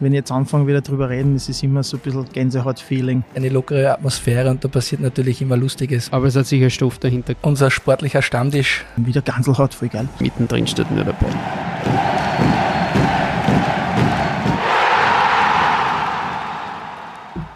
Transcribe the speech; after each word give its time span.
wenn 0.00 0.12
ich 0.12 0.18
jetzt 0.18 0.32
anfange 0.32 0.66
wieder 0.66 0.80
drüber 0.80 1.08
reden, 1.08 1.36
ist 1.36 1.48
es 1.48 1.62
immer 1.62 1.82
so 1.82 1.96
ein 1.96 2.00
bisschen 2.00 2.26
Gänsehaut-Feeling. 2.32 3.24
Eine 3.34 3.48
lockere 3.48 3.92
Atmosphäre 3.92 4.50
und 4.50 4.64
da 4.64 4.68
passiert 4.68 5.00
natürlich 5.00 5.40
immer 5.40 5.56
Lustiges. 5.56 6.12
Aber 6.12 6.26
es 6.26 6.36
hat 6.36 6.46
sicher 6.46 6.70
Stoff 6.70 6.98
dahinter. 6.98 7.34
Unser 7.42 7.70
sportlicher 7.70 8.22
Stammtisch. 8.22 8.84
Wieder 8.96 9.22
Ganselhaut, 9.22 9.74
voll 9.74 9.88
geil. 9.88 10.08
Mittendrin 10.20 10.66
steht 10.66 10.90
nur 10.90 11.04
der 11.04 11.12
Ball. 11.12 11.32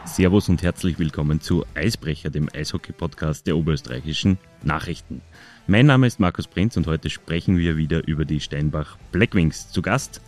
Servus 0.04 0.48
und 0.48 0.62
herzlich 0.62 0.98
willkommen 0.98 1.40
zu 1.40 1.64
Eisbrecher, 1.74 2.30
dem 2.30 2.48
Eishockey-Podcast 2.52 3.46
der 3.46 3.56
oberösterreichischen 3.56 4.38
Nachrichten. 4.64 5.22
Mein 5.68 5.86
Name 5.86 6.08
ist 6.08 6.18
Markus 6.18 6.48
Prinz 6.48 6.76
und 6.76 6.88
heute 6.88 7.08
sprechen 7.08 7.56
wir 7.58 7.76
wieder 7.76 8.06
über 8.08 8.24
die 8.24 8.40
Steinbach 8.40 8.96
Blackwings. 9.12 9.70
Zu 9.70 9.80
Gast 9.80 10.20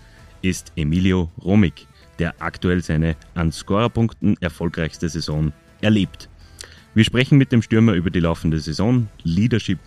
ist 0.43 0.73
Emilio 0.77 1.31
Romig, 1.43 1.87
der 2.21 2.41
aktuell 2.41 2.83
seine 2.83 3.17
an 3.35 3.51
Scorerpunkten 3.51 4.37
erfolgreichste 4.41 5.09
Saison 5.09 5.53
erlebt. 5.81 6.29
Wir 6.95 7.05
sprechen 7.05 7.39
mit 7.39 7.51
dem 7.51 7.63
Stürmer 7.63 7.95
über 7.95 8.11
die 8.11 8.21
laufende 8.21 8.61
Saison, 8.61 9.09
Leadership 9.23 9.79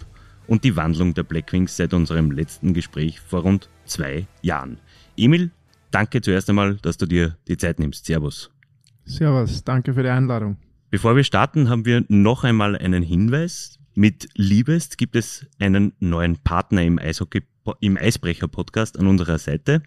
und 0.47 0.63
die 0.63 0.75
Wandlung 0.75 1.13
der 1.13 1.23
Blackwings 1.23 1.77
seit 1.77 1.93
unserem 1.93 2.31
letzten 2.31 2.73
Gespräch 2.73 3.19
vor 3.19 3.41
rund 3.41 3.69
zwei 3.85 4.25
Jahren. 4.41 4.79
Emil, 5.15 5.51
danke 5.91 6.21
zuerst 6.21 6.49
einmal, 6.49 6.75
dass 6.77 6.97
du 6.97 7.05
dir 7.05 7.37
die 7.47 7.57
Zeit 7.57 7.79
nimmst. 7.79 8.05
Servus. 8.05 8.49
Servus, 9.05 9.63
danke 9.63 9.93
für 9.93 10.03
die 10.03 10.09
Einladung. 10.09 10.57
Bevor 10.89 11.15
wir 11.15 11.23
starten, 11.23 11.69
haben 11.69 11.85
wir 11.85 12.03
noch 12.07 12.43
einmal 12.43 12.75
einen 12.75 13.03
Hinweis. 13.03 13.79
Mit 13.95 14.27
Liebest 14.35 14.97
gibt 14.97 15.15
es 15.15 15.45
einen 15.59 15.93
neuen 15.99 16.37
Partner 16.37 16.83
im 16.83 16.97
Eishockey 16.97 17.43
im 17.79 17.97
Eisbrecher 17.97 18.47
Podcast 18.47 18.97
an 18.97 19.07
unserer 19.07 19.37
Seite. 19.37 19.83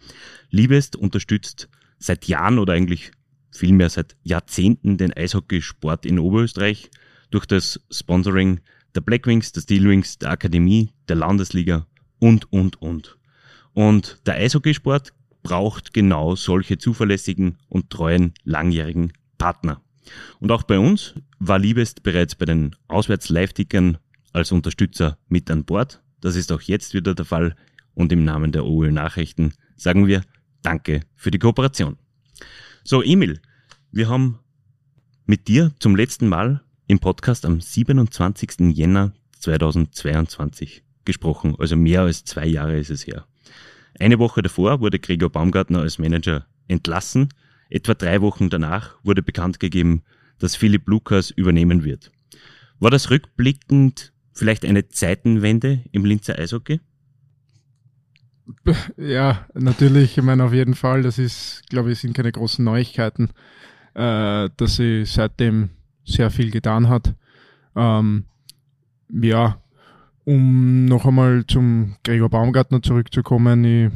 Liebest 0.51 0.97
unterstützt 0.97 1.69
seit 1.99 2.27
Jahren 2.27 2.59
oder 2.59 2.75
eigentlich 2.75 3.11
vielmehr 3.51 3.89
seit 3.89 4.17
Jahrzehnten 4.23 4.99
den 4.99 5.13
Eishockeysport 5.13 6.07
in 6.07 6.19
Oberösterreich 6.19 6.91
durch 7.31 7.47
das 7.47 7.81
Sponsoring 7.91 8.61
der 8.95 9.01
Blackwings, 9.01 9.53
der 9.53 9.63
Steelwings, 9.63 10.19
der 10.19 10.31
Akademie, 10.31 10.91
der 11.09 11.17
Landesliga 11.17 11.87
und, 12.19 12.51
und, 12.53 12.81
und. 12.81 13.19
Und 13.73 14.21
der 14.27 14.35
Eishockeysport 14.35 15.13
braucht 15.43 15.93
genau 15.93 16.35
solche 16.35 16.79
zuverlässigen 16.79 17.59
und 17.69 17.91
treuen 17.91 18.35
langjährigen 18.45 19.13
Partner. 19.39 19.81
Und 20.41 20.51
auch 20.51 20.63
bei 20.63 20.79
uns 20.79 21.15
war 21.39 21.59
Liebest 21.59 22.03
bereits 22.03 22.35
bei 22.35 22.47
den 22.47 22.75
Auswärts-Live-Tickern 22.89 23.99
als 24.33 24.53
Unterstützer 24.53 25.19
mit 25.29 25.51
an 25.51 25.65
Bord. 25.65 26.03
Das 26.21 26.37
ist 26.37 26.53
auch 26.53 26.63
jetzt 26.63 26.95
wieder 26.95 27.15
der 27.15 27.25
Fall. 27.25 27.57
Und 27.95 28.13
im 28.13 28.25
Namen 28.25 28.53
der 28.53 28.67
OÖ 28.67 28.91
Nachrichten 28.91 29.55
sagen 29.77 30.07
wir 30.07 30.23
Danke 30.67 31.03
für 31.15 31.31
die 31.31 31.39
Kooperation. 31.39 31.97
So, 32.83 33.01
Emil, 33.01 33.41
wir 33.93 34.09
haben 34.09 34.41
mit 35.25 35.47
dir 35.47 35.71
zum 35.79 35.95
letzten 35.95 36.27
Mal 36.27 36.61
im 36.89 36.99
Podcast 36.99 37.45
am 37.45 37.61
27. 37.61 38.75
Jänner 38.77 39.13
2022 39.39 40.83
gesprochen. 41.05 41.55
Also 41.61 41.77
mehr 41.77 42.01
als 42.01 42.25
zwei 42.25 42.47
Jahre 42.47 42.81
ist 42.81 42.91
es 42.91 43.07
her. 43.07 43.29
Eine 44.01 44.19
Woche 44.19 44.43
davor 44.43 44.81
wurde 44.81 44.99
Gregor 44.99 45.31
Baumgartner 45.31 45.83
als 45.83 46.01
Manager 46.01 46.49
entlassen. 46.67 47.29
Etwa 47.71 47.95
drei 47.95 48.21
Wochen 48.21 48.51
danach 48.51 48.97
wurde 49.05 49.23
bekannt 49.23 49.61
gegeben, 49.61 50.03
dass 50.41 50.57
Philipp 50.57 50.89
Lukas 50.89 51.31
übernehmen 51.31 51.85
wird. 51.85 52.11
War 52.81 52.91
das 52.91 53.11
rückblickend 53.11 54.13
vielleicht 54.33 54.65
eine 54.65 54.89
Zeitenwende 54.89 55.85
im 55.93 56.05
Linzer 56.05 56.37
Eishockey? 56.37 56.81
Ja, 58.97 59.47
natürlich, 59.55 60.17
ich 60.19 60.25
meine 60.25 60.45
auf 60.45 60.53
jeden 60.53 60.75
Fall, 60.75 61.03
das 61.03 61.19
ist, 61.19 61.63
glaube 61.69 61.93
ich, 61.93 61.99
sind 61.99 62.15
keine 62.15 62.33
großen 62.33 62.65
Neuigkeiten, 62.65 63.31
äh, 63.95 64.49
dass 64.57 64.77
sie 64.77 65.05
seitdem 65.05 65.71
sehr 66.05 66.31
viel 66.31 66.51
getan 66.51 66.89
hat. 66.89 67.15
Ähm, 67.75 68.25
ja, 69.11 69.61
um 70.25 70.87
noch 70.87 71.07
einmal 71.07 71.45
zum 71.47 71.97
Gregor 72.05 72.29
Baumgartner 72.29 72.83
zurückzukommen, 72.83 73.65
ich, 73.65 73.91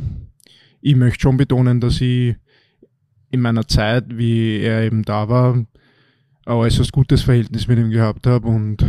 ich 0.80 0.96
möchte 0.96 1.20
schon 1.20 1.36
betonen, 1.36 1.80
dass 1.80 2.00
ich 2.00 2.36
in 3.30 3.40
meiner 3.40 3.66
Zeit, 3.66 4.04
wie 4.08 4.60
er 4.60 4.82
eben 4.82 5.04
da 5.04 5.28
war, 5.28 5.54
ein 5.54 5.66
äußerst 6.46 6.92
gutes 6.92 7.22
Verhältnis 7.22 7.68
mit 7.68 7.78
ihm 7.78 7.90
gehabt 7.90 8.26
habe 8.26 8.48
und 8.48 8.84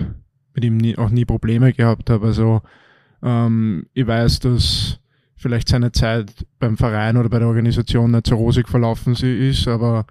mit 0.53 0.63
ihm 0.63 0.77
nie, 0.77 0.97
auch 0.97 1.09
nie 1.09 1.25
Probleme 1.25 1.73
gehabt 1.73 2.09
habe. 2.09 2.27
Also 2.27 2.61
ähm, 3.21 3.85
ich 3.93 4.07
weiß, 4.07 4.39
dass 4.39 5.00
vielleicht 5.41 5.69
seine 5.69 5.91
Zeit 5.91 6.45
beim 6.59 6.77
Verein 6.77 7.17
oder 7.17 7.29
bei 7.29 7.39
der 7.39 7.47
Organisation 7.47 8.11
nicht 8.11 8.27
so 8.27 8.35
rosig 8.35 8.69
verlaufen 8.69 9.13
ist, 9.13 9.67
aber 9.67 10.05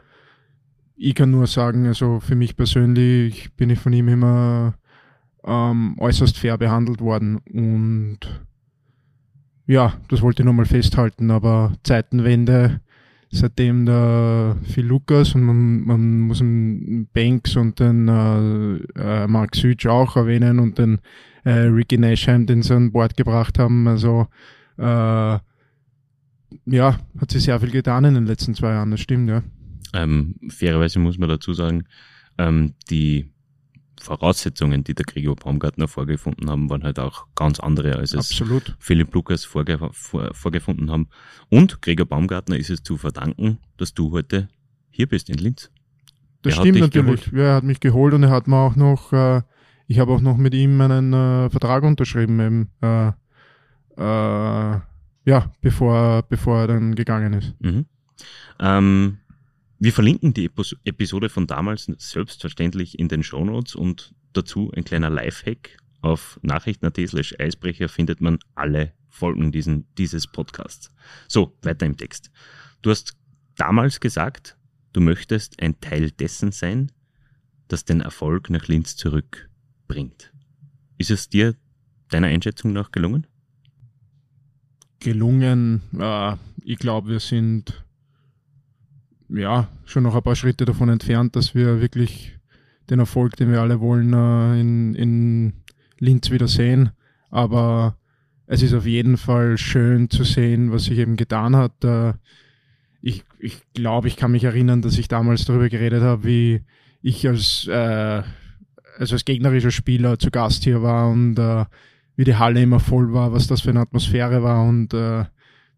ich 0.96 1.14
kann 1.14 1.30
nur 1.30 1.46
sagen, 1.46 1.86
also 1.86 2.20
für 2.20 2.34
mich 2.34 2.56
persönlich 2.56 3.52
bin 3.54 3.70
ich 3.70 3.78
von 3.78 3.92
ihm 3.92 4.08
immer 4.08 4.74
ähm, 5.44 5.96
äußerst 5.98 6.36
fair 6.36 6.58
behandelt 6.58 7.00
worden 7.00 7.38
und 7.52 8.18
ja, 9.66 9.94
das 10.08 10.20
wollte 10.20 10.42
ich 10.42 10.46
nochmal 10.46 10.66
festhalten, 10.66 11.30
aber 11.30 11.74
Zeitenwende, 11.84 12.80
seitdem 13.30 13.86
der 13.86 14.56
Phil 14.64 14.84
Lukas 14.84 15.36
und 15.36 15.44
man, 15.44 15.84
man 15.84 16.20
muss 16.22 16.38
den 16.38 17.06
Banks 17.12 17.54
und 17.54 17.78
den 17.78 18.08
äh, 18.08 18.76
äh, 18.98 19.26
Mark 19.28 19.54
Sütsch 19.54 19.86
auch 19.86 20.16
erwähnen 20.16 20.58
und 20.58 20.76
den 20.78 20.98
äh, 21.44 21.52
Ricky 21.52 21.98
Nashheim, 21.98 22.46
den 22.46 22.62
sie 22.62 22.74
an 22.74 22.90
Bord 22.90 23.16
gebracht 23.16 23.60
haben, 23.60 23.86
also 23.86 24.26
äh, 24.80 25.38
ja, 26.66 26.98
hat 27.18 27.30
sich 27.30 27.44
sehr 27.44 27.60
viel 27.60 27.70
getan 27.70 28.04
in 28.04 28.14
den 28.14 28.26
letzten 28.26 28.54
zwei 28.54 28.70
Jahren, 28.72 28.90
das 28.90 29.00
stimmt, 29.00 29.28
ja. 29.28 29.42
Ähm, 29.92 30.36
fairerweise 30.48 30.98
muss 30.98 31.18
man 31.18 31.28
dazu 31.28 31.52
sagen, 31.52 31.84
ähm, 32.38 32.74
die 32.90 33.30
Voraussetzungen, 34.00 34.82
die 34.82 34.94
der 34.94 35.04
Gregor 35.04 35.36
Baumgartner 35.36 35.86
vorgefunden 35.86 36.48
haben, 36.48 36.70
waren 36.70 36.84
halt 36.84 36.98
auch 36.98 37.26
ganz 37.34 37.60
andere, 37.60 37.96
als 37.96 38.14
es 38.14 38.30
Absolut. 38.30 38.76
Philipp 38.78 39.14
Lukas 39.14 39.44
vorge 39.44 39.78
vor, 39.92 40.34
vorgefunden 40.34 40.90
haben. 40.90 41.08
Und 41.50 41.82
Gregor 41.82 42.06
Baumgartner 42.06 42.56
ist 42.56 42.70
es 42.70 42.82
zu 42.82 42.96
verdanken, 42.96 43.58
dass 43.76 43.92
du 43.92 44.10
heute 44.12 44.48
hier 44.90 45.06
bist 45.06 45.28
in 45.28 45.36
Linz. 45.36 45.70
Das 46.42 46.54
Er 46.54 46.60
stimmt 46.60 46.80
natürlich. 46.80 47.24
geholt. 47.24 47.32
Ja, 47.32 47.50
er 47.50 47.54
hat 47.56 47.64
mich 47.64 47.80
geholt 47.80 48.14
und 48.14 48.22
er 48.22 48.30
hat 48.30 48.48
mir 48.48 48.56
auch 48.56 48.74
noch, 48.74 49.12
äh, 49.12 49.42
ich 49.86 49.98
habe 49.98 50.12
auch 50.12 50.22
noch 50.22 50.38
mit 50.38 50.54
ihm 50.54 50.80
einen 50.80 51.12
äh, 51.12 51.50
Vertrag 51.50 51.82
unterschrieben, 51.82 52.40
eben, 52.40 52.70
äh, 52.80 53.12
äh, 53.96 54.80
ja, 55.30 55.52
bevor, 55.60 56.22
bevor 56.22 56.60
er 56.60 56.66
dann 56.68 56.94
gegangen 56.94 57.32
ist. 57.34 57.54
Mhm. 57.60 57.86
Ähm, 58.58 59.18
wir 59.78 59.92
verlinken 59.92 60.34
die 60.34 60.50
Episode 60.84 61.28
von 61.28 61.46
damals 61.46 61.86
selbstverständlich 61.98 62.98
in 62.98 63.08
den 63.08 63.22
Shownotes 63.22 63.74
und 63.74 64.14
dazu 64.32 64.70
ein 64.76 64.84
kleiner 64.84 65.10
Lifehack. 65.10 65.78
Auf 66.02 66.38
nachrichten.at 66.42 66.96
slash 67.08 67.34
Eisbrecher 67.38 67.88
findet 67.88 68.20
man 68.20 68.38
alle 68.54 68.92
Folgen 69.08 69.52
diesen, 69.52 69.86
dieses 69.96 70.26
Podcasts. 70.26 70.90
So, 71.28 71.56
weiter 71.62 71.86
im 71.86 71.96
Text. 71.96 72.30
Du 72.82 72.90
hast 72.90 73.16
damals 73.56 74.00
gesagt, 74.00 74.56
du 74.92 75.00
möchtest 75.00 75.60
ein 75.62 75.80
Teil 75.80 76.10
dessen 76.10 76.52
sein, 76.52 76.92
das 77.68 77.84
den 77.84 78.00
Erfolg 78.00 78.50
nach 78.50 78.66
Linz 78.68 78.96
zurückbringt. 78.96 80.32
Ist 80.98 81.10
es 81.10 81.28
dir 81.28 81.54
deiner 82.08 82.28
Einschätzung 82.28 82.72
nach 82.72 82.92
gelungen? 82.92 83.26
Gelungen, 85.00 85.82
äh, 85.98 86.36
ich 86.62 86.78
glaube, 86.78 87.08
wir 87.08 87.20
sind 87.20 87.84
ja 89.28 89.68
schon 89.84 90.02
noch 90.02 90.14
ein 90.14 90.22
paar 90.22 90.36
Schritte 90.36 90.64
davon 90.64 90.88
entfernt, 90.88 91.36
dass 91.36 91.54
wir 91.54 91.80
wirklich 91.80 92.38
den 92.88 92.98
Erfolg, 92.98 93.36
den 93.36 93.50
wir 93.50 93.60
alle 93.60 93.80
wollen, 93.80 94.12
äh, 94.12 94.60
in, 94.60 94.94
in 94.94 95.52
Linz 95.98 96.30
wieder 96.30 96.48
sehen. 96.48 96.90
Aber 97.30 97.96
es 98.46 98.62
ist 98.62 98.74
auf 98.74 98.86
jeden 98.86 99.16
Fall 99.16 99.56
schön 99.58 100.10
zu 100.10 100.24
sehen, 100.24 100.72
was 100.72 100.84
sich 100.84 100.98
eben 100.98 101.16
getan 101.16 101.56
hat. 101.56 101.84
Äh, 101.84 102.14
ich 103.00 103.24
ich 103.40 103.62
glaube, 103.74 104.08
ich 104.08 104.16
kann 104.16 104.32
mich 104.32 104.44
erinnern, 104.44 104.82
dass 104.82 104.98
ich 104.98 105.08
damals 105.08 105.44
darüber 105.44 105.68
geredet 105.68 106.02
habe, 106.02 106.24
wie 106.24 106.62
ich 107.02 107.26
als, 107.26 107.66
äh, 107.66 108.22
also 108.98 109.14
als 109.14 109.24
gegnerischer 109.24 109.70
Spieler 109.70 110.18
zu 110.18 110.30
Gast 110.30 110.64
hier 110.64 110.82
war 110.82 111.08
und 111.10 111.38
äh, 111.38 111.64
wie 112.20 112.24
die 112.24 112.36
Halle 112.36 112.60
immer 112.60 112.80
voll 112.80 113.14
war, 113.14 113.32
was 113.32 113.46
das 113.46 113.62
für 113.62 113.70
eine 113.70 113.80
Atmosphäre 113.80 114.42
war 114.42 114.62
und 114.62 114.92
äh, 114.92 115.24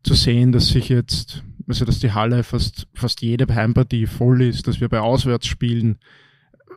zu 0.03 0.15
sehen, 0.15 0.51
dass 0.51 0.71
sich 0.71 0.89
jetzt, 0.89 1.45
also 1.69 1.85
dass 1.85 2.01
die 2.01 2.11
Halle 2.11 2.43
fast, 2.43 2.89
fast 2.95 3.23
jede 3.23 3.47
Heimpartie 3.55 4.07
voll 4.07 4.43
ist, 4.43 4.67
dass 4.67 4.81
wir 4.81 4.89
bei 4.89 4.99
Auswärtsspielen 4.99 6.01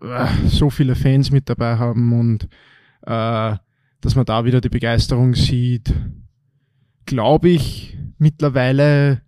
äh, 0.03 0.27
so 0.45 0.69
viele 0.69 0.93
Fans 0.93 1.31
mit 1.31 1.49
dabei 1.49 1.79
haben 1.79 2.13
und 2.13 2.43
äh, 3.07 3.57
dass 4.01 4.15
man 4.15 4.25
da 4.25 4.45
wieder 4.45 4.61
die 4.61 4.69
Begeisterung 4.69 5.33
sieht, 5.33 5.91
glaube 7.07 7.49
ich, 7.49 7.97
mittlerweile 8.19 9.23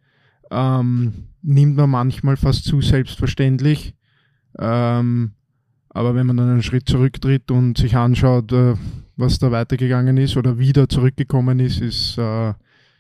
ähm, 0.52 1.30
nimmt 1.42 1.78
man 1.78 1.90
manchmal 1.90 2.38
fast 2.38 2.64
zu 2.66 2.82
selbstverständlich. 2.82 3.96
Ähm, 4.60 5.32
aber 5.90 6.14
wenn 6.14 6.28
man 6.28 6.38
dann 6.38 6.52
einen 6.52 6.62
Schritt 6.62 6.88
zurücktritt 6.88 7.50
und 7.50 7.80
sich 7.80 7.96
anschaut, 7.96 8.52
äh, 8.52 8.76
was 9.18 9.40
da 9.40 9.52
weitergegangen 9.52 10.18
ist 10.18 10.38
oder 10.38 10.58
wieder 10.58 10.88
zurückgekommen 10.88 11.60
ist, 11.60 11.82
ist 11.82 12.18
äh, 12.18 12.54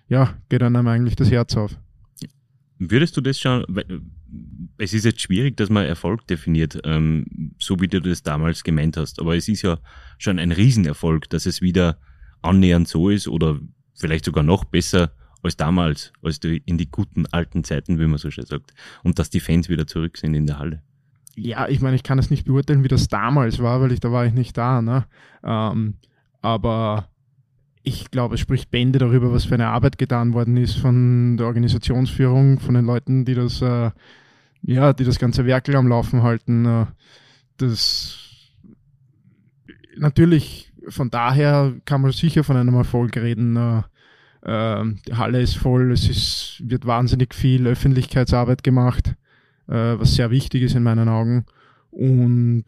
ja, 0.09 0.33
geht 0.49 0.63
einem 0.63 0.87
eigentlich 0.87 1.15
das 1.15 1.31
Herz 1.31 1.55
auf. 1.55 1.77
Würdest 2.79 3.17
du 3.17 3.21
das 3.21 3.39
schon, 3.39 3.65
es 4.77 4.93
ist 4.93 5.05
jetzt 5.05 5.21
schwierig, 5.21 5.57
dass 5.57 5.69
man 5.69 5.85
Erfolg 5.85 6.27
definiert, 6.27 6.79
ähm, 6.83 7.53
so 7.57 7.79
wie 7.79 7.87
du 7.87 8.01
das 8.01 8.23
damals 8.23 8.63
gemeint 8.63 8.97
hast. 8.97 9.19
Aber 9.19 9.35
es 9.35 9.47
ist 9.47 9.63
ja 9.63 9.79
schon 10.17 10.39
ein 10.39 10.51
Riesenerfolg, 10.51 11.29
dass 11.29 11.45
es 11.45 11.61
wieder 11.61 11.97
annähernd 12.41 12.87
so 12.87 13.09
ist 13.09 13.27
oder 13.27 13.59
vielleicht 13.95 14.25
sogar 14.25 14.43
noch 14.43 14.63
besser 14.63 15.11
als 15.41 15.57
damals, 15.57 16.13
als 16.21 16.39
in 16.39 16.77
die 16.77 16.89
guten 16.89 17.25
alten 17.27 17.63
Zeiten, 17.63 17.99
wie 17.99 18.05
man 18.05 18.17
so 18.17 18.29
schön 18.29 18.45
sagt. 18.45 18.73
Und 19.03 19.17
dass 19.17 19.29
die 19.29 19.39
Fans 19.39 19.69
wieder 19.69 19.87
zurück 19.87 20.17
sind 20.17 20.33
in 20.33 20.45
der 20.45 20.59
Halle. 20.59 20.83
Ja, 21.39 21.67
ich 21.67 21.81
meine, 21.81 21.95
ich 21.95 22.03
kann 22.03 22.17
es 22.17 22.31
nicht 22.31 22.45
beurteilen, 22.45 22.83
wie 22.83 22.87
das 22.87 23.09
damals 23.09 23.59
war, 23.59 23.79
weil 23.79 23.91
ich 23.91 23.99
da 23.99 24.11
war 24.11 24.25
ich 24.25 24.33
nicht 24.33 24.57
da. 24.57 24.81
Ne? 24.81 25.05
Ähm, 25.43 25.93
aber 26.41 27.09
ich 27.83 28.09
glaube, 28.09 28.35
es 28.35 28.41
spricht 28.41 28.71
Bände 28.71 28.97
darüber, 28.97 29.31
was 29.31 29.45
für 29.45 29.53
eine 29.53 29.67
Arbeit 29.67 29.99
getan 29.99 30.33
worden 30.33 30.57
ist 30.57 30.77
von 30.77 31.37
der 31.37 31.45
Organisationsführung, 31.45 32.59
von 32.59 32.73
den 32.73 32.85
Leuten, 32.85 33.23
die 33.23 33.35
das, 33.35 33.61
äh, 33.61 33.91
ja, 34.63 34.93
die 34.93 35.03
das 35.03 35.19
ganze 35.19 35.45
Werkel 35.45 35.75
am 35.75 35.87
Laufen 35.87 36.23
halten. 36.23 36.65
Äh, 36.65 36.85
das 37.57 38.17
natürlich, 39.95 40.73
von 40.89 41.11
daher 41.11 41.73
kann 41.85 42.01
man 42.01 42.11
sicher 42.13 42.43
von 42.43 42.57
einem 42.57 42.75
Erfolg 42.75 43.15
reden. 43.15 43.55
Äh, 43.55 43.83
äh, 44.41 44.85
die 45.07 45.13
Halle 45.13 45.41
ist 45.41 45.55
voll, 45.57 45.91
es 45.91 46.09
ist, 46.09 46.63
wird 46.65 46.87
wahnsinnig 46.87 47.35
viel 47.35 47.67
Öffentlichkeitsarbeit 47.67 48.63
gemacht, 48.63 49.13
äh, 49.67 49.99
was 49.99 50.15
sehr 50.15 50.31
wichtig 50.31 50.63
ist 50.63 50.75
in 50.75 50.83
meinen 50.83 51.09
Augen. 51.09 51.45
Und 51.91 52.65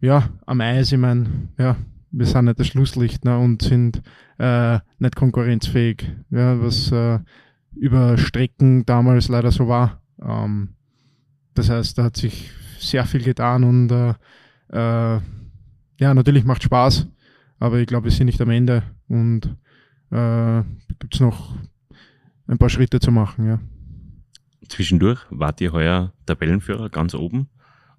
ja, 0.00 0.28
am 0.46 0.60
Eis, 0.60 0.92
ich 0.92 0.98
meine, 0.98 1.48
ja, 1.58 1.76
wir 2.10 2.26
sind 2.26 2.46
nicht 2.46 2.60
das 2.60 2.68
Schlusslicht 2.68 3.24
ne, 3.24 3.38
und 3.38 3.62
sind 3.62 4.02
äh, 4.38 4.78
nicht 4.98 5.16
konkurrenzfähig, 5.16 6.10
ja, 6.30 6.60
was 6.60 6.90
äh, 6.92 7.18
über 7.74 8.16
Strecken 8.16 8.86
damals 8.86 9.28
leider 9.28 9.50
so 9.50 9.68
war. 9.68 10.00
Ähm, 10.22 10.70
das 11.54 11.70
heißt, 11.70 11.98
da 11.98 12.04
hat 12.04 12.16
sich 12.16 12.50
sehr 12.78 13.04
viel 13.04 13.22
getan 13.22 13.64
und 13.64 13.90
äh, 13.90 14.14
äh, 14.72 15.20
ja, 15.98 16.14
natürlich 16.14 16.44
macht 16.44 16.62
Spaß, 16.62 17.06
aber 17.58 17.78
ich 17.78 17.86
glaube, 17.86 18.04
wir 18.04 18.12
sind 18.12 18.26
nicht 18.26 18.40
am 18.40 18.50
Ende 18.50 18.82
und 19.08 19.56
äh, 20.10 20.62
gibt 20.98 21.14
es 21.14 21.20
noch 21.20 21.56
ein 22.46 22.58
paar 22.58 22.68
Schritte 22.68 23.00
zu 23.00 23.10
machen, 23.10 23.46
ja. 23.46 23.60
Zwischendurch 24.68 25.20
wart 25.30 25.60
ihr 25.60 25.72
heuer 25.72 26.12
Tabellenführer 26.26 26.90
ganz 26.90 27.14
oben, 27.14 27.48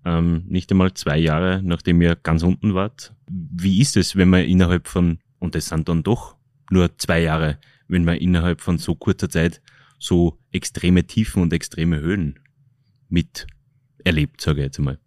ähm, 0.05 0.43
nicht 0.47 0.71
einmal 0.71 0.93
zwei 0.93 1.17
Jahre, 1.17 1.61
nachdem 1.63 2.01
ihr 2.01 2.15
ganz 2.15 2.43
unten 2.43 2.73
wart. 2.73 3.13
Wie 3.29 3.79
ist 3.81 3.97
es, 3.97 4.15
wenn 4.15 4.29
man 4.29 4.45
innerhalb 4.45 4.87
von, 4.87 5.19
und 5.39 5.55
es 5.55 5.67
sind 5.67 5.89
dann 5.89 6.03
doch 6.03 6.35
nur 6.69 6.97
zwei 6.97 7.21
Jahre, 7.21 7.59
wenn 7.87 8.05
man 8.05 8.17
innerhalb 8.17 8.61
von 8.61 8.77
so 8.77 8.95
kurzer 8.95 9.29
Zeit 9.29 9.61
so 9.99 10.37
extreme 10.51 11.05
Tiefen 11.05 11.41
und 11.41 11.53
extreme 11.53 11.99
Höhen 11.99 12.39
mit 13.09 13.47
erlebt, 14.03 14.41
sage 14.41 14.59
ich 14.59 14.65
jetzt 14.65 14.79
einmal. 14.79 14.99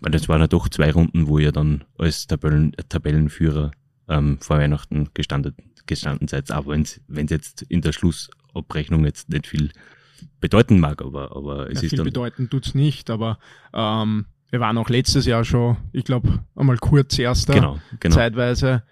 Weil 0.00 0.12
das 0.12 0.28
waren 0.28 0.40
ja 0.40 0.46
doch 0.46 0.68
zwei 0.68 0.90
Runden, 0.90 1.26
wo 1.26 1.38
ihr 1.38 1.52
dann 1.52 1.84
als 1.98 2.26
Tabellen, 2.26 2.72
Tabellenführer 2.88 3.70
ähm, 4.08 4.38
vor 4.40 4.58
Weihnachten 4.58 5.10
gestanden, 5.14 5.54
gestanden 5.86 6.28
seid, 6.28 6.52
auch 6.52 6.66
wenn 6.66 6.82
es 6.82 7.00
jetzt 7.30 7.62
in 7.62 7.80
der 7.80 7.92
Schlussabrechnung 7.92 9.04
jetzt 9.04 9.28
nicht 9.28 9.46
viel 9.46 9.70
bedeuten 10.40 10.80
mag, 10.80 11.02
aber, 11.02 11.34
aber 11.36 11.70
es 11.70 11.80
ja, 11.80 11.84
ist 11.84 11.90
viel 11.90 11.96
dann. 11.98 12.04
bedeuten 12.04 12.50
tut's 12.50 12.74
nicht, 12.74 13.10
aber 13.10 13.38
ähm, 13.72 14.26
wir 14.50 14.60
waren 14.60 14.78
auch 14.78 14.88
letztes 14.88 15.26
Jahr 15.26 15.44
schon, 15.44 15.76
ich 15.92 16.04
glaube, 16.04 16.44
einmal 16.54 16.78
kurz 16.78 17.18
erster, 17.18 17.54
Genau, 17.54 17.78
genau. 18.00 18.14
zeitweise. 18.14 18.82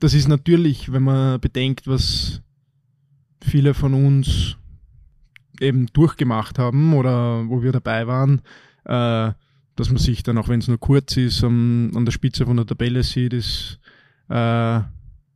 Das 0.00 0.12
ist 0.12 0.28
natürlich, 0.28 0.92
wenn 0.92 1.04
man 1.04 1.40
bedenkt, 1.40 1.86
was 1.86 2.42
viele 3.40 3.74
von 3.74 3.94
uns 3.94 4.56
eben 5.60 5.86
durchgemacht 5.92 6.58
haben 6.58 6.94
oder 6.94 7.48
wo 7.48 7.62
wir 7.62 7.72
dabei 7.72 8.06
waren, 8.06 8.40
äh, 8.84 9.32
dass 9.76 9.88
man 9.88 9.98
sich 9.98 10.22
dann, 10.22 10.38
auch 10.38 10.48
wenn 10.48 10.60
es 10.60 10.68
nur 10.68 10.78
kurz 10.78 11.16
ist, 11.16 11.42
um, 11.42 11.90
an 11.94 12.04
der 12.04 12.12
Spitze 12.12 12.44
von 12.46 12.56
der 12.56 12.66
Tabelle 12.66 13.02
sieht, 13.02 13.32
ist 13.32 13.78
äh, 14.28 14.80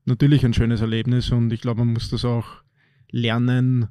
natürlich 0.04 0.44
ein 0.44 0.54
schönes 0.54 0.80
Erlebnis 0.80 1.30
und 1.30 1.52
ich 1.52 1.60
glaube, 1.60 1.84
man 1.84 1.92
muss 1.92 2.10
das 2.10 2.24
auch 2.24 2.46
lernen, 3.10 3.88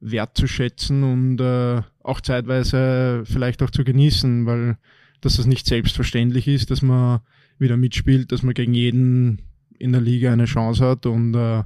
wertzuschätzen 0.00 1.02
und 1.02 1.40
äh, 1.40 1.82
auch 2.02 2.20
zeitweise 2.20 3.22
vielleicht 3.26 3.62
auch 3.62 3.70
zu 3.70 3.84
genießen, 3.84 4.46
weil 4.46 4.76
dass 5.20 5.36
das 5.36 5.46
nicht 5.46 5.66
selbstverständlich 5.66 6.48
ist, 6.48 6.70
dass 6.70 6.82
man 6.82 7.20
wieder 7.58 7.76
mitspielt, 7.76 8.32
dass 8.32 8.42
man 8.42 8.54
gegen 8.54 8.74
jeden 8.74 9.42
in 9.78 9.92
der 9.92 10.00
Liga 10.00 10.32
eine 10.32 10.46
Chance 10.46 10.84
hat 10.84 11.06
und 11.06 11.34
äh, 11.34 11.62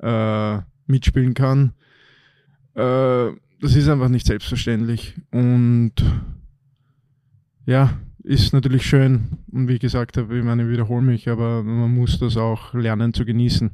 äh, 0.00 0.60
mitspielen 0.86 1.34
kann. 1.34 1.72
Äh, 2.74 3.32
das 3.60 3.74
ist 3.74 3.88
einfach 3.88 4.08
nicht 4.08 4.26
selbstverständlich. 4.26 5.14
Und 5.30 5.94
ja, 7.66 7.98
ist 8.22 8.52
natürlich 8.52 8.86
schön. 8.86 9.38
Und 9.50 9.68
wie 9.68 9.74
ich 9.74 9.80
gesagt 9.80 10.16
habe, 10.16 10.38
ich 10.38 10.44
meine, 10.44 10.64
ich 10.64 10.68
wiederhole 10.68 11.02
mich, 11.02 11.28
aber 11.28 11.62
man 11.62 11.94
muss 11.94 12.18
das 12.18 12.36
auch 12.36 12.74
lernen 12.74 13.12
zu 13.12 13.24
genießen. 13.24 13.70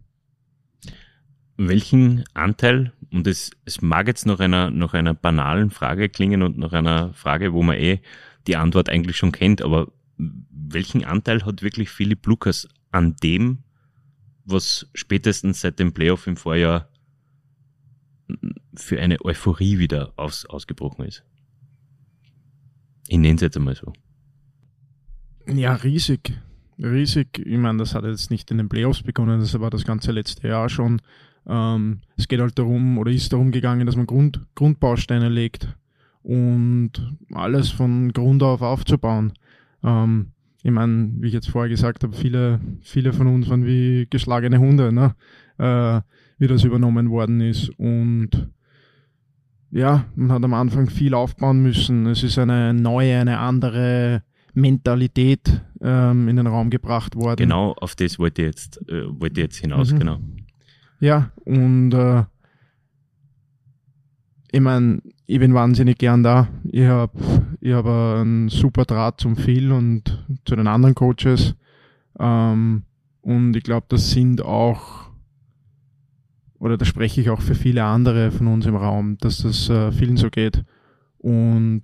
Welchen 1.56 2.24
Anteil, 2.34 2.92
und 3.12 3.26
es, 3.26 3.52
es 3.64 3.80
mag 3.80 4.08
jetzt 4.08 4.26
nach 4.26 4.40
einer, 4.40 4.70
nach 4.70 4.94
einer 4.94 5.14
banalen 5.14 5.70
Frage 5.70 6.08
klingen 6.08 6.42
und 6.42 6.58
nach 6.58 6.72
einer 6.72 7.12
Frage, 7.12 7.52
wo 7.52 7.62
man 7.62 7.76
eh 7.76 8.00
die 8.46 8.56
Antwort 8.56 8.88
eigentlich 8.88 9.16
schon 9.16 9.32
kennt, 9.32 9.62
aber 9.62 9.92
welchen 10.16 11.04
Anteil 11.04 11.44
hat 11.44 11.62
wirklich 11.62 11.90
Philipp 11.90 12.26
Lukas 12.26 12.68
an 12.90 13.16
dem, 13.22 13.58
was 14.44 14.88
spätestens 14.94 15.60
seit 15.60 15.78
dem 15.78 15.92
Playoff 15.92 16.26
im 16.26 16.36
Vorjahr 16.36 16.88
für 18.74 19.00
eine 19.00 19.24
Euphorie 19.24 19.78
wieder 19.78 20.12
aus, 20.16 20.46
ausgebrochen 20.46 21.04
ist? 21.04 21.24
Ich 23.08 23.18
nenne 23.18 23.36
es 23.36 23.42
jetzt 23.42 23.56
einmal 23.56 23.76
so. 23.76 23.92
Ja, 25.46 25.74
riesig. 25.74 26.32
Riesig. 26.78 27.38
Ich 27.38 27.58
meine, 27.58 27.78
das 27.78 27.94
hat 27.94 28.04
jetzt 28.04 28.30
nicht 28.30 28.50
in 28.50 28.58
den 28.58 28.68
Playoffs 28.68 29.02
begonnen, 29.02 29.40
das 29.40 29.58
war 29.60 29.70
das 29.70 29.84
ganze 29.84 30.10
letzte 30.12 30.48
Jahr 30.48 30.68
schon. 30.68 31.00
Ähm, 31.46 32.00
es 32.16 32.28
geht 32.28 32.40
halt 32.40 32.58
darum, 32.58 32.98
oder 32.98 33.10
ist 33.10 33.32
darum 33.32 33.50
gegangen, 33.50 33.86
dass 33.86 33.96
man 33.96 34.06
Grund, 34.06 34.40
Grundbausteine 34.54 35.28
legt 35.28 35.68
und 36.22 36.90
alles 37.32 37.70
von 37.70 38.12
Grund 38.12 38.42
auf 38.42 38.62
aufzubauen. 38.62 39.32
Ähm, 39.82 40.28
ich 40.62 40.70
meine, 40.70 41.10
wie 41.18 41.26
ich 41.28 41.34
jetzt 41.34 41.50
vorher 41.50 41.68
gesagt 41.68 42.02
habe, 42.04 42.16
viele, 42.16 42.60
viele 42.80 43.12
von 43.12 43.26
uns 43.26 43.50
waren 43.50 43.66
wie 43.66 44.06
geschlagene 44.08 44.58
Hunde, 44.58 44.92
ne? 44.92 45.14
äh, 45.58 46.00
wie 46.38 46.46
das 46.46 46.64
übernommen 46.64 47.10
worden 47.10 47.42
ist. 47.42 47.68
Und 47.78 48.30
ja, 49.70 50.06
man 50.16 50.32
hat 50.32 50.42
am 50.44 50.54
Anfang 50.54 50.88
viel 50.88 51.12
aufbauen 51.14 51.62
müssen. 51.62 52.06
Es 52.06 52.22
ist 52.22 52.38
eine 52.38 52.72
neue, 52.72 53.18
eine 53.18 53.38
andere 53.40 54.22
Mentalität 54.54 55.62
ähm, 55.82 56.28
in 56.28 56.36
den 56.36 56.46
Raum 56.46 56.70
gebracht 56.70 57.16
worden. 57.16 57.36
Genau, 57.42 57.72
auf 57.72 57.94
das 57.94 58.18
wollte 58.18 58.42
ich 58.42 58.46
jetzt, 58.46 58.88
äh, 58.88 59.02
wollte 59.20 59.40
ich 59.40 59.44
jetzt 59.44 59.56
hinaus, 59.58 59.92
Mhm. 59.92 59.98
genau. 59.98 60.18
Ja, 61.04 61.30
und 61.44 61.92
äh, 61.92 62.24
ich 64.50 64.60
meine, 64.60 65.02
ich 65.26 65.38
bin 65.38 65.52
wahnsinnig 65.52 65.98
gern 65.98 66.22
da. 66.22 66.48
Ich 66.72 66.86
habe 66.86 67.12
ich 67.60 67.74
hab 67.74 67.84
einen 67.84 68.48
super 68.48 68.86
Draht 68.86 69.20
zum 69.20 69.36
Phil 69.36 69.70
und 69.70 70.24
zu 70.46 70.56
den 70.56 70.66
anderen 70.66 70.94
Coaches. 70.94 71.56
Ähm, 72.18 72.84
und 73.20 73.54
ich 73.54 73.64
glaube, 73.64 73.84
das 73.90 74.12
sind 74.12 74.40
auch, 74.40 75.10
oder 76.58 76.78
da 76.78 76.86
spreche 76.86 77.20
ich 77.20 77.28
auch 77.28 77.42
für 77.42 77.54
viele 77.54 77.84
andere 77.84 78.30
von 78.30 78.46
uns 78.46 78.64
im 78.64 78.76
Raum, 78.76 79.18
dass 79.18 79.42
das 79.42 79.68
äh, 79.68 79.92
vielen 79.92 80.16
so 80.16 80.30
geht. 80.30 80.64
Und 81.18 81.82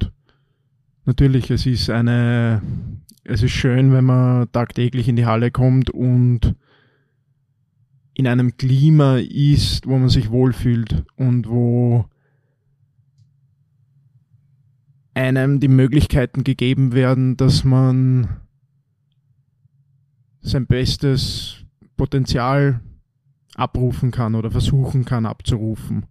natürlich, 1.05 1.51
es 1.51 1.67
ist 1.67 1.91
eine, 1.91 2.63
es 3.25 3.43
ist 3.43 3.53
schön, 3.53 3.93
wenn 3.93 4.07
man 4.07 4.51
tagtäglich 4.51 5.09
in 5.09 5.17
die 5.17 5.27
Halle 5.27 5.51
kommt 5.51 5.91
und 5.91 6.55
in 8.21 8.27
einem 8.27 8.59
Klima 8.59 9.17
ist, 9.17 9.87
wo 9.87 9.97
man 9.97 10.11
sich 10.11 10.31
wohlfühlt 10.31 11.07
und 11.17 11.49
wo 11.49 12.05
einem 15.15 15.59
die 15.59 15.69
Möglichkeiten 15.69 16.45
gegeben 16.45 16.93
werden, 16.93 17.39
dass 17.39 17.65
man 17.65 18.29
sein 20.43 20.67
bestes 20.67 21.65
Potenzial 21.97 22.83
abrufen 23.55 24.11
kann 24.11 24.35
oder 24.35 24.51
versuchen 24.51 25.07
kann 25.07 25.25
abzurufen. 25.25 26.05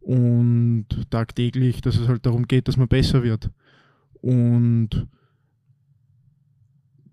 Und 0.00 0.86
tagtäglich, 1.10 1.82
dass 1.82 1.98
es 1.98 2.08
halt 2.08 2.24
darum 2.24 2.48
geht, 2.48 2.68
dass 2.68 2.78
man 2.78 2.88
besser 2.88 3.22
wird. 3.22 3.50
Und 4.14 5.08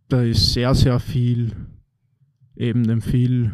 da 0.08 0.22
ist 0.22 0.54
sehr, 0.54 0.74
sehr 0.74 1.02
viel, 1.02 1.54
eben 2.56 2.88
dem 2.88 3.02
viel 3.02 3.52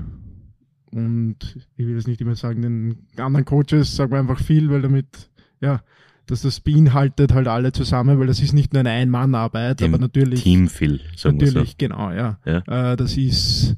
und 0.94 1.38
ich 1.76 1.86
will 1.86 1.96
jetzt 1.96 2.08
nicht 2.08 2.22
immer 2.22 2.36
sagen, 2.36 2.62
den 2.62 2.98
anderen 3.18 3.46
Coaches 3.46 3.96
sagen 3.96 4.12
wir 4.12 4.20
einfach 4.20 4.40
viel, 4.40 4.70
weil 4.70 4.82
damit, 4.82 5.30
ja, 5.60 5.82
dass 6.26 6.44
das 6.44 6.60
beinhaltet 6.60 7.34
halt 7.34 7.48
alle 7.48 7.72
zusammen, 7.72 8.20
weil 8.20 8.28
das 8.28 8.42
ist 8.42 8.54
nicht 8.54 8.74
nur 8.74 8.82
eine 8.82 8.92
Ein-Mann-Arbeit, 8.92 9.82
aber 9.82 9.98
natürlich, 9.98 10.44
Team 10.44 10.68
Phil, 10.68 11.02
sagen 11.16 11.40
wir 11.40 11.48
so. 11.48 11.54
natürlich, 11.54 11.78
genau, 11.78 12.12
ja. 12.12 12.40
Ja. 12.46 12.92
Äh, 12.92 12.96
das 12.96 13.18
ist, 13.18 13.76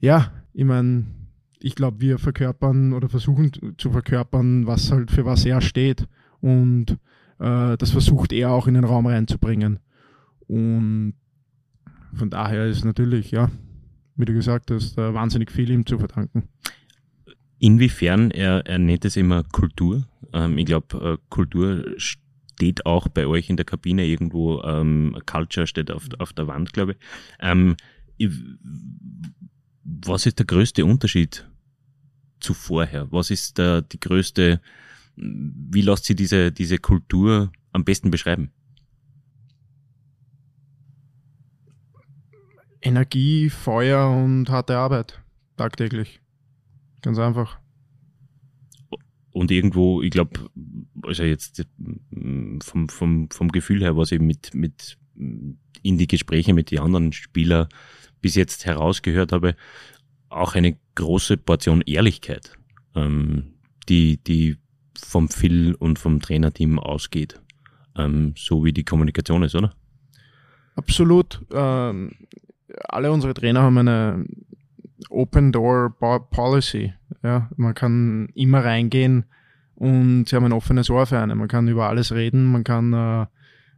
ja, 0.00 0.32
ich 0.54 0.64
meine, 0.64 1.04
ich 1.60 1.74
glaube, 1.74 2.00
wir 2.00 2.18
verkörpern 2.18 2.92
oder 2.92 3.08
versuchen 3.08 3.50
zu 3.76 3.90
verkörpern, 3.90 4.66
was 4.66 4.92
halt 4.92 5.10
für 5.10 5.24
was 5.24 5.44
er 5.44 5.60
steht. 5.60 6.06
Und 6.40 6.92
äh, 7.38 7.76
das 7.76 7.90
versucht 7.90 8.32
er 8.32 8.50
auch 8.52 8.66
in 8.66 8.74
den 8.74 8.84
Raum 8.84 9.06
reinzubringen. 9.06 9.80
Und 10.46 11.14
von 12.14 12.30
daher 12.30 12.66
ist 12.66 12.84
natürlich, 12.84 13.30
ja, 13.30 13.50
wie 14.18 14.24
du 14.26 14.34
gesagt 14.34 14.70
hast, 14.70 14.98
äh, 14.98 15.14
wahnsinnig 15.14 15.50
viel 15.50 15.70
ihm 15.70 15.86
zu 15.86 15.98
verdanken. 15.98 16.48
Inwiefern, 17.58 18.30
er, 18.30 18.66
er 18.66 18.78
nennt 18.78 19.04
es 19.04 19.16
immer 19.16 19.42
Kultur. 19.44 20.06
Ähm, 20.32 20.58
ich 20.58 20.66
glaube, 20.66 21.18
äh, 21.18 21.24
Kultur 21.28 21.84
steht 21.96 22.84
auch 22.84 23.08
bei 23.08 23.26
euch 23.26 23.48
in 23.48 23.56
der 23.56 23.64
Kabine 23.64 24.04
irgendwo, 24.04 24.62
ähm, 24.62 25.16
Culture 25.26 25.66
steht 25.66 25.90
auf, 25.90 26.08
auf 26.18 26.32
der 26.32 26.46
Wand, 26.46 26.72
glaube 26.72 26.92
ich. 26.92 26.98
Ähm. 27.40 27.76
Was 29.84 30.26
ist 30.26 30.38
der 30.38 30.46
größte 30.46 30.84
Unterschied 30.84 31.48
zu 32.40 32.52
vorher? 32.52 33.10
Was 33.10 33.30
ist 33.30 33.56
der, 33.58 33.82
die 33.82 34.00
größte, 34.00 34.60
wie 35.16 35.80
lässt 35.80 36.04
sie 36.04 36.14
diese, 36.14 36.52
diese 36.52 36.78
Kultur 36.78 37.50
am 37.72 37.84
besten 37.84 38.10
beschreiben? 38.10 38.50
Energie, 42.80 43.50
Feuer 43.50 44.10
und 44.10 44.50
harte 44.50 44.76
Arbeit. 44.76 45.20
Tagtäglich. 45.56 46.20
Ganz 47.02 47.18
einfach. 47.18 47.58
Und 49.30 49.50
irgendwo, 49.50 50.02
ich 50.02 50.10
glaube, 50.10 50.48
also 51.02 51.22
jetzt 51.22 51.64
mm, 52.10 52.58
vom, 52.60 52.88
vom, 52.88 53.30
vom 53.30 53.48
Gefühl 53.52 53.82
her, 53.82 53.96
was 53.96 54.12
ich 54.12 54.20
mit, 54.20 54.54
mit 54.54 54.98
in 55.14 55.98
die 55.98 56.06
Gespräche 56.06 56.54
mit 56.54 56.70
den 56.70 56.80
anderen 56.80 57.12
Spielern 57.12 57.68
bis 58.20 58.34
jetzt 58.34 58.66
herausgehört 58.66 59.32
habe, 59.32 59.54
auch 60.28 60.54
eine 60.54 60.76
große 60.94 61.36
Portion 61.36 61.82
Ehrlichkeit, 61.82 62.54
ähm, 62.94 63.54
die, 63.88 64.18
die 64.18 64.56
vom 64.96 65.28
Phil 65.28 65.74
und 65.74 65.98
vom 65.98 66.20
Trainerteam 66.20 66.78
ausgeht. 66.78 67.40
Ähm, 67.96 68.34
so 68.36 68.64
wie 68.64 68.72
die 68.72 68.84
Kommunikation 68.84 69.42
ist, 69.42 69.54
oder? 69.54 69.74
Absolut. 70.74 71.40
Ähm, 71.52 72.12
alle 72.88 73.12
unsere 73.12 73.34
Trainer 73.34 73.62
haben 73.62 73.78
eine 73.78 74.24
Open 75.10 75.52
Door 75.52 75.96
Policy. 76.30 76.92
Ja, 77.22 77.48
man 77.56 77.74
kann 77.74 78.28
immer 78.34 78.64
reingehen 78.64 79.24
und 79.74 80.26
sie 80.28 80.36
haben 80.36 80.44
ein 80.44 80.52
offenes 80.52 80.90
Ohr 80.90 81.06
für 81.06 81.18
einen. 81.18 81.38
Man 81.38 81.48
kann 81.48 81.68
über 81.68 81.88
alles 81.88 82.12
reden, 82.12 82.46
man 82.46 82.64
kann, 82.64 82.92
äh, 82.92 83.22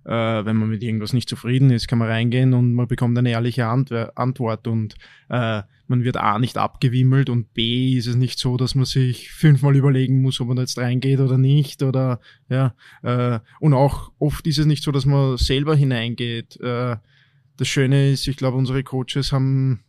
äh, 0.05 0.45
wenn 0.45 0.57
man 0.57 0.71
mit 0.71 0.83
irgendwas 0.83 1.13
nicht 1.13 1.29
zufrieden 1.29 1.71
ist, 1.71 1.89
kann 1.89 1.99
man 1.99 2.09
reingehen 2.09 2.55
und 2.55 2.73
man 2.73 2.89
bekommt 2.89 3.17
eine 3.19 3.31
ehrliche 3.31 3.67
Antw 3.67 4.09
Antwort 4.15 4.67
und 4.67 4.95
äh, 5.29 5.63
man 5.87 6.05
wird 6.05 6.17
A 6.17 6.39
nicht 6.39 6.57
abgewimmelt 6.57 7.29
und 7.29 7.53
B 7.53 7.97
ist 7.97 8.07
es 8.07 8.17
nicht 8.17 8.39
so, 8.39 8.57
dass 8.57 8.75
man 8.75 8.85
sich 8.85 9.31
fünfmal 9.33 9.77
überlegen 9.77 10.23
muss, 10.23 10.41
ob 10.41 10.49
man 10.49 10.59
jetzt 10.59 10.79
reingeht 10.79 11.21
oder 11.21 11.37
nicht 11.37 11.83
oder 11.83 12.21
ja 12.49 12.75
äh, 13.03 13.41
und 13.61 13.75
auch 13.75 14.11
oft 14.19 14.47
ist 14.47 14.59
es 14.59 14.67
nicht 14.67 14.83
so, 14.83 14.93
dass 14.93 15.05
man 15.05 15.37
selber 15.37 15.77
hineingeht. 15.77 16.59
Das 17.61 17.69
Schöne 17.69 18.11
ist, 18.11 18.27
ich 18.27 18.39
glaube, 18.39 18.57
unsere 18.57 18.83
Coaches 18.83 19.33
haben 19.33 19.81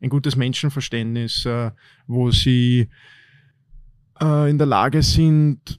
ein 0.00 0.08
gutes 0.08 0.34
Menschenverständnis, 0.34 1.44
äh, 1.44 1.70
wo 2.06 2.30
sie 2.30 2.88
äh, 4.18 4.48
in 4.48 4.56
der 4.56 4.66
Lage 4.66 5.02
sind, 5.02 5.78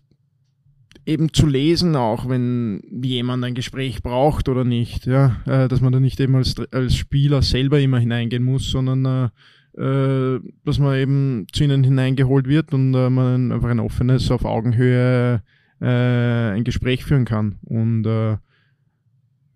eben 1.07 1.33
zu 1.33 1.47
lesen, 1.47 1.95
auch 1.95 2.29
wenn 2.29 2.83
jemand 3.01 3.43
ein 3.45 3.55
Gespräch 3.55 4.03
braucht 4.03 4.47
oder 4.47 4.63
nicht, 4.63 5.07
ja, 5.07 5.41
äh, 5.47 5.67
dass 5.67 5.81
man 5.81 5.91
da 5.91 5.99
nicht 5.99 6.19
eben 6.19 6.35
als, 6.35 6.53
als 6.71 6.95
Spieler 6.95 7.41
selber 7.41 7.79
immer 7.79 7.97
hineingehen 7.97 8.43
muss, 8.43 8.69
sondern 8.69 9.31
äh, 9.75 9.81
äh, 9.81 10.39
dass 10.65 10.77
man 10.77 10.99
eben 10.99 11.47
zu 11.51 11.63
ihnen 11.63 11.83
hineingeholt 11.83 12.47
wird 12.47 12.75
und 12.75 12.93
äh, 12.93 13.09
man 13.09 13.51
einfach 13.51 13.69
ein 13.69 13.79
offenes, 13.79 14.29
auf 14.29 14.45
Augenhöhe 14.45 15.41
äh, 15.81 15.85
ein 15.87 16.63
Gespräch 16.63 17.05
führen 17.05 17.25
kann. 17.25 17.57
Und 17.63 18.05
äh, 18.05 18.37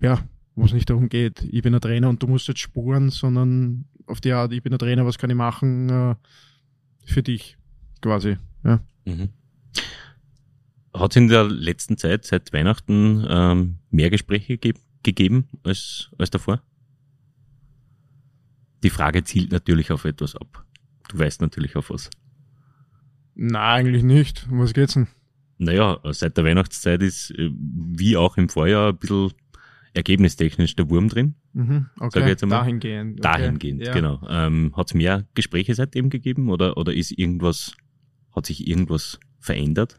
ja, 0.01 0.23
wo 0.55 0.65
es 0.65 0.73
nicht 0.73 0.89
darum 0.89 1.09
geht, 1.09 1.43
ich 1.49 1.61
bin 1.61 1.73
ein 1.73 1.81
Trainer 1.81 2.09
und 2.09 2.21
du 2.21 2.27
musst 2.27 2.47
jetzt 2.47 2.59
spuren, 2.59 3.09
sondern 3.09 3.85
auf 4.05 4.21
die 4.21 4.33
Art, 4.33 4.51
ich 4.51 4.61
bin 4.61 4.73
ein 4.73 4.79
Trainer, 4.79 5.05
was 5.05 5.17
kann 5.17 5.29
ich 5.29 5.35
machen 5.35 5.89
äh, 5.89 6.15
für 7.05 7.23
dich 7.23 7.57
quasi. 8.01 8.37
Ja. 8.63 8.81
Mhm. 9.05 9.29
Hat 10.93 11.11
es 11.11 11.15
in 11.15 11.29
der 11.29 11.45
letzten 11.45 11.97
Zeit, 11.97 12.25
seit 12.25 12.51
Weihnachten, 12.51 13.25
ähm, 13.29 13.77
mehr 13.89 14.09
Gespräche 14.09 14.57
ge 14.57 14.73
gegeben 15.03 15.47
als, 15.63 16.11
als 16.19 16.29
davor? 16.29 16.61
Die 18.83 18.91
Frage 18.91 19.23
zielt 19.23 19.51
natürlich 19.51 19.91
auf 19.91 20.05
etwas 20.05 20.35
ab. 20.35 20.63
Du 21.09 21.17
weißt 21.17 21.41
natürlich 21.41 21.75
auf 21.75 21.89
was. 21.89 22.11
Na, 23.33 23.73
eigentlich 23.73 24.03
nicht. 24.03 24.47
Um 24.51 24.59
was 24.59 24.73
geht's 24.73 24.93
denn? 24.93 25.07
Naja, 25.57 25.99
seit 26.11 26.37
der 26.37 26.43
Weihnachtszeit 26.43 27.01
ist, 27.01 27.31
äh, 27.31 27.49
wie 27.53 28.17
auch 28.17 28.37
im 28.37 28.49
Vorjahr, 28.49 28.89
ein 28.89 28.97
bisschen 28.97 29.31
ergebnistechnisch 29.93 30.75
der 30.75 30.89
Wurm 30.89 31.09
drin. 31.09 31.35
Mhm, 31.53 31.87
okay, 31.99 32.27
jetzt 32.27 32.43
einmal. 32.43 32.59
dahingehend. 32.59 33.19
Okay. 33.19 33.21
Dahingehend, 33.21 33.81
ja. 33.85 33.93
genau. 33.93 34.21
Ähm, 34.29 34.73
Hat 34.75 34.87
es 34.87 34.93
mehr 34.93 35.25
Gespräche 35.33 35.75
seitdem 35.75 36.09
gegeben 36.09 36.49
oder, 36.49 36.77
oder 36.77 36.93
ist 36.93 37.11
irgendwas, 37.11 37.73
hat 38.35 38.45
sich 38.45 38.67
irgendwas 38.67 39.19
verändert? 39.39 39.97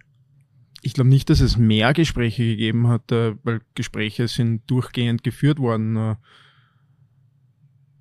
Ich 0.82 0.94
glaube 0.94 1.11
nicht, 1.11 1.30
dass 1.30 1.40
es 1.40 1.56
mehr 1.56 1.92
Gespräche 1.92 2.44
gegeben 2.44 2.88
hat, 2.88 3.12
äh, 3.12 3.34
weil 3.44 3.61
Gespräche 3.75 4.28
sind 4.28 4.62
durchgehend 4.68 5.22
geführt 5.22 5.58
worden. 5.58 5.96
Äh. 5.96 6.16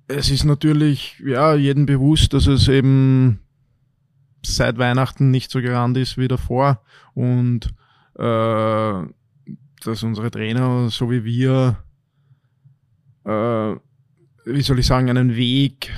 Es 0.08 0.30
ist 0.30 0.44
natürlich, 0.44 1.22
ja, 1.24 1.54
jedem 1.54 1.86
bewusst, 1.86 2.32
dass 2.32 2.46
es 2.46 2.68
eben 2.68 3.40
seit 4.44 4.78
Weihnachten 4.78 5.30
nicht 5.30 5.50
so 5.50 5.60
gerannt 5.60 5.96
ist 5.96 6.18
wie 6.18 6.28
davor 6.28 6.82
und 7.14 7.72
äh, 8.18 9.02
dass 9.86 10.02
unsere 10.02 10.30
Trainer, 10.30 10.90
so 10.90 11.10
wie 11.10 11.24
wir, 11.24 11.82
äh, 13.24 13.74
wie 14.44 14.62
soll 14.62 14.78
ich 14.78 14.86
sagen, 14.86 15.10
einen 15.10 15.36
Weg 15.36 15.92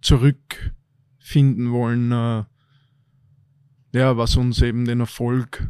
zurückfinden 0.00 1.70
wollen, 1.70 2.12
äh, 2.12 2.44
ja, 3.92 4.16
was 4.16 4.36
uns 4.36 4.62
eben 4.62 4.84
den 4.84 5.00
Erfolg 5.00 5.68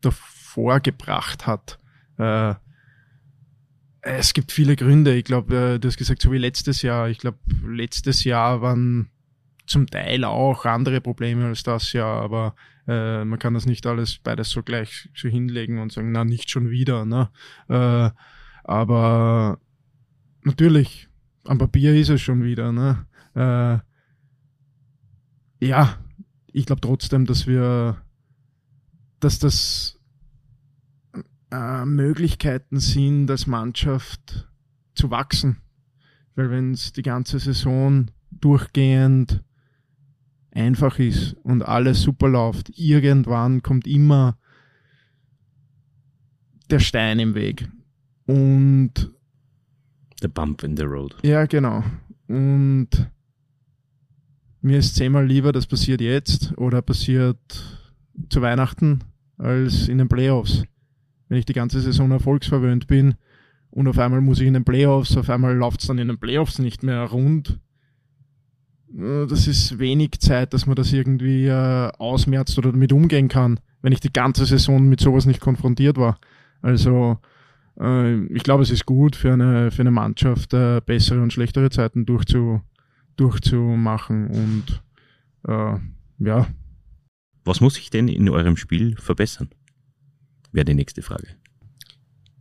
davor 0.00 0.80
gebracht 0.80 1.46
hat. 1.46 1.78
Äh, 2.18 2.54
es 4.02 4.32
gibt 4.32 4.52
viele 4.52 4.76
Gründe. 4.76 5.14
Ich 5.14 5.24
glaube, 5.24 5.74
äh, 5.74 5.78
du 5.78 5.88
hast 5.88 5.98
gesagt, 5.98 6.22
so 6.22 6.32
wie 6.32 6.38
letztes 6.38 6.82
Jahr. 6.82 7.10
Ich 7.10 7.18
glaube, 7.18 7.38
letztes 7.66 8.24
Jahr 8.24 8.62
waren 8.62 9.10
zum 9.70 9.86
Teil 9.86 10.24
auch 10.24 10.64
andere 10.64 11.00
Probleme 11.00 11.46
als 11.46 11.62
das 11.62 11.92
Jahr, 11.92 12.22
aber 12.22 12.56
äh, 12.88 13.24
man 13.24 13.38
kann 13.38 13.54
das 13.54 13.66
nicht 13.66 13.86
alles 13.86 14.18
beides 14.18 14.50
so 14.50 14.64
gleich 14.64 15.08
so 15.14 15.28
hinlegen 15.28 15.78
und 15.78 15.92
sagen, 15.92 16.10
na, 16.10 16.24
nicht 16.24 16.50
schon 16.50 16.70
wieder. 16.70 17.04
Ne? 17.04 17.30
Äh, 17.68 18.10
aber 18.64 19.60
natürlich, 20.42 21.08
am 21.44 21.58
Papier 21.58 21.94
ist 21.94 22.08
es 22.08 22.20
schon 22.20 22.42
wieder. 22.42 22.72
Ne? 22.72 23.06
Äh, 23.36 23.78
ja, 25.64 25.98
ich 26.52 26.66
glaube 26.66 26.80
trotzdem, 26.80 27.26
dass 27.26 27.46
wir, 27.46 28.02
dass 29.20 29.38
das 29.38 30.00
äh, 31.52 31.84
Möglichkeiten 31.84 32.80
sind, 32.80 33.30
als 33.30 33.46
Mannschaft 33.46 34.48
zu 34.94 35.12
wachsen. 35.12 35.58
Weil 36.34 36.50
wenn 36.50 36.72
es 36.72 36.92
die 36.92 37.02
ganze 37.02 37.38
Saison 37.38 38.10
durchgehend 38.32 39.44
einfach 40.52 40.98
ist 40.98 41.34
und 41.42 41.62
alles 41.62 42.02
super 42.02 42.28
läuft, 42.28 42.70
irgendwann 42.76 43.62
kommt 43.62 43.86
immer 43.86 44.38
der 46.70 46.80
Stein 46.80 47.18
im 47.18 47.34
Weg. 47.34 47.68
Und 48.26 49.10
The 50.20 50.28
Bump 50.28 50.62
in 50.62 50.76
the 50.76 50.82
Road. 50.82 51.16
Ja, 51.22 51.46
genau. 51.46 51.82
Und 52.28 52.88
mir 54.60 54.78
ist 54.78 54.94
zehnmal 54.94 55.26
lieber, 55.26 55.52
das 55.52 55.66
passiert 55.66 56.00
jetzt 56.00 56.56
oder 56.58 56.82
passiert 56.82 57.38
zu 58.28 58.42
Weihnachten 58.42 59.00
als 59.38 59.88
in 59.88 59.98
den 59.98 60.08
Playoffs. 60.08 60.64
Wenn 61.28 61.38
ich 61.38 61.46
die 61.46 61.54
ganze 61.54 61.80
Saison 61.80 62.10
erfolgsverwöhnt 62.10 62.86
bin 62.86 63.14
und 63.70 63.88
auf 63.88 63.98
einmal 63.98 64.20
muss 64.20 64.40
ich 64.40 64.46
in 64.46 64.54
den 64.54 64.64
Playoffs, 64.64 65.16
auf 65.16 65.30
einmal 65.30 65.56
läuft 65.56 65.80
es 65.80 65.86
dann 65.86 65.98
in 65.98 66.08
den 66.08 66.18
Playoffs 66.18 66.58
nicht 66.58 66.82
mehr 66.82 67.02
rund, 67.04 67.58
das 68.92 69.46
ist 69.46 69.78
wenig 69.78 70.18
Zeit, 70.20 70.52
dass 70.52 70.66
man 70.66 70.76
das 70.76 70.92
irgendwie 70.92 71.46
äh, 71.46 71.90
ausmerzt 71.98 72.58
oder 72.58 72.72
damit 72.72 72.92
umgehen 72.92 73.28
kann, 73.28 73.60
wenn 73.82 73.92
ich 73.92 74.00
die 74.00 74.12
ganze 74.12 74.46
Saison 74.46 74.88
mit 74.88 75.00
sowas 75.00 75.26
nicht 75.26 75.40
konfrontiert 75.40 75.96
war. 75.96 76.18
Also 76.60 77.18
äh, 77.78 78.24
ich 78.26 78.42
glaube, 78.42 78.62
es 78.62 78.70
ist 78.70 78.86
gut 78.86 79.16
für 79.16 79.32
eine, 79.32 79.70
für 79.70 79.82
eine 79.82 79.90
Mannschaft, 79.90 80.52
äh, 80.54 80.80
bessere 80.84 81.22
und 81.22 81.32
schlechtere 81.32 81.70
Zeiten 81.70 82.04
durchzu, 82.04 82.62
durchzumachen 83.16 84.26
und 84.28 84.82
äh, 85.46 85.78
ja. 86.18 86.46
Was 87.44 87.60
muss 87.60 87.74
sich 87.74 87.90
denn 87.90 88.08
in 88.08 88.28
eurem 88.28 88.56
Spiel 88.56 88.96
verbessern? 88.96 89.50
Wäre 90.52 90.64
die 90.64 90.74
nächste 90.74 91.02
Frage. 91.02 91.28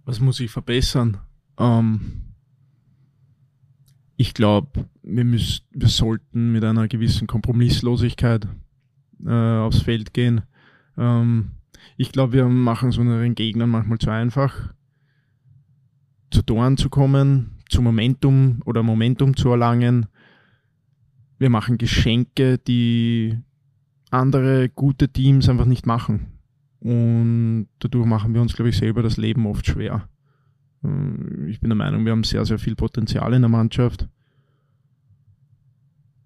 Was 0.03 0.19
muss 0.19 0.39
ich 0.39 0.49
verbessern? 0.49 1.17
Ähm, 1.57 2.28
ich 4.19 4.33
glaube, 4.33 4.89
wir, 5.01 5.25
wir 5.25 5.87
sollten 5.87 6.51
mit 6.51 6.65
einer 6.65 6.89
gewissen 6.89 7.25
Kompromisslosigkeit 7.25 8.47
äh, 9.25 9.31
aufs 9.31 9.81
Feld 9.81 10.13
gehen. 10.13 10.41
Ähm, 10.97 11.51
Ich 11.95 12.11
glaube, 12.11 12.33
wir 12.33 12.45
machen 12.45 12.89
es 12.89 12.97
unseren 12.97 13.33
Gegnern 13.35 13.69
manchmal 13.69 13.97
zu 13.97 14.09
einfach, 14.09 14.73
zu 16.31 16.41
Toren 16.41 16.75
zu 16.75 16.89
kommen, 16.89 17.51
zu 17.69 17.81
Momentum 17.81 18.61
oder 18.65 18.83
Momentum 18.83 19.37
zu 19.37 19.49
erlangen. 19.51 20.07
Wir 21.37 21.49
machen 21.49 21.77
Geschenke, 21.77 22.57
die 22.57 23.37
andere 24.11 24.67
gute 24.67 25.07
Teams 25.07 25.47
einfach 25.47 25.65
nicht 25.65 25.85
machen. 25.85 26.27
Und 26.81 27.67
dadurch 27.79 28.05
machen 28.05 28.33
wir 28.33 28.41
uns, 28.41 28.53
glaube 28.53 28.69
ich, 28.69 28.77
selber 28.77 29.01
das 29.01 29.15
Leben 29.15 29.45
oft 29.45 29.65
schwer. 29.65 30.09
Äh, 30.83 31.49
ich 31.49 31.59
bin 31.59 31.69
der 31.69 31.75
Meinung, 31.75 32.05
wir 32.05 32.11
haben 32.11 32.23
sehr, 32.23 32.45
sehr 32.45 32.59
viel 32.59 32.75
Potenzial 32.75 33.33
in 33.33 33.41
der 33.41 33.49
Mannschaft. 33.49 34.07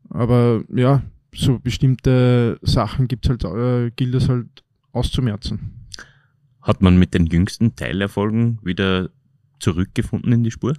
Aber 0.10 0.64
ja, 0.74 1.02
so 1.34 1.60
bestimmte 1.60 2.60
Sachen 2.62 3.08
gibt's 3.08 3.30
halt, 3.30 3.44
äh, 3.44 3.92
gilt 3.96 4.16
es 4.16 4.30
halt 4.30 4.64
auszumerzen. 4.92 5.88
Hat 6.62 6.82
man 6.82 6.98
mit 6.98 7.14
den 7.14 7.26
jüngsten 7.26 7.76
Teilerfolgen 7.76 8.60
wieder 8.64 9.10
zurückgefunden 9.60 10.32
in 10.32 10.44
die 10.44 10.52
Spur? 10.52 10.76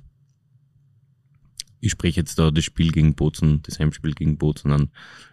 Ich 1.81 1.91
spreche 1.91 2.21
jetzt 2.21 2.39
da 2.39 2.51
das 2.51 2.65
Spiel 2.65 2.93
gegen 2.93 3.15
Bozen, 3.15 3.61
das 3.63 3.79
Heimspiel 3.79 4.15
gegen 4.15 4.39
Bozen 4.39 4.73
an, 4.73 4.91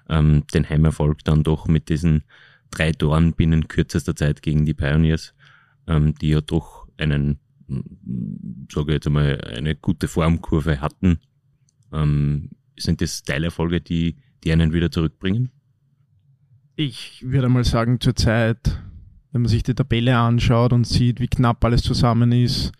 ähm, 0.10 0.43
den 0.53 0.67
Heimerfolg 0.67 1.24
dann 1.24 1.43
doch 1.43 1.67
mit 1.67 1.88
diesen 1.88 2.24
drei 2.71 2.91
Toren 2.91 3.33
binnen 3.33 3.69
kürzester 3.69 4.15
Zeit 4.15 4.41
gegen 4.41 4.65
die 4.65 4.74
Pioneers, 4.74 5.33
ähm, 5.88 6.15
die 6.15 6.29
ja 6.29 6.41
doch 6.41 6.88
einen, 6.98 7.39
sage 8.71 8.91
ich 8.91 8.93
jetzt 8.95 9.07
einmal, 9.07 9.39
eine 9.41 9.75
gute 9.75 10.07
Formkurve 10.07 10.81
hatten. 10.81 11.19
Ähm, 11.93 12.49
sind 12.77 13.01
das 13.01 13.23
Teilerfolge, 13.23 13.81
die, 13.81 14.17
die 14.43 14.51
einen 14.51 14.73
wieder 14.73 14.91
zurückbringen? 14.91 15.51
Ich 16.75 17.23
würde 17.25 17.49
mal 17.49 17.63
sagen, 17.63 17.99
zurzeit, 17.99 18.81
wenn 19.31 19.41
man 19.41 19.49
sich 19.49 19.63
die 19.63 19.75
Tabelle 19.75 20.17
anschaut 20.17 20.73
und 20.73 20.87
sieht, 20.87 21.19
wie 21.19 21.27
knapp 21.27 21.63
alles 21.63 21.83
zusammen 21.83 22.31
ist, 22.31 22.71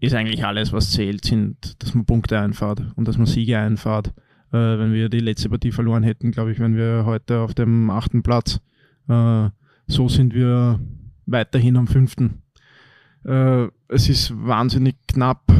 ist 0.00 0.14
eigentlich 0.14 0.44
alles, 0.44 0.72
was 0.72 0.90
zählt, 0.90 1.24
sind, 1.24 1.82
dass 1.82 1.94
man 1.94 2.04
Punkte 2.04 2.38
einfahrt 2.38 2.82
und 2.96 3.08
dass 3.08 3.16
man 3.16 3.26
Siege 3.26 3.58
einfahrt. 3.58 4.08
Äh, 4.52 4.78
wenn 4.78 4.92
wir 4.92 5.08
die 5.08 5.20
letzte 5.20 5.48
Partie 5.48 5.72
verloren 5.72 6.02
hätten, 6.02 6.30
glaube 6.30 6.52
ich, 6.52 6.58
wären 6.58 6.76
wir 6.76 7.04
heute 7.06 7.40
auf 7.40 7.54
dem 7.54 7.90
achten 7.90 8.22
Platz. 8.22 8.60
Äh, 9.08 9.50
so 9.86 10.08
sind 10.08 10.34
wir 10.34 10.80
weiterhin 11.26 11.76
am 11.76 11.86
fünften. 11.86 12.42
Äh, 13.24 13.68
es 13.88 14.08
ist 14.08 14.32
wahnsinnig 14.34 14.96
knapp, 15.06 15.52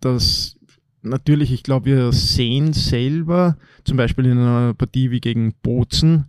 dass 0.00 0.58
natürlich, 1.02 1.52
ich 1.52 1.62
glaube, 1.62 1.86
wir 1.86 2.12
sehen 2.12 2.72
selber, 2.72 3.56
zum 3.84 3.96
Beispiel 3.96 4.26
in 4.26 4.38
einer 4.38 4.74
Partie 4.74 5.10
wie 5.10 5.20
gegen 5.20 5.54
Bozen, 5.62 6.26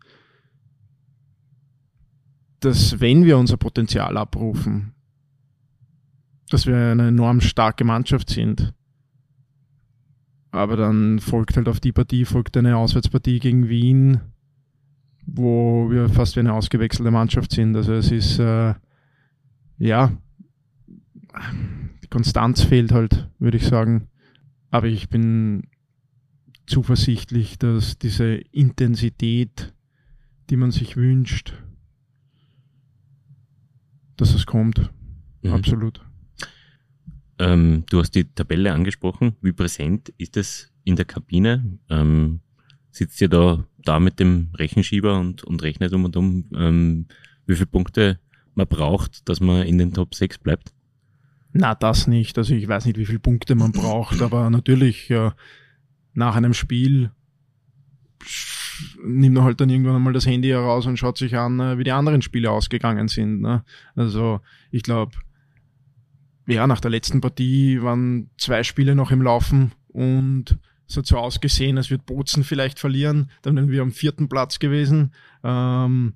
dass 2.60 3.00
wenn 3.00 3.26
wir 3.26 3.38
unser 3.38 3.58
Potenzial 3.58 4.18
abrufen, 4.18 4.94
dass 6.50 6.68
wir 6.68 6.76
eine 6.76 7.08
enorm 7.08 7.42
starke 7.42 7.84
Mannschaft 7.84 8.30
sind. 8.30 8.74
Aber 10.52 10.76
dann 10.76 11.20
folgt 11.20 11.56
halt 11.56 11.70
auf 11.70 11.80
die 11.80 11.94
Partie, 11.94 12.26
folgt 12.26 12.58
eine 12.58 12.76
Auswärtspartie 12.76 13.40
gegen 13.40 13.70
Wien, 13.70 14.20
wo 15.26 15.90
wir 15.90 16.10
fast 16.10 16.36
wie 16.36 16.42
eine 16.42 16.54
ausgewechselte 16.54 17.10
Mannschaft 17.10 17.54
sind. 17.54 17.76
Also 17.76 17.94
es 17.94 18.12
ist, 18.12 18.38
äh, 18.38 18.74
ja, 19.78 20.12
die 22.04 22.08
Konstanz 22.08 22.64
fehlt 22.64 22.92
halt, 22.92 23.30
würde 23.40 23.58
ich 23.58 23.66
sagen. 23.66 24.08
Aber 24.70 24.88
ich 24.88 25.10
bin 25.10 25.64
zuversichtlich, 26.66 27.60
dass 27.60 27.98
diese 27.98 28.36
Intensität, 28.52 29.74
die 30.50 30.56
man 30.56 30.72
sich 30.72 30.96
wünscht, 30.96 31.54
dass 34.18 34.34
es 34.34 34.46
kommt. 34.46 34.90
Mhm. 35.42 35.54
Absolut. 35.54 36.02
Ähm, 37.40 37.84
du 37.90 38.00
hast 38.00 38.12
die 38.12 38.26
Tabelle 38.26 38.72
angesprochen. 38.72 39.36
Wie 39.42 39.52
präsent 39.52 40.14
ist 40.18 40.38
es 40.38 40.72
in 40.84 40.96
der 40.96 41.06
Kabine? 41.06 41.80
Ähm, 41.90 42.42
sitzt 42.92 43.20
ihr 43.22 43.30
da, 43.30 43.66
da 43.80 44.00
mit 44.00 44.20
dem 44.20 44.50
Rechenschieber 44.54 45.20
und, 45.20 45.44
und 45.44 45.64
rechnet 45.64 45.94
um 45.94 46.06
und 46.06 46.16
um, 46.16 46.46
ähm, 46.56 47.08
wie 47.48 47.56
viele 47.56 47.66
Punkte 47.66 48.20
man 48.54 48.68
braucht, 48.68 49.28
dass 49.28 49.40
man 49.40 49.66
in 49.66 49.78
den 49.78 49.94
Top 49.94 50.14
6 50.14 50.38
bleibt? 50.38 50.74
Na, 51.54 51.76
das 51.76 52.08
nicht. 52.08 52.38
Also 52.38 52.54
ich 52.54 52.68
weiß 52.68 52.86
nicht, 52.86 52.98
wie 52.98 53.06
viele 53.06 53.20
Punkte 53.20 53.56
man 53.56 53.72
braucht, 53.72 54.22
aber 54.22 54.50
natürlich 54.50 55.10
äh, 55.10 55.32
nach 56.14 56.36
einem 56.36 56.54
Spiel 56.54 57.12
nimmt 59.04 59.36
man 59.36 59.44
halt 59.44 59.62
dann 59.62 59.70
irgendwann 59.70 59.96
einmal 59.96 60.14
das 60.14 60.26
Handy 60.26 60.50
heraus 60.50 60.86
und 60.86 60.98
schaut 60.98 61.18
sich 61.18 61.36
an, 61.36 61.60
äh, 61.60 61.78
wie 61.78 61.84
die 61.84 61.92
anderen 61.92 62.22
Spiele 62.22 62.52
ausgegangen 62.52 63.08
sind. 63.08 63.42
Ne? 63.42 63.64
Also 63.96 64.42
ich 64.72 64.84
glaube, 64.84 65.18
ja, 66.48 66.68
nach 66.68 66.80
der 66.80 66.92
letzten 66.92 67.22
Partie 67.22 67.82
waren 67.82 68.30
zwei 68.38 68.64
Spiele 68.64 68.96
noch 68.96 69.12
im 69.12 69.22
Laufen 69.22 69.74
und 69.90 70.58
es 70.88 70.98
hat 70.98 71.06
so 71.06 71.18
ausgesehen, 71.18 71.78
als 71.78 71.90
wird 71.90 72.06
Bozen 72.06 72.44
vielleicht 72.44 72.80
verlieren. 72.80 73.30
Dann 73.44 73.56
wären 73.56 73.70
wir 73.70 73.82
am 73.82 73.92
vierten 73.92 74.28
Platz 74.28 74.60
gewesen. 74.60 75.14
Ähm, 75.44 76.14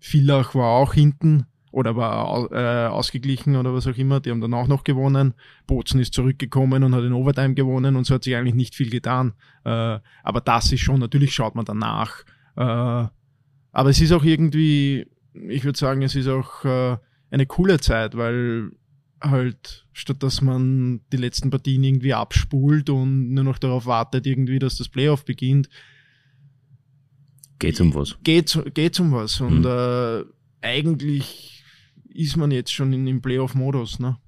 Villach 0.00 0.54
war 0.54 0.70
auch 0.70 0.94
hinten 0.94 1.46
oder 1.76 1.94
war 1.94 2.50
äh, 2.52 2.86
ausgeglichen 2.88 3.54
oder 3.54 3.74
was 3.74 3.86
auch 3.86 3.98
immer. 3.98 4.20
Die 4.20 4.30
haben 4.30 4.40
dann 4.40 4.54
auch 4.54 4.66
noch 4.66 4.82
gewonnen. 4.82 5.34
Bozen 5.66 6.00
ist 6.00 6.14
zurückgekommen 6.14 6.82
und 6.82 6.94
hat 6.94 7.04
in 7.04 7.12
Overtime 7.12 7.52
gewonnen 7.52 7.96
und 7.96 8.04
so 8.04 8.14
hat 8.14 8.24
sich 8.24 8.34
eigentlich 8.34 8.54
nicht 8.54 8.74
viel 8.74 8.88
getan. 8.88 9.34
Äh, 9.62 9.98
aber 10.22 10.40
das 10.42 10.72
ist 10.72 10.80
schon, 10.80 11.00
natürlich 11.00 11.34
schaut 11.34 11.54
man 11.54 11.66
danach. 11.66 12.24
Äh, 12.56 12.62
aber 12.62 13.90
es 13.90 14.00
ist 14.00 14.12
auch 14.12 14.24
irgendwie, 14.24 15.06
ich 15.34 15.64
würde 15.64 15.78
sagen, 15.78 16.00
es 16.00 16.14
ist 16.14 16.28
auch 16.28 16.64
äh, 16.64 16.96
eine 17.30 17.44
coole 17.44 17.78
Zeit, 17.78 18.16
weil 18.16 18.70
halt, 19.20 19.86
statt 19.92 20.22
dass 20.22 20.40
man 20.40 21.02
die 21.12 21.18
letzten 21.18 21.50
Partien 21.50 21.84
irgendwie 21.84 22.14
abspult 22.14 22.88
und 22.88 23.34
nur 23.34 23.44
noch 23.44 23.58
darauf 23.58 23.84
wartet, 23.84 24.26
irgendwie, 24.26 24.58
dass 24.58 24.78
das 24.78 24.88
Playoff 24.88 25.26
beginnt. 25.26 25.68
Geht's 27.58 27.82
um 27.82 27.94
was? 27.94 28.16
Geht's, 28.24 28.58
geht's 28.72 28.98
um 28.98 29.12
was. 29.12 29.42
Und 29.42 29.60
mhm. 29.60 29.66
äh, 29.66 30.24
eigentlich 30.62 31.55
ist 32.16 32.36
man 32.36 32.50
jetzt 32.50 32.72
schon 32.72 32.92
in 32.92 33.06
dem 33.06 33.20
Playoff-Modus. 33.22 33.98
Ne? 33.98 34.18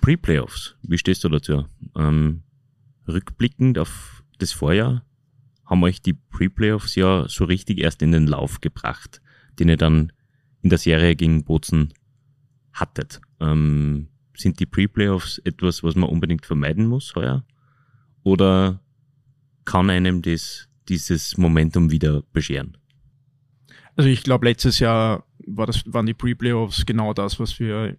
Pre-Playoffs, 0.00 0.76
wie 0.82 0.98
stehst 0.98 1.24
du 1.24 1.28
dazu? 1.28 1.66
Ähm, 1.96 2.42
rückblickend 3.06 3.78
auf 3.78 4.22
das 4.38 4.52
Vorjahr 4.52 5.04
haben 5.64 5.82
euch 5.82 6.02
die 6.02 6.12
Pre-Playoffs 6.12 6.94
ja 6.94 7.26
so 7.28 7.44
richtig 7.44 7.78
erst 7.78 8.02
in 8.02 8.12
den 8.12 8.26
Lauf 8.26 8.60
gebracht, 8.60 9.22
den 9.58 9.68
ihr 9.68 9.76
dann 9.76 10.12
in 10.62 10.70
der 10.70 10.78
Serie 10.78 11.16
gegen 11.16 11.44
Bozen 11.44 11.92
hattet. 12.72 13.20
Ähm, 13.40 14.08
sind 14.36 14.60
die 14.60 14.66
Pre-Playoffs 14.66 15.38
etwas, 15.38 15.82
was 15.82 15.94
man 15.94 16.10
unbedingt 16.10 16.44
vermeiden 16.44 16.86
muss 16.86 17.14
heuer? 17.14 17.44
Oder 18.22 18.80
kann 19.64 19.90
einem 19.90 20.22
das, 20.22 20.68
dieses 20.88 21.36
Momentum 21.38 21.90
wieder 21.90 22.22
bescheren? 22.32 22.76
Also 23.96 24.10
ich 24.10 24.22
glaube, 24.22 24.46
letztes 24.46 24.80
Jahr 24.80 25.24
war 25.46 25.66
das, 25.66 25.82
waren 25.92 26.06
die 26.06 26.14
Pre-Playoffs 26.14 26.86
genau 26.86 27.12
das, 27.14 27.38
was 27.38 27.58
wir 27.58 27.96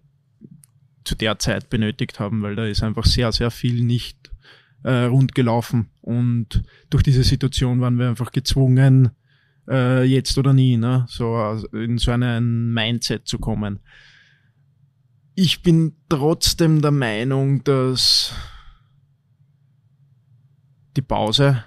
zu 1.04 1.14
der 1.14 1.38
Zeit 1.38 1.70
benötigt 1.70 2.18
haben, 2.18 2.42
weil 2.42 2.56
da 2.56 2.66
ist 2.66 2.82
einfach 2.82 3.04
sehr, 3.04 3.30
sehr 3.32 3.50
viel 3.50 3.82
nicht 3.84 4.30
äh, 4.82 5.04
rund 5.04 5.34
gelaufen. 5.34 5.88
Und 6.00 6.62
durch 6.90 7.02
diese 7.02 7.24
Situation 7.24 7.80
waren 7.80 7.98
wir 7.98 8.08
einfach 8.08 8.32
gezwungen, 8.32 9.10
äh, 9.68 10.04
jetzt 10.04 10.36
oder 10.38 10.52
nie, 10.52 10.76
ne? 10.76 11.06
so 11.08 11.60
in 11.72 11.98
so 11.98 12.10
einen 12.10 12.72
Mindset 12.72 13.26
zu 13.26 13.38
kommen. 13.38 13.80
Ich 15.34 15.62
bin 15.62 15.94
trotzdem 16.08 16.82
der 16.82 16.92
Meinung, 16.92 17.62
dass 17.64 18.32
die 20.96 21.02
Pause 21.02 21.62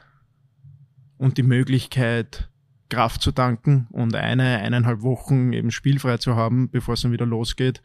und 1.18 1.38
die 1.38 1.44
Möglichkeit, 1.44 2.49
Kraft 2.90 3.22
zu 3.22 3.32
tanken 3.32 3.88
und 3.92 4.16
eine, 4.16 4.60
eineinhalb 4.60 5.02
Wochen 5.02 5.54
eben 5.54 5.72
spielfrei 5.72 6.18
zu 6.18 6.36
haben, 6.36 6.70
bevor 6.70 6.96
es 6.96 7.02
dann 7.02 7.12
wieder 7.12 7.26
losgeht, 7.26 7.82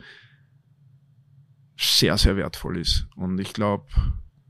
sehr, 1.77 2.17
sehr 2.17 2.37
wertvoll 2.37 2.79
ist. 2.79 3.07
Und 3.17 3.38
ich 3.38 3.53
glaube, 3.53 3.87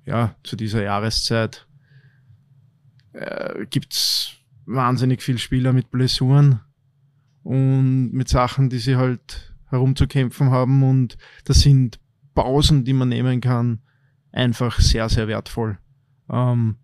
ja, 0.05 0.37
zu 0.45 0.57
dieser 0.57 0.83
Jahreszeit 0.83 1.67
äh, 3.13 3.67
gibt's 3.67 4.37
wahnsinnig 4.67 5.23
viel 5.23 5.39
Spieler 5.39 5.73
mit 5.73 5.91
Blessuren 5.91 6.61
und 7.43 8.13
mit 8.13 8.29
Sachen, 8.29 8.71
die 8.71 8.79
sie 8.79 8.97
halt 8.97 9.55
herumzukämpfen 9.67 10.51
haben. 10.51 10.83
Und 10.83 11.17
das 11.45 11.61
sind 11.61 11.99
Pausen, 12.35 12.85
die 12.85 12.93
man 12.93 13.09
nehmen 13.09 13.41
kann, 13.41 13.81
einfach 14.33 14.79
sehr, 14.81 15.09
sehr 15.09 15.29
wertvoll. 15.29 15.79
Ähm, 16.29 16.77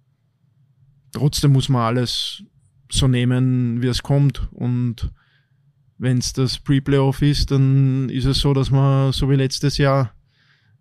trotzdem 1.12 1.52
muss 1.52 1.68
man 1.68 1.82
alles 1.82 2.44
so 2.92 3.08
nehmen, 3.08 3.82
wie 3.82 3.88
es 3.88 4.02
kommt. 4.02 4.48
Und 4.52 5.10
wenn 5.98 6.18
es 6.18 6.32
das 6.32 6.58
Pre-Playoff 6.58 7.22
ist, 7.22 7.50
dann 7.50 8.08
ist 8.08 8.24
es 8.24 8.38
so, 8.38 8.54
dass 8.54 8.70
man 8.70 9.12
so 9.12 9.28
wie 9.30 9.36
letztes 9.36 9.78
Jahr 9.78 10.12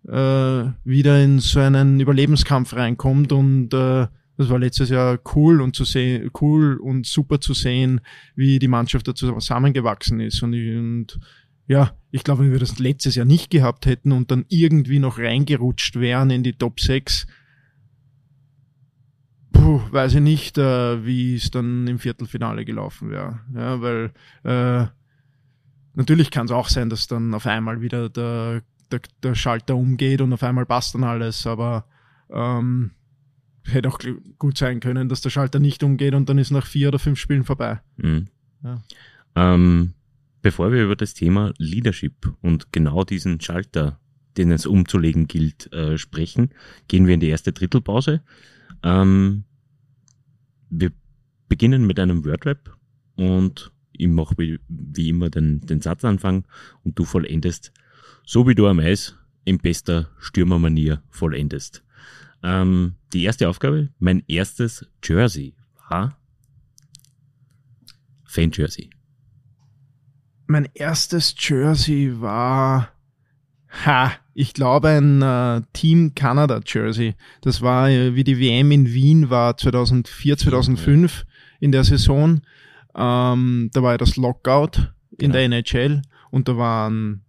äh, 0.06 0.64
wieder 0.84 1.22
in 1.22 1.40
so 1.40 1.60
einen 1.60 2.00
Überlebenskampf 2.00 2.74
reinkommt 2.74 3.32
und 3.32 3.74
äh, 3.74 4.06
Das 4.38 4.48
war 4.48 4.58
letztes 4.58 4.88
Jahr 4.88 5.18
cool 5.34 5.60
und 5.60 5.76
zu 5.76 5.84
sehen, 5.84 6.30
cool 6.40 6.78
und 6.78 7.06
super 7.06 7.42
zu 7.42 7.52
sehen, 7.52 8.00
wie 8.34 8.58
die 8.58 8.68
Mannschaft 8.68 9.06
da 9.06 9.14
zusammengewachsen 9.14 10.20
ist. 10.20 10.42
Und, 10.42 10.54
ich, 10.54 10.74
und 10.74 11.20
ja, 11.66 11.94
ich 12.10 12.24
glaube, 12.24 12.44
wenn 12.44 12.52
wir 12.52 12.58
das 12.58 12.78
letztes 12.78 13.16
Jahr 13.16 13.26
nicht 13.26 13.50
gehabt 13.50 13.84
hätten 13.84 14.12
und 14.12 14.30
dann 14.30 14.46
irgendwie 14.48 14.98
noch 14.98 15.18
reingerutscht 15.18 16.00
wären 16.00 16.30
in 16.30 16.42
die 16.42 16.54
Top 16.54 16.80
6, 16.80 17.26
puh, 19.70 19.92
weiß 19.92 20.14
ich 20.14 20.20
nicht, 20.20 20.58
äh, 20.58 21.04
wie 21.04 21.36
es 21.36 21.50
dann 21.50 21.86
im 21.86 22.00
Viertelfinale 22.00 22.64
gelaufen 22.64 23.10
wäre. 23.10 23.40
Ja, 23.54 23.80
weil 23.80 24.12
äh, 24.42 24.86
natürlich 25.94 26.30
kann 26.32 26.46
es 26.46 26.52
auch 26.52 26.68
sein, 26.68 26.90
dass 26.90 27.06
dann 27.06 27.34
auf 27.34 27.46
einmal 27.46 27.80
wieder 27.80 28.08
der, 28.08 28.62
der, 28.90 29.00
der 29.22 29.34
Schalter 29.36 29.76
umgeht 29.76 30.22
und 30.22 30.32
auf 30.32 30.42
einmal 30.42 30.66
passt 30.66 30.94
dann 30.94 31.04
alles, 31.04 31.46
aber 31.46 31.86
ähm, 32.30 32.90
hätte 33.64 33.88
auch 33.88 34.00
gut 34.38 34.58
sein 34.58 34.80
können, 34.80 35.08
dass 35.08 35.20
der 35.20 35.30
Schalter 35.30 35.60
nicht 35.60 35.84
umgeht 35.84 36.14
und 36.14 36.28
dann 36.28 36.38
ist 36.38 36.50
nach 36.50 36.66
vier 36.66 36.88
oder 36.88 36.98
fünf 36.98 37.20
Spielen 37.20 37.44
vorbei. 37.44 37.80
Mhm. 37.96 38.26
Ja. 38.64 38.82
Ähm, 39.36 39.94
bevor 40.42 40.72
wir 40.72 40.82
über 40.82 40.96
das 40.96 41.14
Thema 41.14 41.52
Leadership 41.58 42.34
und 42.40 42.72
genau 42.72 43.04
diesen 43.04 43.40
Schalter, 43.40 44.00
den 44.36 44.50
es 44.50 44.66
umzulegen 44.66 45.28
gilt, 45.28 45.72
äh, 45.72 45.96
sprechen, 45.96 46.50
gehen 46.88 47.06
wir 47.06 47.14
in 47.14 47.20
die 47.20 47.28
erste 47.28 47.52
Drittelpause. 47.52 48.22
Ähm, 48.82 49.44
wir 50.70 50.92
beginnen 51.48 51.86
mit 51.86 51.98
einem 51.98 52.24
Wordrap 52.24 52.76
und 53.16 53.72
ich 53.92 54.08
mache 54.08 54.34
wie, 54.38 54.58
wie 54.68 55.10
immer 55.10 55.28
den, 55.28 55.60
den 55.60 55.80
Satzanfang 55.80 56.44
und 56.84 56.98
du 56.98 57.04
vollendest, 57.04 57.72
so 58.24 58.48
wie 58.48 58.54
du 58.54 58.66
am 58.66 58.78
Eis 58.78 59.16
in 59.44 59.58
bester 59.58 60.10
Stürmermanier 60.18 61.02
vollendest. 61.10 61.82
Ähm, 62.42 62.94
die 63.12 63.24
erste 63.24 63.48
Aufgabe, 63.48 63.90
mein 63.98 64.22
erstes 64.26 64.86
Jersey 65.04 65.54
war 65.88 66.16
Fan-Jersey. 68.24 68.90
Mein 70.46 70.68
erstes 70.74 71.34
Jersey 71.38 72.20
war, 72.20 72.88
ha, 73.84 74.12
ich 74.34 74.54
glaube 74.54 74.88
ein 74.88 75.22
äh, 75.22 75.62
Team 75.72 76.14
Canada 76.14 76.60
Jersey. 76.64 77.14
Das 77.40 77.62
war, 77.62 77.88
äh, 77.90 78.14
wie 78.14 78.24
die 78.24 78.38
WM 78.38 78.70
in 78.70 78.92
Wien 78.92 79.30
war 79.30 79.56
2004, 79.56 80.38
2005 80.38 81.24
in 81.60 81.72
der 81.72 81.84
Saison. 81.84 82.40
Ähm, 82.94 83.70
da 83.72 83.82
war 83.82 83.92
ja 83.92 83.98
das 83.98 84.16
Lockout 84.16 84.92
in 85.12 85.32
genau. 85.32 85.34
der 85.34 85.42
NHL 85.44 86.02
und 86.30 86.48
da 86.48 86.56
waren 86.56 87.22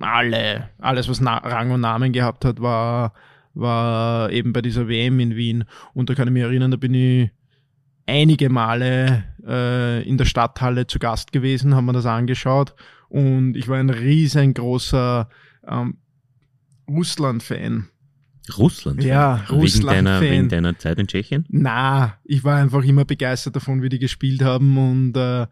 alle, 0.00 0.68
alles 0.78 1.08
was 1.08 1.20
Na 1.20 1.38
Rang 1.38 1.70
und 1.70 1.80
Namen 1.80 2.12
gehabt 2.12 2.44
hat, 2.44 2.60
war 2.60 3.12
war 3.56 4.30
eben 4.30 4.52
bei 4.52 4.62
dieser 4.62 4.86
WM 4.86 5.18
in 5.18 5.34
Wien. 5.34 5.64
Und 5.94 6.10
da 6.10 6.14
kann 6.14 6.28
ich 6.28 6.34
mich 6.34 6.42
erinnern, 6.42 6.70
da 6.70 6.76
bin 6.76 6.94
ich 6.94 7.30
einige 8.06 8.50
Male 8.50 9.24
äh, 9.44 10.02
in 10.06 10.18
der 10.18 10.26
Stadthalle 10.26 10.86
zu 10.86 10.98
Gast 10.98 11.32
gewesen, 11.32 11.74
haben 11.74 11.86
wir 11.86 11.92
das 11.92 12.06
angeschaut. 12.06 12.74
Und 13.08 13.56
ich 13.56 13.66
war 13.68 13.78
ein 13.78 13.90
riesengroßer 13.90 15.28
ähm, 15.66 15.98
Russland-Fan. 16.88 17.88
Russland? 18.56 19.02
Ja, 19.02 19.44
Russland. 19.50 19.96
Wegen 19.96 20.04
deiner, 20.04 20.20
wegen 20.20 20.48
deiner 20.48 20.78
Zeit 20.78 20.98
in 20.98 21.08
Tschechien? 21.08 21.44
Na, 21.48 22.18
ich 22.24 22.44
war 22.44 22.56
einfach 22.56 22.84
immer 22.84 23.04
begeistert 23.04 23.56
davon, 23.56 23.82
wie 23.82 23.88
die 23.88 23.98
gespielt 23.98 24.42
haben 24.42 24.78
und 24.78 25.16
äh, 25.16 25.46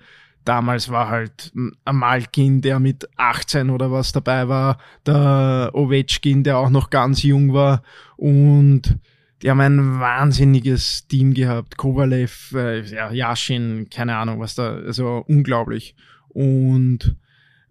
damals 0.44 0.90
war 0.90 1.08
halt 1.08 1.52
ein 1.54 1.72
Malkin, 1.96 2.60
der 2.60 2.78
mit 2.78 3.08
18 3.16 3.70
oder 3.70 3.90
was 3.90 4.12
dabei 4.12 4.48
war, 4.48 4.78
der 5.06 5.70
Ovechkin, 5.74 6.44
der 6.44 6.58
auch 6.58 6.70
noch 6.70 6.90
ganz 6.90 7.22
jung 7.22 7.52
war 7.52 7.82
und 8.16 8.98
die 9.42 9.50
haben 9.50 9.60
ein 9.60 10.00
wahnsinniges 10.00 11.06
Team 11.06 11.34
gehabt. 11.34 11.76
Kovalev, 11.76 12.52
äh, 12.54 12.80
ja, 12.82 13.12
Yashin, 13.12 13.88
keine 13.90 14.16
Ahnung, 14.16 14.40
was 14.40 14.54
da, 14.54 14.76
also 14.76 15.22
unglaublich. 15.28 15.94
Und 16.28 17.16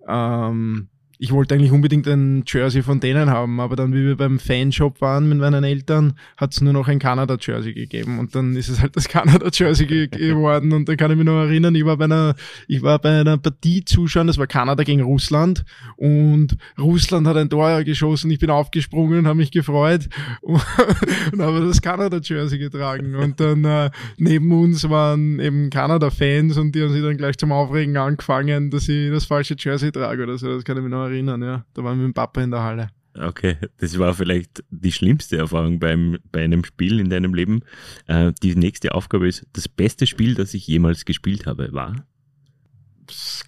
ähm, 0.08 0.90
ich 1.24 1.32
wollte 1.32 1.56
eigentlich 1.56 1.72
unbedingt 1.72 2.06
ein 2.06 2.44
Jersey 2.46 2.84
von 2.84 3.00
denen 3.00 3.30
haben, 3.30 3.62
aber 3.62 3.78
dann, 3.78 3.94
wie 3.94 4.04
wir 4.04 4.18
beim 4.18 4.40
Fanshop 4.40 5.00
waren 5.00 5.30
mit 5.30 5.38
meinen 5.38 5.64
Eltern, 5.64 6.16
hat 6.36 6.52
es 6.52 6.60
nur 6.60 6.74
noch 6.74 6.90
ein 6.90 7.00
Kanada-Jersey 7.00 7.74
gegeben 7.74 8.20
und 8.20 8.36
dann 8.36 8.58
ist 8.58 8.68
es 8.68 8.82
halt 8.82 8.98
das 8.98 9.08
Kanada-Jersey 9.08 9.86
ge 9.86 10.08
geworden 10.08 10.74
und 10.74 10.90
dann 10.90 10.98
kann 10.98 11.12
ich 11.12 11.16
mich 11.16 11.26
noch 11.26 11.40
erinnern, 11.40 11.76
ich 11.76 11.86
war 11.86 11.96
bei 11.96 12.06
einer, 12.06 12.36
ich 12.68 12.82
war 12.82 13.00
bei 13.00 13.22
einer 13.22 13.38
Partie 13.38 13.86
zuschauen, 13.86 14.28
das 14.28 14.38
war 14.38 14.48
Kanada 14.48 14.84
gegen 14.84 15.02
Russland 15.02 15.64
und 15.96 16.58
Russland 16.78 17.26
hat 17.26 17.38
ein 17.38 17.50
Tor 17.50 17.82
geschossen, 17.86 18.30
ich 18.30 18.40
bin 18.40 18.50
aufgesprungen 18.50 19.26
habe 19.26 19.38
mich 19.38 19.52
gefreut 19.52 20.10
und, 20.42 20.62
und 21.32 21.42
habe 21.42 21.66
das 21.66 21.82
Kanada-Jersey 21.82 22.60
getragen 22.60 23.16
und 23.16 23.40
dann 23.40 23.64
äh, 23.64 23.92
neben 24.18 24.52
uns 24.52 24.90
waren 24.90 25.40
eben 25.40 25.70
Kanada-Fans 25.70 26.58
und 26.58 26.76
die 26.76 26.82
haben 26.82 26.92
sich 26.92 27.02
dann 27.02 27.16
gleich 27.16 27.38
zum 27.38 27.54
Aufregen 27.54 27.96
angefangen, 27.96 28.72
dass 28.72 28.90
ich 28.90 29.10
das 29.10 29.24
falsche 29.24 29.56
Jersey 29.58 29.90
trage 29.90 30.24
oder 30.24 30.38
so, 30.38 30.54
das 30.54 30.66
kann 30.66 30.76
ich 30.76 30.84
mich 30.84 30.92
noch 30.92 31.04
erinnern 31.04 31.13
erinnern, 31.14 31.42
ja. 31.42 31.66
Da 31.74 31.84
waren 31.84 31.98
wir 31.98 32.08
mit 32.08 32.14
dem 32.14 32.16
Papa 32.16 32.42
in 32.42 32.52
der 32.52 32.62
Halle. 32.62 32.90
Okay, 33.16 33.58
das 33.78 34.00
war 34.00 34.14
vielleicht 34.16 34.64
die 34.72 34.92
schlimmste 34.92 35.38
Erfahrung 35.38 35.80
beim, 35.80 36.18
bei 36.32 36.44
einem 36.44 36.66
Spiel 36.66 37.00
in 37.00 37.10
deinem 37.10 37.34
Leben. 37.34 37.62
Äh, 38.08 38.34
die 38.42 38.56
nächste 38.56 38.96
Aufgabe 38.96 39.28
ist, 39.28 39.46
das 39.54 39.68
beste 39.68 40.08
Spiel, 40.08 40.34
das 40.34 40.54
ich 40.54 40.68
jemals 40.68 41.06
gespielt 41.06 41.46
habe, 41.46 41.72
war? 41.74 42.08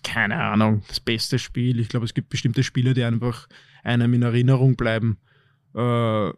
Keine 0.03 0.35
Ahnung, 0.35 0.83
das 0.87 0.99
beste 0.99 1.39
Spiel. 1.39 1.79
Ich 1.79 1.89
glaube, 1.89 2.05
es 2.05 2.13
gibt 2.13 2.29
bestimmte 2.29 2.63
Spiele, 2.63 2.93
die 2.93 3.03
einfach 3.03 3.47
einem 3.83 4.13
in 4.13 4.21
Erinnerung 4.21 4.75
bleiben. 4.75 5.17
Äh, 5.73 6.29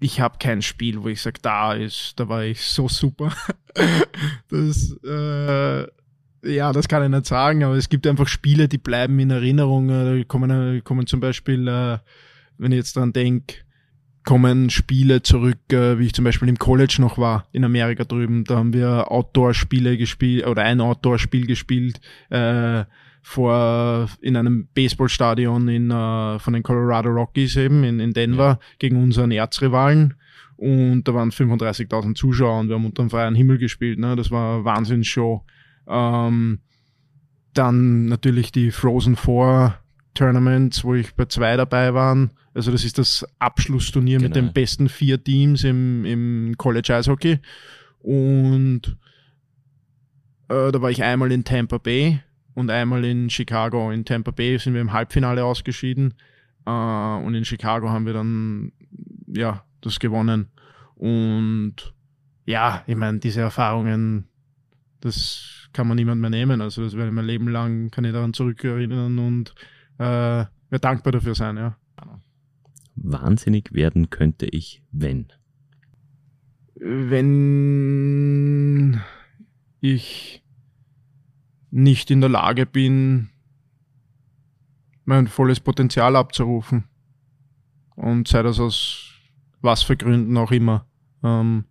ich 0.00 0.20
habe 0.20 0.38
kein 0.38 0.62
Spiel, 0.62 1.02
wo 1.02 1.08
ich 1.08 1.22
sage, 1.22 1.38
da 1.40 1.74
ist, 1.74 2.14
da 2.16 2.28
war 2.28 2.44
ich 2.44 2.60
so 2.60 2.88
super. 2.88 3.32
das, 4.48 4.96
äh, 5.04 5.86
ja, 6.44 6.72
das 6.72 6.88
kann 6.88 7.02
ich 7.02 7.08
nicht 7.08 7.26
sagen, 7.26 7.64
aber 7.64 7.74
es 7.74 7.88
gibt 7.88 8.06
einfach 8.06 8.28
Spiele, 8.28 8.68
die 8.68 8.78
bleiben 8.78 9.18
in 9.18 9.30
Erinnerung. 9.30 9.88
Da 9.88 10.22
kommen, 10.26 10.82
kommen 10.84 11.06
zum 11.06 11.20
Beispiel, 11.20 11.68
äh, 11.68 11.98
wenn 12.58 12.72
ich 12.72 12.78
jetzt 12.78 12.96
dran 12.96 13.12
denke, 13.12 13.56
kommen 14.24 14.70
Spiele 14.70 15.22
zurück, 15.22 15.58
äh, 15.70 15.98
wie 15.98 16.06
ich 16.06 16.14
zum 16.14 16.24
Beispiel 16.24 16.48
im 16.48 16.58
College 16.58 16.96
noch 16.98 17.18
war, 17.18 17.46
in 17.52 17.64
Amerika 17.64 18.04
drüben. 18.04 18.44
Da 18.44 18.56
haben 18.56 18.72
wir 18.72 19.10
Outdoor-Spiele 19.10 19.96
gespielt 19.96 20.46
oder 20.46 20.62
ein 20.62 20.80
Outdoor-Spiel 20.80 21.46
gespielt 21.46 22.00
äh, 22.30 22.84
vor 23.22 24.08
in 24.20 24.36
einem 24.36 24.68
Baseballstadion 24.74 25.68
in 25.68 25.90
äh, 25.90 26.38
von 26.38 26.52
den 26.52 26.62
Colorado 26.62 27.10
Rockies 27.10 27.56
eben 27.56 27.84
in, 27.84 28.00
in 28.00 28.12
Denver 28.12 28.58
gegen 28.78 29.02
unseren 29.02 29.30
Erzrivalen. 29.30 30.14
Und 30.56 31.04
da 31.04 31.14
waren 31.14 31.30
35.000 31.30 32.14
Zuschauer 32.14 32.60
und 32.60 32.68
wir 32.68 32.76
haben 32.76 32.86
unter 32.86 33.02
dem 33.02 33.10
freien 33.10 33.34
Himmel 33.34 33.58
gespielt. 33.58 33.98
Ne? 33.98 34.16
Das 34.16 34.30
war 34.30 34.56
eine 34.56 34.64
Wahnsinnsshow. 34.64 35.44
Ähm, 35.86 36.60
dann 37.52 38.06
natürlich 38.06 38.52
die 38.52 38.70
Frozen 38.70 39.16
Four 39.16 39.78
Tournaments, 40.14 40.84
wo 40.84 40.94
ich 40.94 41.14
bei 41.14 41.26
zwei 41.26 41.56
dabei 41.56 41.94
war. 41.94 42.28
Also 42.54 42.70
das 42.70 42.84
ist 42.84 42.98
das 42.98 43.26
Abschlussturnier 43.38 44.18
genau. 44.18 44.28
mit 44.28 44.36
den 44.36 44.52
besten 44.52 44.88
vier 44.88 45.22
Teams 45.22 45.64
im, 45.64 46.04
im 46.04 46.54
College 46.56 46.94
Eishockey. 46.94 47.40
Und 48.00 48.96
äh, 50.48 50.70
da 50.70 50.80
war 50.80 50.90
ich 50.90 51.02
einmal 51.02 51.32
in 51.32 51.44
Tampa 51.44 51.78
Bay 51.78 52.20
und 52.54 52.70
einmal 52.70 53.04
in 53.04 53.28
Chicago. 53.28 53.90
In 53.90 54.04
Tampa 54.04 54.30
Bay 54.30 54.58
sind 54.58 54.74
wir 54.74 54.80
im 54.80 54.92
Halbfinale 54.92 55.44
ausgeschieden 55.44 56.14
äh, 56.66 56.70
und 56.70 57.34
in 57.34 57.44
Chicago 57.44 57.90
haben 57.90 58.06
wir 58.06 58.12
dann 58.12 58.72
ja 59.26 59.64
das 59.80 59.98
gewonnen. 59.98 60.48
Und 60.94 61.94
ja, 62.46 62.84
ich 62.86 62.96
meine, 62.96 63.18
diese 63.18 63.40
Erfahrungen, 63.40 64.28
das 65.00 65.63
kann 65.74 65.86
man 65.86 65.96
niemand 65.96 66.22
mehr 66.22 66.30
nehmen. 66.30 66.62
Also 66.62 66.82
das 66.82 66.94
werde 66.94 67.08
ich 67.08 67.14
mein 67.14 67.26
Leben 67.26 67.48
lang, 67.48 67.90
kann 67.90 68.04
ich 68.04 68.12
daran 68.12 68.32
zurückerinnern 68.32 69.18
und 69.18 69.54
äh, 69.98 70.46
werde 70.46 70.80
dankbar 70.80 71.12
dafür 71.12 71.34
sein, 71.34 71.58
ja. 71.58 71.76
Wahnsinnig 72.96 73.74
werden 73.74 74.08
könnte 74.08 74.46
ich, 74.46 74.82
wenn. 74.92 75.26
Wenn 76.76 77.40
ich 79.80 80.44
nicht 81.70 82.10
in 82.10 82.20
der 82.20 82.30
Lage 82.30 82.66
bin, 82.66 83.30
mein 85.04 85.26
volles 85.26 85.60
Potenzial 85.60 86.14
abzurufen. 86.16 86.84
Und 87.96 88.28
sei 88.28 88.42
das 88.42 88.60
aus 88.60 89.10
was 89.60 89.82
für 89.82 89.96
Gründen 89.96 90.36
auch 90.36 90.52
immer. 90.52 90.86
Ähm, 91.22 91.64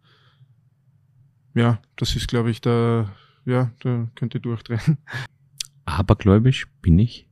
ja, 1.54 1.80
das 1.96 2.16
ist, 2.16 2.28
glaube 2.28 2.52
ich, 2.52 2.60
der, 2.60 3.10
ja, 3.46 3.72
da 3.80 4.10
könnte 4.16 4.40
durchdrehen. 4.40 4.98
Abergläubisch 5.86 6.68
bin 6.82 7.00
ich? 7.00 7.28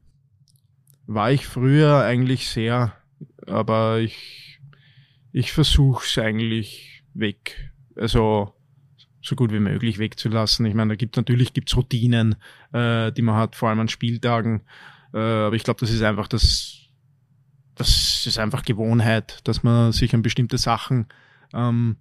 War 1.08 1.32
ich 1.32 1.48
früher 1.48 2.04
eigentlich 2.04 2.48
sehr, 2.48 2.94
aber 3.48 4.00
ich, 4.00 4.60
ich 5.32 5.52
versuche 5.52 6.06
es 6.06 6.18
eigentlich 6.18 7.04
weg. 7.14 7.72
Also 7.96 8.54
so 9.22 9.36
gut 9.36 9.52
wie 9.52 9.60
möglich 9.60 10.00
wegzulassen. 10.00 10.66
Ich 10.66 10.74
meine, 10.74 10.90
da 10.90 10.96
gibt 10.96 11.16
natürlich 11.16 11.54
gibt's 11.54 11.76
Routinen, 11.76 12.36
äh, 12.74 13.12
die 13.12 13.22
man 13.22 13.36
hat, 13.36 13.56
vor 13.56 13.70
allem 13.70 13.80
an 13.80 13.88
Spieltagen. 13.88 14.62
Äh, 15.14 15.20
aber 15.20 15.56
ich 15.56 15.64
glaube, 15.64 15.80
das 15.80 15.92
ist 15.92 16.02
einfach 16.02 16.28
das, 16.28 16.88
das 17.76 18.26
ist 18.26 18.40
einfach 18.40 18.64
Gewohnheit, 18.64 19.40
dass 19.44 19.64
man 19.64 19.92
sich 19.92 20.14
an 20.14 20.22
bestimmte 20.22 20.58
Sachen 20.58 21.08
ähm, 21.54 21.98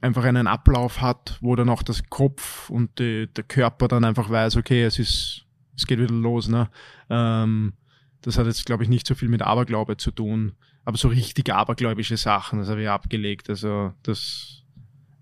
einfach 0.00 0.24
einen 0.24 0.46
Ablauf 0.46 1.00
hat, 1.00 1.38
wo 1.40 1.56
dann 1.56 1.68
auch 1.68 1.82
das 1.82 2.08
Kopf 2.08 2.70
und 2.70 2.98
die, 2.98 3.28
der 3.28 3.44
Körper 3.44 3.88
dann 3.88 4.04
einfach 4.04 4.30
weiß, 4.30 4.56
okay, 4.56 4.84
es 4.84 4.98
ist, 4.98 5.46
es 5.76 5.86
geht 5.86 5.98
wieder 5.98 6.14
los. 6.14 6.48
Ne? 6.48 6.70
Ähm, 7.10 7.74
das 8.22 8.38
hat 8.38 8.46
jetzt, 8.46 8.66
glaube 8.66 8.82
ich, 8.82 8.88
nicht 8.88 9.06
so 9.06 9.14
viel 9.14 9.28
mit 9.28 9.42
Aberglaube 9.42 9.96
zu 9.96 10.10
tun, 10.10 10.52
aber 10.84 10.96
so 10.96 11.08
richtig 11.08 11.52
abergläubische 11.52 12.16
Sachen, 12.16 12.58
das 12.58 12.68
habe 12.68 12.82
ich 12.82 12.88
abgelegt. 12.88 13.50
Also 13.50 13.92
das, 14.02 14.62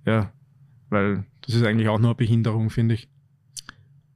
ja, 0.04 0.32
weil 0.90 1.24
das 1.42 1.54
ist 1.54 1.64
eigentlich 1.64 1.88
auch 1.88 1.98
nur 1.98 2.10
eine 2.10 2.16
Behinderung, 2.16 2.70
finde 2.70 2.94
ich. 2.94 3.08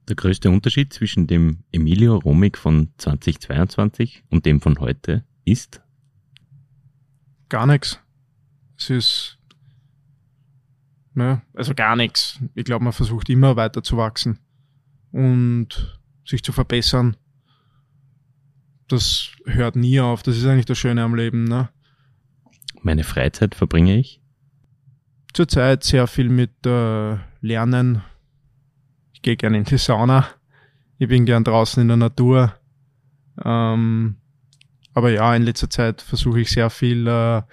Der 0.07 0.15
größte 0.15 0.49
Unterschied 0.49 0.93
zwischen 0.93 1.27
dem 1.27 1.59
Emilio 1.71 2.17
Romig 2.17 2.57
von 2.57 2.89
2022 2.97 4.23
und 4.29 4.45
dem 4.45 4.59
von 4.61 4.79
heute 4.79 5.23
ist? 5.45 5.81
Gar 7.49 7.67
nichts. 7.67 7.99
Es 8.77 8.89
ist, 8.89 9.37
ja, 11.15 11.41
also 11.53 11.73
gar 11.73 11.95
nichts. 11.95 12.39
Ich 12.55 12.65
glaube, 12.65 12.83
man 12.83 12.93
versucht 12.93 13.29
immer 13.29 13.55
weiter 13.55 13.83
zu 13.83 13.97
wachsen 13.97 14.39
und 15.11 15.99
sich 16.25 16.43
zu 16.43 16.51
verbessern. 16.51 17.17
Das 18.87 19.31
hört 19.45 19.75
nie 19.75 19.99
auf. 19.99 20.23
Das 20.23 20.37
ist 20.37 20.45
eigentlich 20.45 20.65
das 20.65 20.77
Schöne 20.77 21.03
am 21.03 21.15
Leben. 21.15 21.45
Ne? 21.45 21.69
Meine 22.81 23.03
Freizeit 23.03 23.55
verbringe 23.55 23.97
ich? 23.97 24.21
Zurzeit 25.33 25.83
sehr 25.83 26.07
viel 26.07 26.29
mit 26.29 26.65
äh, 26.65 27.17
Lernen. 27.39 28.01
Ich 29.13 29.21
gehe 29.21 29.37
gerne 29.37 29.57
in 29.57 29.63
die 29.63 29.77
Sauna. 29.77 30.27
Ich 30.97 31.07
bin 31.07 31.25
gern 31.25 31.43
draußen 31.43 31.81
in 31.81 31.87
der 31.87 31.97
Natur. 31.97 32.53
Ähm, 33.43 34.17
aber 34.93 35.11
ja, 35.11 35.33
in 35.35 35.43
letzter 35.43 35.69
Zeit 35.69 36.01
versuche 36.01 36.41
ich 36.41 36.51
sehr 36.51 36.69
viel 36.69 37.07
äh, 37.07 37.43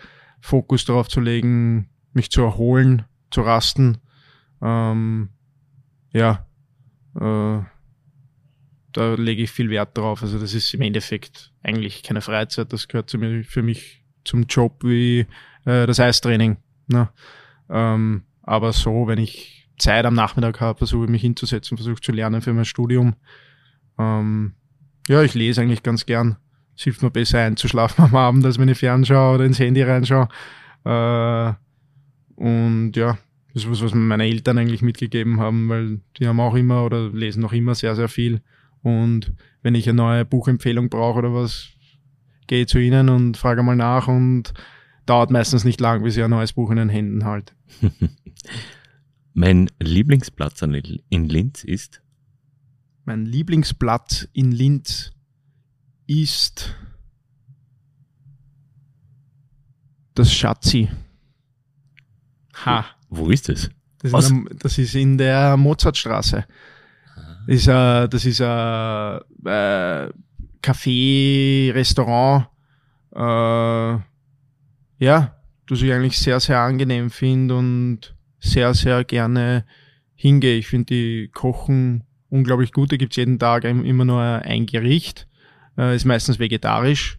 Fokus 0.40 0.84
darauf 0.84 1.08
zu 1.08 1.20
legen, 1.20 1.88
mich 2.12 2.30
zu 2.30 2.42
erholen, 2.42 3.04
zu 3.30 3.42
rasten. 3.42 3.98
Ähm, 4.62 5.28
ja, 6.12 6.46
äh, 7.14 7.62
da 8.92 9.14
lege 9.14 9.42
ich 9.42 9.50
viel 9.50 9.70
Wert 9.70 9.96
drauf. 9.96 10.22
Also 10.22 10.38
das 10.38 10.54
ist 10.54 10.74
im 10.74 10.82
Endeffekt 10.82 11.52
eigentlich 11.62 12.02
keine 12.02 12.20
Freizeit, 12.20 12.72
das 12.72 12.88
gehört 12.88 13.10
zu 13.10 13.18
mir, 13.18 13.44
für 13.44 13.62
mich 13.62 14.04
zum 14.24 14.44
Job 14.44 14.82
wie 14.82 15.26
äh, 15.64 15.86
das 15.86 16.00
Eistraining. 16.00 16.56
Ne? 16.88 17.08
Ähm, 17.70 18.22
aber 18.42 18.72
so, 18.72 19.06
wenn 19.06 19.18
ich 19.18 19.68
Zeit 19.78 20.04
am 20.06 20.14
Nachmittag 20.14 20.60
habe, 20.60 20.78
versuche 20.78 21.04
ich 21.04 21.10
mich 21.10 21.22
hinzusetzen, 21.22 21.76
versuche 21.76 22.00
zu 22.00 22.12
lernen 22.12 22.42
für 22.42 22.52
mein 22.52 22.64
Studium. 22.64 23.14
Ähm, 23.98 24.54
ja, 25.06 25.22
ich 25.22 25.34
lese 25.34 25.60
eigentlich 25.62 25.82
ganz 25.82 26.06
gern. 26.06 26.36
Es 26.76 26.84
hilft 26.84 27.02
mir 27.02 27.10
besser 27.10 27.40
einzuschlafen 27.40 28.04
am 28.04 28.16
Abend, 28.16 28.44
als 28.44 28.58
wenn 28.58 28.68
ich 28.68 28.78
fernschaue 28.78 29.36
oder 29.36 29.44
ins 29.44 29.58
Handy 29.58 29.82
reinschaue. 29.82 30.28
Äh, 30.84 31.52
und 32.38 32.92
ja, 32.92 33.18
das 33.52 33.64
ist 33.64 33.70
was, 33.70 33.82
was 33.82 33.94
meine 33.94 34.24
Eltern 34.24 34.58
eigentlich 34.58 34.82
mitgegeben 34.82 35.40
haben, 35.40 35.68
weil 35.68 36.00
die 36.18 36.28
haben 36.28 36.38
auch 36.38 36.54
immer 36.54 36.84
oder 36.84 37.08
lesen 37.08 37.42
noch 37.42 37.52
immer 37.52 37.74
sehr, 37.74 37.96
sehr 37.96 38.08
viel. 38.08 38.42
Und 38.82 39.32
wenn 39.62 39.74
ich 39.74 39.88
eine 39.88 39.96
neue 39.96 40.24
Buchempfehlung 40.24 40.88
brauche 40.88 41.18
oder 41.18 41.34
was, 41.34 41.70
gehe 42.46 42.62
ich 42.62 42.68
zu 42.68 42.78
ihnen 42.78 43.08
und 43.08 43.36
frage 43.36 43.64
mal 43.64 43.74
nach 43.74 44.06
und 44.06 44.54
dauert 45.04 45.32
meistens 45.32 45.64
nicht 45.64 45.80
lang, 45.80 46.04
bis 46.04 46.16
ich 46.16 46.22
ein 46.22 46.30
neues 46.30 46.52
Buch 46.52 46.70
in 46.70 46.76
den 46.76 46.88
Händen 46.88 47.24
halte. 47.24 47.54
mein 49.34 49.68
Lieblingsplatz 49.80 50.62
in 50.62 51.24
Linz 51.24 51.64
ist? 51.64 52.02
Mein 53.04 53.26
Lieblingsplatz 53.26 54.28
in 54.32 54.52
Linz 54.52 55.10
ist 56.06 56.76
das 60.14 60.32
Schatzi. 60.32 60.88
Ha. 62.64 62.86
Wo, 63.08 63.30
ist? 63.30 63.48
Das, 63.48 63.70
das, 64.02 64.32
das, 64.58 64.78
ist 64.78 64.94
in 64.94 65.18
der 65.18 65.56
Mozartstraße. 65.56 66.44
Das 67.46 67.56
ist, 67.56 67.66
äh, 67.68 68.08
das 68.08 68.24
ist 68.24 68.40
ein 68.40 69.20
äh, 69.44 70.08
Café, 70.62 71.72
Restaurant, 71.72 72.48
äh, 73.14 73.98
ja, 75.04 75.36
das 75.68 75.82
ich 75.82 75.92
eigentlich 75.92 76.18
sehr, 76.18 76.40
sehr 76.40 76.60
angenehm 76.60 77.10
finde 77.10 77.56
und 77.56 78.14
sehr, 78.40 78.74
sehr 78.74 79.04
gerne 79.04 79.64
hingehe. 80.14 80.56
Ich 80.56 80.66
finde, 80.66 80.86
die 80.86 81.28
kochen 81.28 82.04
unglaublich 82.30 82.72
gut. 82.72 82.92
Da 82.92 82.96
gibt's 82.96 83.16
jeden 83.16 83.38
Tag 83.38 83.64
immer 83.64 84.04
nur 84.04 84.20
ein 84.20 84.66
Gericht. 84.66 85.28
Äh, 85.76 85.96
ist 85.96 86.04
meistens 86.04 86.38
vegetarisch. 86.38 87.18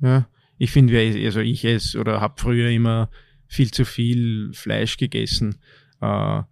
Ja. 0.00 0.26
Ich 0.58 0.70
finde, 0.70 0.98
also 0.98 1.40
ich 1.40 1.64
esse 1.64 1.98
oder 1.98 2.20
habe 2.20 2.34
früher 2.36 2.70
immer 2.70 3.08
viel 3.50 3.72
zu 3.72 3.84
viel 3.84 4.52
Fleisch 4.54 4.96
gegessen. 4.96 5.56
Äh, 6.00 6.42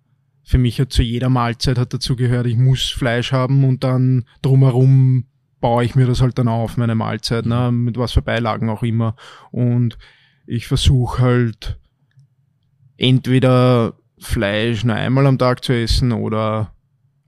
für 0.43 0.59
mich 0.59 0.81
hat 0.81 0.93
zu 0.93 1.03
jeder 1.03 1.29
Mahlzeit 1.29 1.79
hat 1.79 1.95
dazu 1.95 2.17
gehört, 2.17 2.47
ich 2.47 2.57
muss 2.57 2.91
Fleisch 2.91 3.31
haben 3.33 3.65
und 3.65 3.85
dann 3.85 4.25
drumherum 4.43 5.27
baue 5.61 5.85
ich 5.85 5.95
mir 5.95 6.07
das 6.07 6.21
halt 6.21 6.39
dann 6.39 6.49
auf, 6.49 6.77
meine 6.77 6.97
Mahlzeit, 6.97 7.47
ne, 7.47 7.71
mit 7.71 7.97
was 7.97 8.13
für 8.13 8.23
Beilagen 8.23 8.69
auch 8.69 8.83
immer. 8.83 9.15
Und 9.53 9.97
ich 10.47 10.67
versuche 10.67 11.23
halt 11.23 11.79
entweder 12.97 13.95
Fleisch 14.19 14.83
nur 14.83 14.97
einmal 14.97 15.27
am 15.27 15.39
Tag 15.39 15.63
zu 15.63 15.73
essen 15.73 16.11
oder 16.11 16.75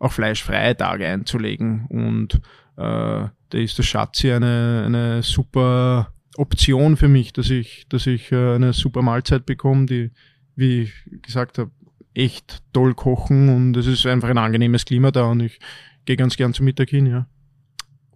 auch 0.01 0.13
fleischfreie 0.13 0.77
Tage 0.77 1.07
einzulegen. 1.07 1.87
Und 1.87 2.35
äh, 2.77 3.29
da 3.29 3.59
ist 3.59 3.79
der 3.79 3.85
Schatzi 3.85 4.33
eine, 4.33 4.83
eine 4.87 5.23
super 5.23 6.13
Option 6.37 6.97
für 6.97 7.09
mich, 7.09 7.33
dass 7.33 7.51
ich, 7.51 7.87
dass 7.89 8.07
ich 8.07 8.31
äh, 8.33 8.55
eine 8.55 8.73
super 8.73 9.03
Mahlzeit 9.03 9.47
bekomme, 9.47 9.87
die, 9.87 10.11
wie 10.57 10.83
ich 10.83 10.93
gesagt 11.23 11.59
habe, 11.59 11.71
echt 12.15 12.63
toll 12.73 12.95
kochen 12.95 13.49
und 13.49 13.77
es 13.77 13.87
ist 13.87 14.07
einfach 14.07 14.29
ein 14.29 14.39
angenehmes 14.39 14.85
Klima 14.85 15.11
da 15.11 15.25
und 15.25 15.41
ich 15.41 15.59
gehe 16.05 16.17
ganz 16.17 16.37
gern 16.37 16.55
zum 16.55 16.65
Mittag 16.65 16.91
hin, 16.91 17.07
ja. 17.07 17.27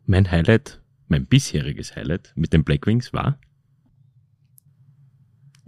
Mein 0.06 0.30
Highlight, 0.30 0.80
mein 1.08 1.26
bisheriges 1.26 1.96
Highlight 1.96 2.32
mit 2.36 2.52
den 2.52 2.64
Blackwings 2.64 3.12
war? 3.12 3.38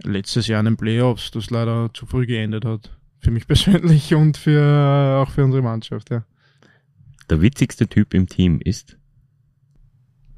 Letztes 0.03 0.47
Jahr 0.47 0.59
in 0.59 0.65
den 0.65 0.77
Playoffs, 0.77 1.31
das 1.31 1.49
leider 1.49 1.89
zu 1.93 2.05
früh 2.05 2.25
geendet 2.27 2.65
hat. 2.65 2.97
Für 3.19 3.31
mich 3.31 3.47
persönlich 3.47 4.13
und 4.13 4.37
für, 4.37 5.23
auch 5.23 5.31
für 5.31 5.43
unsere 5.43 5.63
Mannschaft, 5.63 6.11
ja. 6.11 6.25
Der 7.29 7.41
witzigste 7.41 7.87
Typ 7.87 8.13
im 8.13 8.27
Team 8.27 8.61
ist? 8.61 8.97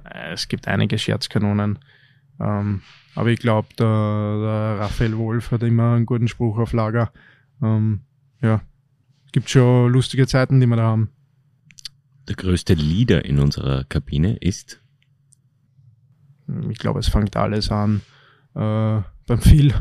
Äh, 0.05 0.33
es 0.33 0.47
gibt 0.47 0.67
einige 0.67 0.97
Scherzkanonen. 0.97 1.79
Ähm, 2.39 2.81
aber 3.15 3.29
ich 3.29 3.39
glaube, 3.39 3.67
der, 3.77 3.85
der 3.85 4.79
Raphael 4.79 5.17
Wolf 5.17 5.51
hat 5.51 5.63
immer 5.63 5.95
einen 5.95 6.05
guten 6.05 6.27
Spruch 6.27 6.57
auf 6.57 6.73
Lager. 6.73 7.11
Ähm, 7.61 8.01
ja, 8.41 8.61
gibt 9.31 9.49
schon 9.49 9.91
lustige 9.91 10.27
Zeiten, 10.27 10.59
die 10.59 10.67
wir 10.67 10.77
da 10.77 10.83
haben. 10.83 11.09
Der 12.27 12.35
größte 12.35 12.75
Leader 12.75 13.25
in 13.25 13.39
unserer 13.39 13.83
Kabine 13.85 14.37
ist? 14.37 14.81
Ich 16.69 16.77
glaube, 16.77 16.99
es 16.99 17.09
fängt 17.09 17.35
alles 17.35 17.71
an 17.71 18.01
äh, 18.55 19.01
beim 19.25 19.41
Phil. 19.41 19.73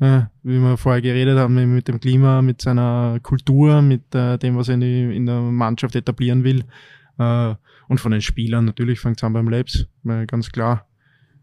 Ja, 0.00 0.30
wie 0.44 0.60
wir 0.60 0.76
vorher 0.76 1.02
geredet 1.02 1.38
haben, 1.38 1.74
mit 1.74 1.88
dem 1.88 1.98
Klima, 1.98 2.40
mit 2.40 2.62
seiner 2.62 3.18
Kultur, 3.20 3.82
mit 3.82 4.14
äh, 4.14 4.38
dem, 4.38 4.56
was 4.56 4.68
er 4.68 4.74
in, 4.74 4.80
die, 4.80 5.16
in, 5.16 5.26
der 5.26 5.40
Mannschaft 5.40 5.96
etablieren 5.96 6.44
will. 6.44 6.64
Äh, 7.18 7.54
und 7.88 7.98
von 7.98 8.12
den 8.12 8.22
Spielern 8.22 8.64
natürlich 8.64 9.00
fängt 9.00 9.16
es 9.16 9.24
an 9.24 9.32
beim 9.32 9.48
Labs, 9.48 9.86
ganz 10.28 10.52
klar. 10.52 10.87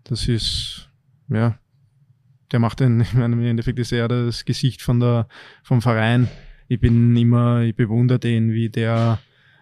Das 0.05 0.27
ist, 0.27 0.89
ja, 1.29 1.57
der 2.51 2.59
macht 2.59 2.79
den, 2.79 3.01
ich 3.01 3.13
meine, 3.13 3.35
im 3.35 3.43
Endeffekt 3.43 3.79
ist 3.79 3.91
er 3.91 4.07
das 4.07 4.45
Gesicht 4.45 4.81
von 4.81 4.99
der, 4.99 5.27
vom 5.63 5.81
Verein. 5.81 6.29
Ich 6.67 6.79
bin 6.79 7.15
immer, 7.15 7.61
ich 7.61 7.75
bewundere 7.75 8.19
den, 8.19 8.51
wie 8.51 8.69
der, 8.69 9.19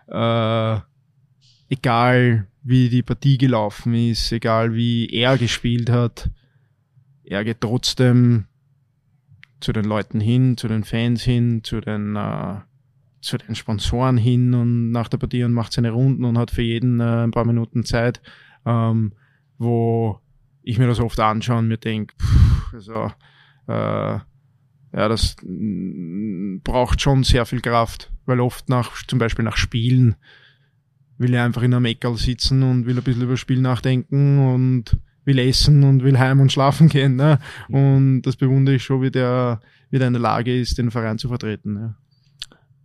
äh, 0.08 0.80
egal 1.70 2.48
wie 2.62 2.90
die 2.90 3.04
Partie 3.04 3.38
gelaufen 3.38 3.94
ist, 3.94 4.32
egal 4.32 4.74
wie 4.74 5.08
er 5.10 5.38
gespielt 5.38 5.90
hat, 5.90 6.30
er 7.26 7.44
geht 7.44 7.62
trotzdem 7.62 8.46
zu 9.60 9.74
den 9.74 9.86
Leuten 9.86 10.20
hin, 10.20 10.58
zu 10.58 10.68
den 10.68 10.84
Fans 10.84 11.24
hin, 11.24 11.62
zu 11.64 11.82
den, 11.82 12.16
äh, 12.16 12.60
zu 13.22 13.38
den 13.38 13.56
Sponsoren 13.56 14.18
hin 14.18 14.54
und 14.54 14.92
nach 14.92 15.08
der 15.08 15.18
Partie 15.18 15.44
und 15.44 15.54
macht 15.54 15.74
seine 15.74 15.92
Runden 15.92 16.26
und 16.26 16.38
hat 16.38 16.52
für 16.52 16.62
jeden 16.62 17.00
äh, 17.00 17.24
ein 17.24 17.32
paar 17.32 17.46
Minuten 17.46 17.86
Zeit, 17.86 18.22
ähm, 18.66 19.14
wo 19.58 20.20
ich 20.64 20.80
mir 20.80 20.88
das 20.88 21.00
oft 21.00 21.20
anschaue 21.20 21.60
und 21.60 21.68
mir 21.68 21.78
denke, 21.78 22.16
also, 22.74 23.12
äh, 23.68 24.20
ja, 24.96 25.10
das 25.10 25.36
braucht 26.64 27.02
schon 27.02 27.24
sehr 27.24 27.46
viel 27.46 27.62
Kraft, 27.62 28.12
weil 28.26 28.40
oft 28.40 28.70
nach, 28.70 29.04
zum 29.06 29.20
Beispiel 29.20 29.46
nach 29.46 29.58
Spielen, 29.58 30.16
will 31.18 31.34
er 31.34 31.46
einfach 31.46 31.62
in 31.62 31.74
einem 31.74 31.86
Eckerl 31.86 32.18
sitzen 32.18 32.64
und 32.64 32.86
will 32.86 32.98
ein 32.98 33.04
bisschen 33.04 33.24
über 33.24 33.34
das 33.34 33.40
Spiel 33.40 33.62
nachdenken 33.62 34.40
und 34.40 34.98
will 35.26 35.40
essen 35.40 35.84
und 35.84 36.04
will 36.04 36.20
heim 36.20 36.40
und 36.40 36.52
schlafen 36.52 36.90
gehen. 36.90 37.16
Ne? 37.16 37.40
Und 37.70 38.24
das 38.24 38.36
bewundere 38.36 38.76
ich 38.76 38.84
schon, 38.84 39.02
wie 39.02 39.12
der, 39.12 39.62
wie 39.90 40.00
der 40.00 40.08
in 40.08 40.14
der 40.14 40.22
Lage 40.22 40.60
ist, 40.60 40.78
den 40.78 40.92
Verein 40.92 41.18
zu 41.18 41.28
vertreten. 41.28 41.76
Ja. 41.76 41.96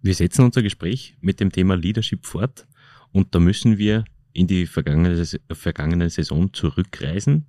Wir 0.03 0.15
setzen 0.15 0.45
unser 0.45 0.63
Gespräch 0.63 1.17
mit 1.21 1.41
dem 1.41 1.51
Thema 1.51 1.75
Leadership 1.75 2.25
fort 2.25 2.67
und 3.13 3.35
da 3.35 3.41
müssen 3.41 3.79
wir 3.79 4.05
in 4.33 4.47
die 4.47 4.67
vergangene, 4.67 5.25
vergangene 5.53 6.11
Saison 6.11 6.53
zurückreisen. 6.53 7.47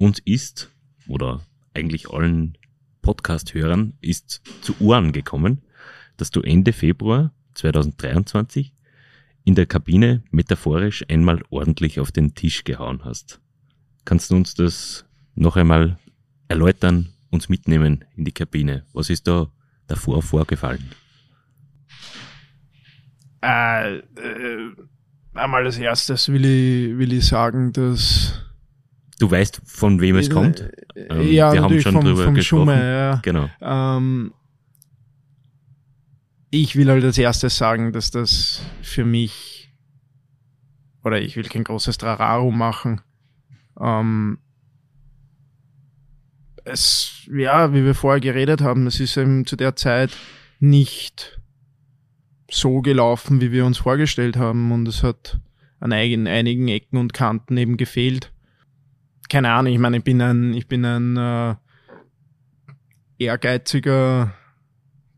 Uns 0.00 0.18
ist, 0.18 0.70
oder 1.08 1.42
eigentlich 1.74 2.08
allen 2.08 2.56
Podcast-Hörern 3.02 3.92
ist 4.00 4.40
zu 4.62 4.74
Ohren 4.80 5.12
gekommen, 5.12 5.60
dass 6.16 6.30
du 6.30 6.40
Ende 6.40 6.72
Februar 6.72 7.34
2023 7.52 8.72
in 9.44 9.54
der 9.56 9.66
Kabine 9.66 10.22
metaphorisch 10.30 11.04
einmal 11.10 11.42
ordentlich 11.50 12.00
auf 12.00 12.12
den 12.12 12.34
Tisch 12.34 12.64
gehauen 12.64 13.04
hast. 13.04 13.42
Kannst 14.06 14.30
du 14.30 14.36
uns 14.36 14.54
das 14.54 15.04
noch 15.34 15.56
einmal 15.56 15.98
erläutern, 16.48 17.10
uns 17.28 17.50
mitnehmen 17.50 18.06
in 18.16 18.24
die 18.24 18.32
Kabine? 18.32 18.86
Was 18.94 19.10
ist 19.10 19.28
da 19.28 19.52
davor 19.86 20.22
vorgefallen? 20.22 20.92
Äh, 23.42 23.98
äh, 23.98 24.02
einmal 25.34 25.66
als 25.66 25.76
erstes 25.76 26.30
will 26.30 26.46
ich, 26.46 26.96
will 26.96 27.12
ich 27.12 27.26
sagen, 27.26 27.74
dass. 27.74 28.39
Du 29.20 29.30
weißt, 29.30 29.60
von 29.64 30.00
wem 30.00 30.16
es 30.16 30.28
Äh, 30.28 30.32
kommt? 30.32 30.60
äh, 30.60 30.70
Ähm, 31.10 31.30
ja, 31.32 31.52
wir 31.52 31.62
haben 31.62 31.80
schon 31.80 31.92
vom, 31.92 32.04
drüber 32.04 32.24
vom 32.24 32.34
gesprochen. 32.34 32.60
Schumme, 32.68 32.82
ja. 32.82 33.16
Genau. 33.22 33.48
Ähm, 33.60 34.32
ich 36.50 36.74
will 36.74 36.88
halt 36.90 37.04
als 37.04 37.18
erstes 37.18 37.56
sagen, 37.56 37.92
dass 37.92 38.10
das 38.10 38.62
für 38.82 39.04
mich, 39.04 39.70
oder 41.04 41.20
ich 41.20 41.36
will 41.36 41.44
kein 41.44 41.64
großes 41.64 41.98
Trararo 41.98 42.50
machen. 42.50 43.02
Ähm, 43.78 44.38
es, 46.64 47.28
ja, 47.30 47.72
wie 47.74 47.84
wir 47.84 47.94
vorher 47.94 48.20
geredet 48.20 48.60
haben, 48.62 48.86
es 48.86 49.00
ist 49.00 49.16
eben 49.16 49.46
zu 49.46 49.56
der 49.56 49.76
Zeit 49.76 50.10
nicht 50.60 51.40
so 52.50 52.80
gelaufen, 52.80 53.40
wie 53.40 53.52
wir 53.52 53.64
uns 53.64 53.78
vorgestellt 53.78 54.36
haben 54.36 54.72
und 54.72 54.88
es 54.88 55.02
hat 55.02 55.40
an 55.78 55.92
einigen 55.92 56.68
Ecken 56.68 56.96
und 56.98 57.12
Kanten 57.14 57.56
eben 57.56 57.76
gefehlt. 57.76 58.32
Keine 59.30 59.52
Ahnung, 59.52 59.72
ich 59.72 59.78
meine, 59.78 59.98
ich 59.98 60.04
bin 60.04 60.20
ein, 60.20 60.52
ich 60.54 60.66
bin 60.66 60.84
ein 60.84 61.16
äh, 61.16 61.54
ehrgeiziger 63.18 64.34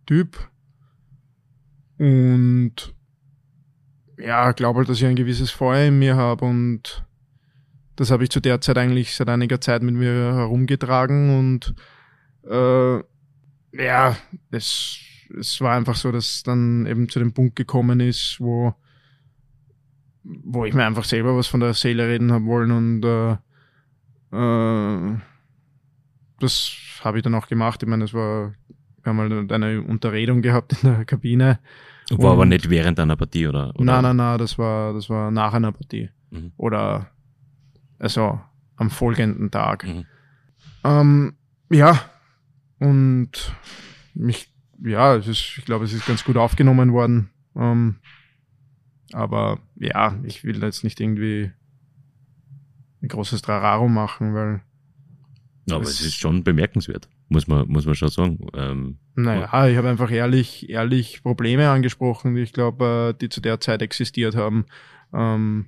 Typ. 0.07 0.51
Und 1.99 2.95
ja, 4.19 4.53
glaube 4.53 4.79
halt, 4.79 4.89
dass 4.91 4.99
ich 4.99 5.07
ein 5.07 5.17
gewisses 5.17 5.51
Feuer 5.51 5.89
in 5.89 5.99
mir 5.99 6.17
habe 6.17 6.45
und 6.45 7.07
das 7.97 8.11
habe 8.11 8.25
ich 8.25 8.31
zu 8.31 8.41
der 8.41 8.61
Zeit 8.61 8.77
eigentlich 8.77 9.15
seit 9.15 9.29
einiger 9.29 9.61
Zeit 9.61 9.83
mit 9.83 9.95
mir 9.95 10.35
herumgetragen 10.35 11.39
und 11.39 11.75
äh, 12.49 12.99
ja, 13.83 14.17
es, 14.51 14.99
es 15.39 15.61
war 15.61 15.77
einfach 15.77 15.97
so, 15.97 16.13
dass 16.13 16.43
dann 16.43 16.87
eben 16.87 17.09
zu 17.09 17.19
dem 17.19 17.33
Punkt 17.33 17.57
gekommen 17.57 18.01
ist, 18.01 18.37
wo 18.41 18.75
wo 20.25 20.65
ich 20.65 20.75
mir 20.75 20.85
einfach 20.85 21.05
selber 21.05 21.37
was 21.37 21.49
von 21.49 21.61
der 21.61 21.75
Seele 21.75 22.07
reden 22.07 22.31
habe 22.31 22.45
wollen 22.45 22.71
und 22.71 23.05
äh, 23.05 23.37
äh, 24.33 25.19
das 26.41 26.73
habe 27.05 27.19
ich 27.19 27.23
dann 27.25 27.35
auch 27.35 27.47
gemacht. 27.47 27.83
Ich 27.83 27.89
meine, 27.89 28.05
es 28.05 28.15
war, 28.15 28.53
wir 29.03 29.11
haben 29.11 29.19
halt 29.19 29.53
eine 29.53 29.83
Unterredung 29.83 30.43
gehabt 30.43 30.73
in 30.83 30.91
der 30.95 31.05
Kabine. 31.05 31.59
War 32.11 32.33
aber 32.33 32.43
Und- 32.43 32.49
nicht 32.51 32.69
während 32.69 32.99
einer 33.01 33.17
Partie, 33.17 33.47
oder? 33.47 33.71
oder? 33.75 33.85
Nein, 33.85 34.03
nein, 34.03 34.17
nein, 34.17 34.39
das 34.39 34.59
war, 34.59 34.93
das 34.93 35.09
war 35.09 35.31
nach 35.31 35.55
einer 35.55 35.73
Partie. 35.73 36.11
Mhm. 36.31 36.53
Oder 36.57 37.11
also 37.99 38.41
am 38.77 38.91
folgenden 38.91 39.51
Tag. 39.51 39.87
Mhm. 39.87 40.05
Ähm, 40.85 41.33
ja, 41.71 42.01
und 42.81 43.31
mich, 44.15 44.53
ja, 44.83 45.15
es 45.15 45.29
ist, 45.29 45.55
ich 45.59 45.65
glaube, 45.65 45.85
es 45.85 45.93
ist 45.93 46.07
ganz 46.07 46.25
gut 46.25 46.37
aufgenommen 46.37 46.93
worden. 46.93 47.31
Ähm, 47.55 47.97
aber 49.13 49.59
ja, 49.77 50.17
ich 50.25 50.43
will 50.45 50.61
jetzt 50.63 50.83
nicht 50.85 51.01
irgendwie 51.01 51.53
ein 53.03 53.09
großes 53.09 53.43
Trararo 53.43 53.89
machen, 53.89 54.35
weil, 54.35 54.61
Ja, 55.69 55.77
aber 55.77 55.85
es 55.85 56.01
ist 56.01 56.15
schon 56.15 56.45
bemerkenswert, 56.45 57.09
muss 57.29 57.49
man, 57.49 57.69
muss 57.69 57.85
man 57.85 57.95
schon 57.95 58.09
sagen. 58.09 58.39
Ähm, 58.55 58.99
naja, 59.15 59.69
ich 59.69 59.77
habe 59.77 59.89
einfach 59.89 60.11
ehrlich, 60.11 60.71
ehrlich 60.71 61.23
Probleme 61.23 61.69
angesprochen, 61.69 62.35
die 62.35 62.43
ich 62.43 62.53
glaube, 62.53 63.15
äh, 63.15 63.19
die 63.19 63.29
zu 63.29 63.41
der 63.41 63.61
Zeit 63.61 63.83
existiert 63.83 64.37
haben. 64.37 64.67
Ähm, 65.13 65.67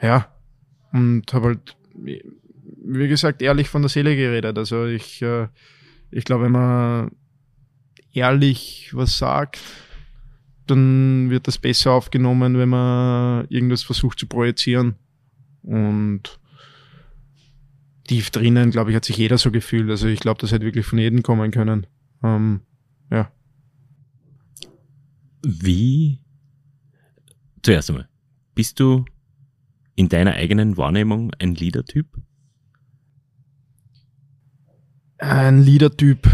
ja, 0.00 0.28
und 0.92 1.32
habe 1.32 1.46
halt, 1.48 1.76
wie 1.94 3.08
gesagt, 3.08 3.42
ehrlich 3.42 3.68
von 3.68 3.82
der 3.82 3.88
Seele 3.88 4.16
geredet. 4.16 4.56
Also 4.56 4.86
ich, 4.86 5.22
äh, 5.22 5.48
ich 6.10 6.24
glaube, 6.24 6.44
wenn 6.44 6.52
man 6.52 7.10
ehrlich 8.12 8.90
was 8.94 9.18
sagt, 9.18 9.60
dann 10.66 11.30
wird 11.30 11.46
das 11.46 11.58
besser 11.58 11.92
aufgenommen, 11.92 12.58
wenn 12.58 12.68
man 12.68 13.46
irgendwas 13.48 13.82
versucht 13.82 14.18
zu 14.18 14.26
projizieren. 14.26 14.96
Und 15.66 16.38
tief 18.06 18.30
drinnen, 18.30 18.70
glaube 18.70 18.90
ich, 18.90 18.96
hat 18.96 19.04
sich 19.04 19.16
jeder 19.16 19.36
so 19.36 19.50
gefühlt. 19.50 19.90
Also 19.90 20.06
ich 20.06 20.20
glaube, 20.20 20.40
das 20.40 20.52
hätte 20.52 20.64
wirklich 20.64 20.86
von 20.86 20.98
jedem 20.98 21.22
kommen 21.22 21.50
können. 21.50 21.86
Ähm, 22.22 22.60
ja. 23.10 23.30
Wie, 25.42 26.20
zuerst 27.62 27.90
einmal, 27.90 28.08
bist 28.54 28.80
du 28.80 29.04
in 29.96 30.08
deiner 30.08 30.34
eigenen 30.34 30.76
Wahrnehmung 30.76 31.32
ein 31.38 31.54
Leader-Typ? 31.54 32.06
Ein 35.18 35.62
Leader-Typ. 35.62 36.28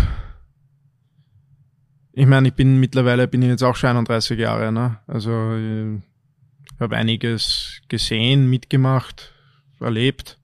Ich 2.12 2.26
meine, 2.26 2.48
ich 2.48 2.54
bin 2.54 2.78
mittlerweile, 2.78 3.28
bin 3.28 3.40
ich 3.42 3.48
jetzt 3.48 3.62
auch 3.62 3.76
schon 3.76 3.90
31 3.90 4.38
Jahre, 4.38 4.70
ne? 4.72 4.98
Also 5.06 5.56
ich 5.56 6.80
habe 6.80 6.96
einiges 6.96 7.71
gesehen, 7.92 8.48
mitgemacht, 8.48 9.32
erlebt. 9.80 10.38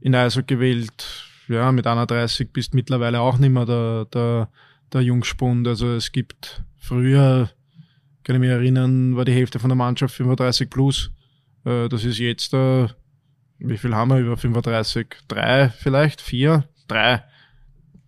In 0.00 0.12
der 0.12 0.22
Eishockey-Welt, 0.22 1.04
ja, 1.48 1.72
mit 1.72 1.86
31 1.86 2.52
bist 2.52 2.72
mittlerweile 2.74 3.20
auch 3.20 3.38
nicht 3.38 3.50
mehr 3.50 3.66
der, 3.66 4.04
der, 4.06 4.48
der 4.92 5.00
Jungspund. 5.02 5.66
Also 5.66 5.94
es 5.94 6.12
gibt 6.12 6.62
früher, 6.78 7.50
kann 8.22 8.36
ich 8.36 8.40
mich 8.40 8.50
erinnern, 8.50 9.16
war 9.16 9.24
die 9.24 9.32
Hälfte 9.32 9.58
von 9.58 9.70
der 9.70 9.76
Mannschaft 9.76 10.14
35 10.14 10.70
plus. 10.70 11.10
Äh, 11.64 11.88
Das 11.88 12.04
ist 12.04 12.18
jetzt, 12.18 12.54
äh, 12.54 12.86
wie 13.58 13.78
viel 13.78 13.94
haben 13.94 14.10
wir 14.10 14.18
über 14.18 14.36
35? 14.36 15.08
Drei 15.28 15.70
vielleicht? 15.70 16.20
Vier? 16.20 16.64
Drei? 16.86 17.24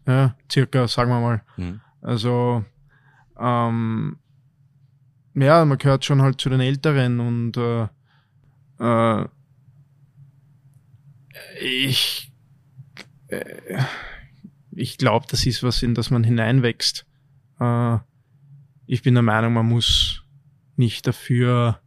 Ja, 0.06 0.36
circa, 0.50 0.86
sagen 0.86 1.10
wir 1.10 1.20
mal. 1.20 1.42
Mhm. 1.56 1.80
Also, 2.00 2.64
ähm, 3.40 4.18
ja, 5.34 5.64
man 5.64 5.78
gehört 5.78 6.04
schon 6.04 6.22
halt 6.22 6.40
zu 6.40 6.48
den 6.48 6.60
Älteren 6.60 7.18
und 7.20 7.56
äh, 7.56 7.88
äh, 8.80 9.24
ich, 11.60 12.32
äh, 13.28 13.82
ich 14.72 14.98
glaube, 14.98 15.26
das 15.28 15.46
ist 15.46 15.62
was, 15.62 15.82
in 15.82 15.94
das 15.94 16.10
man 16.10 16.24
hineinwächst. 16.24 17.06
Äh, 17.60 17.98
ich 18.86 19.02
bin 19.02 19.14
der 19.14 19.22
Meinung, 19.22 19.52
man 19.52 19.66
muss 19.66 20.22
nicht 20.76 21.06
dafür 21.06 21.80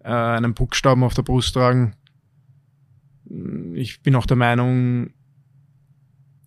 äh, 0.00 0.08
einen 0.08 0.54
Buchstaben 0.54 1.04
auf 1.04 1.14
der 1.14 1.22
Brust 1.22 1.54
tragen. 1.54 1.94
Ich 3.74 4.02
bin 4.02 4.14
auch 4.14 4.26
der 4.26 4.36
Meinung, 4.36 5.10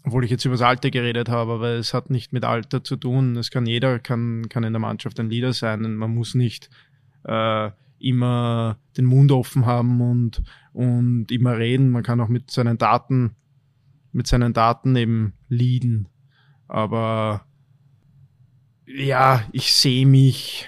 obwohl 0.03 0.25
ich 0.25 0.31
jetzt 0.31 0.45
über 0.45 0.55
das 0.55 0.61
Alter 0.61 0.89
geredet 0.89 1.29
habe, 1.29 1.53
aber 1.53 1.69
es 1.69 1.93
hat 1.93 2.09
nicht 2.09 2.33
mit 2.33 2.43
Alter 2.43 2.83
zu 2.83 2.95
tun. 2.95 3.37
Es 3.37 3.51
kann 3.51 3.65
jeder, 3.65 3.99
kann, 3.99 4.49
kann 4.49 4.63
in 4.63 4.73
der 4.73 4.79
Mannschaft 4.79 5.19
ein 5.19 5.29
Leader 5.29 5.53
sein. 5.53 5.85
Und 5.85 5.95
man 5.95 6.13
muss 6.13 6.33
nicht 6.35 6.69
äh, 7.23 7.69
immer 8.03 8.77
den 8.97 9.05
Mund 9.05 9.31
offen 9.31 9.65
haben 9.65 10.01
und, 10.01 10.43
und 10.73 11.31
immer 11.31 11.57
reden. 11.57 11.89
Man 11.91 12.03
kann 12.03 12.19
auch 12.19 12.27
mit 12.27 12.51
seinen 12.51 12.77
Daten, 12.77 13.31
mit 14.11 14.27
seinen 14.27 14.53
Daten 14.53 14.95
eben 14.95 15.33
leaden. 15.49 16.07
Aber 16.67 17.45
ja, 18.85 19.43
ich 19.51 19.73
sehe 19.73 20.05
mich, 20.05 20.67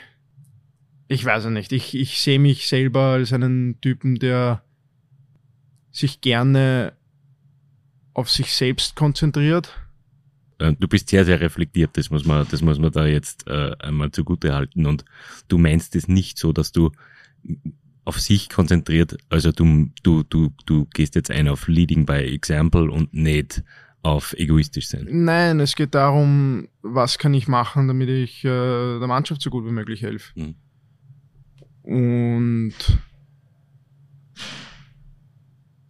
ich 1.08 1.26
weiß 1.26 1.46
es 1.46 1.52
nicht, 1.52 1.72
ich, 1.72 1.96
ich 1.96 2.20
sehe 2.20 2.40
mich 2.40 2.68
selber 2.68 3.14
als 3.14 3.34
einen 3.34 3.80
Typen, 3.82 4.20
der 4.20 4.64
sich 5.92 6.22
gerne 6.22 6.94
auf 8.14 8.30
sich 8.30 8.54
selbst 8.54 8.96
konzentriert. 8.96 9.70
Äh, 10.60 10.74
Du 10.80 10.88
bist 10.88 11.10
sehr, 11.10 11.26
sehr 11.26 11.40
reflektiert, 11.40 11.92
das 11.98 12.10
muss 12.10 12.26
man, 12.26 12.48
das 12.50 12.62
muss 12.62 12.80
man 12.80 12.92
da 12.92 13.06
jetzt 13.06 13.48
äh, 13.48 13.76
einmal 13.80 14.12
zugute 14.12 14.54
halten. 14.54 14.86
Und 14.86 15.06
du 15.48 15.58
meinst 15.58 15.96
es 15.96 16.08
nicht 16.08 16.38
so, 16.38 16.54
dass 16.54 16.72
du 16.72 16.92
auf 18.06 18.20
sich 18.20 18.50
konzentriert, 18.50 19.18
also 19.30 19.52
du, 19.52 19.90
du, 20.04 20.24
du, 20.24 20.52
du 20.66 20.86
gehst 20.94 21.16
jetzt 21.16 21.32
ein 21.32 21.48
auf 21.48 21.68
Leading 21.68 22.06
by 22.06 22.14
Example 22.14 22.92
und 22.92 23.14
nicht 23.14 23.64
auf 24.02 24.34
egoistisch 24.34 24.90
sein. 24.90 25.08
Nein, 25.10 25.62
es 25.62 25.76
geht 25.76 25.96
darum, 25.96 26.68
was 26.82 27.18
kann 27.18 27.34
ich 27.34 27.48
machen, 27.48 27.88
damit 27.88 28.10
ich 28.10 28.44
äh, 28.44 29.00
der 29.00 29.08
Mannschaft 29.08 29.42
so 29.42 29.50
gut 29.50 29.66
wie 29.66 29.72
möglich 29.72 30.02
helfe. 30.02 30.34
Mhm. 30.36 30.56
Und 31.84 32.74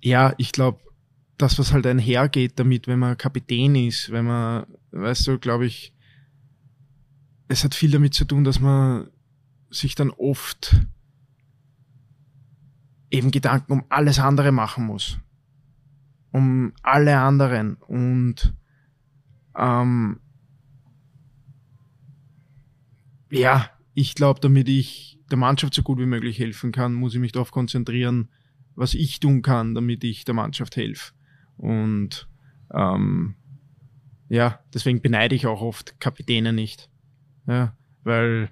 ja, 0.01 0.33
ich 0.37 0.51
glaube, 0.51 0.79
das, 1.37 1.57
was 1.57 1.73
halt 1.73 1.87
einhergeht 1.87 2.59
damit, 2.59 2.87
wenn 2.87 2.99
man 2.99 3.17
Kapitän 3.17 3.75
ist, 3.75 4.11
wenn 4.11 4.25
man, 4.25 4.65
weißt 4.91 5.27
du, 5.27 5.39
glaube 5.39 5.65
ich, 5.65 5.93
es 7.47 7.63
hat 7.63 7.73
viel 7.73 7.91
damit 7.91 8.13
zu 8.13 8.25
tun, 8.25 8.43
dass 8.43 8.59
man 8.59 9.09
sich 9.69 9.95
dann 9.95 10.11
oft 10.11 10.75
eben 13.13 13.31
Gedanken 13.31 13.71
um 13.71 13.83
alles 13.89 14.19
andere 14.19 14.51
machen 14.51 14.85
muss. 14.85 15.19
um 16.33 16.73
alle 16.81 17.19
anderen 17.19 17.75
und 17.75 18.55
ähm, 19.55 20.19
ja, 23.31 23.69
ich 23.93 24.15
glaube, 24.15 24.39
damit 24.39 24.67
ich 24.67 25.19
der 25.29 25.37
Mannschaft 25.37 25.75
so 25.75 25.83
gut 25.83 25.99
wie 25.99 26.07
möglich 26.07 26.39
helfen 26.39 26.71
kann, 26.71 26.93
muss 26.93 27.13
ich 27.13 27.19
mich 27.19 27.31
darauf 27.31 27.51
konzentrieren, 27.51 28.29
was 28.75 28.95
ich 28.95 29.19
tun 29.19 29.43
kann, 29.43 29.75
damit 29.75 30.03
ich 30.03 30.25
der 30.25 30.33
Mannschaft 30.33 30.75
helfe. 30.75 31.13
Und 31.57 32.27
ähm, 32.73 33.35
ja, 34.29 34.59
deswegen 34.73 35.01
beneide 35.01 35.35
ich 35.35 35.45
auch 35.45 35.61
oft 35.61 35.99
Kapitäne 35.99 36.51
nicht. 36.51 36.89
Ja, 37.45 37.77
weil 38.03 38.49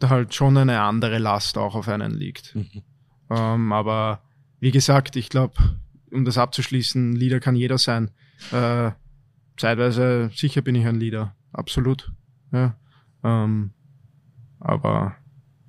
da 0.00 0.08
halt 0.08 0.34
schon 0.34 0.56
eine 0.56 0.80
andere 0.80 1.18
Last 1.18 1.58
auch 1.58 1.76
auf 1.76 1.88
einen 1.88 2.12
liegt. 2.12 2.56
Mhm. 2.56 2.82
Ähm, 3.30 3.72
aber 3.72 4.22
wie 4.60 4.70
gesagt, 4.70 5.16
ich 5.16 5.28
glaube, 5.28 5.54
um 6.10 6.24
das 6.24 6.38
abzuschließen, 6.38 7.14
Leader 7.14 7.40
kann 7.40 7.56
jeder 7.56 7.78
sein. 7.78 8.10
Äh, 8.52 8.92
zeitweise 9.56 10.30
sicher 10.34 10.62
bin 10.62 10.74
ich 10.74 10.86
ein 10.86 10.98
Leader, 10.98 11.34
absolut. 11.52 12.12
Ja. 12.52 12.76
Ähm, 13.22 13.72
aber 14.60 15.16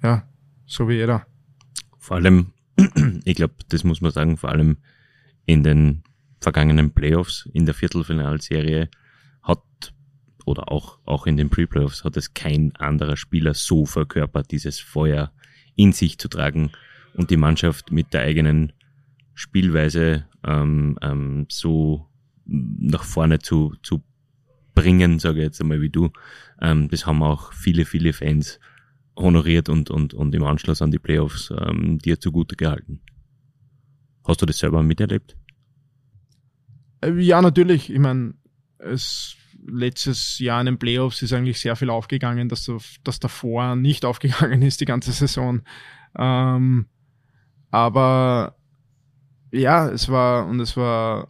ja, 0.01 0.24
so 0.66 0.88
wie 0.88 0.95
jeder. 0.95 1.26
Vor 1.97 2.18
allem, 2.18 2.53
ich 3.26 3.36
glaube, 3.36 3.55
das 3.70 3.84
muss 3.84 4.01
man 4.01 4.12
sagen, 4.12 4.38
vor 4.38 4.49
allem 4.49 4.78
in 5.45 5.64
den 5.64 6.03
vergangenen 6.39 6.91
Playoffs 6.91 7.49
in 7.53 7.66
der 7.66 7.76
Viertelfinalserie 7.76 8.89
hat 9.41 9.93
oder 10.45 10.72
auch, 10.72 10.99
auch 11.05 11.28
in 11.28 11.38
den 11.38 11.49
Pre-Playoffs 11.49 12.03
hat 12.03 12.18
es 12.18 12.34
kein 12.34 12.76
anderer 12.78 13.18
Spieler 13.18 13.53
so 13.53 13.86
verkörpert, 13.86 14.51
dieses 14.51 14.80
Feuer 14.80 15.32
in 15.76 15.91
sich 15.91 16.18
zu 16.18 16.28
tragen 16.28 16.72
und 17.14 17.30
die 17.30 17.38
Mannschaft 17.38 17.91
mit 17.91 18.14
der 18.14 18.22
eigenen 18.22 18.74
Spielweise 19.34 20.26
ähm, 20.45 20.97
ähm, 21.01 21.45
so 21.49 22.07
nach 22.45 23.03
vorne 23.03 23.39
zu, 23.39 23.76
zu 23.84 24.03
bringen, 24.74 25.20
sage 25.20 25.39
ich 25.39 25.45
jetzt 25.45 25.62
einmal 25.62 25.82
wie 25.82 25.89
du. 25.89 26.10
Ähm, 26.62 26.89
das 26.89 27.05
haben 27.05 27.24
auch 27.24 27.53
viele, 27.53 27.86
viele 27.86 28.14
Fans 28.14 28.60
honoriert 29.16 29.70
und, 29.70 29.89
und, 29.89 30.14
und 30.14 30.34
im 30.34 30.43
Anschluss 30.43 30.82
an 30.82 30.91
die 30.91 30.99
Playoffs 30.99 31.51
ähm, 31.51 31.99
dir 31.99 32.20
zugute 32.20 32.55
gehalten. 32.55 33.01
Hast 34.26 34.41
du 34.41 34.45
das 34.45 34.57
selber 34.57 34.82
miterlebt? 34.84 35.36
Äh, 37.01 37.20
ja, 37.20 37.41
natürlich. 37.41 37.89
Ich 37.89 37.99
meine, 37.99 38.34
es 38.78 39.36
letztes 39.66 40.39
Jahr 40.39 40.62
in 40.62 40.68
den 40.68 40.80
Playoffs 40.80 41.22
ist 41.22 41.34
eigentlich 41.34 41.60
sehr 41.60 41.76
viel 41.76 41.89
aufgegangen, 41.89 42.49
dass, 42.49 42.72
dass 43.03 43.20
davor 43.20 43.76
nicht 43.76 44.05
aufgegangen 44.05 44.62
ist, 44.62 44.82
die 44.82 44.86
ganze 44.86 45.12
Saison. 45.12 45.62
Ähm, 46.18 46.88
aber 47.72 48.55
ja, 49.51 49.89
es 49.89 50.09
war 50.09 50.47
und 50.47 50.59
es 50.59 50.78
war 50.78 51.30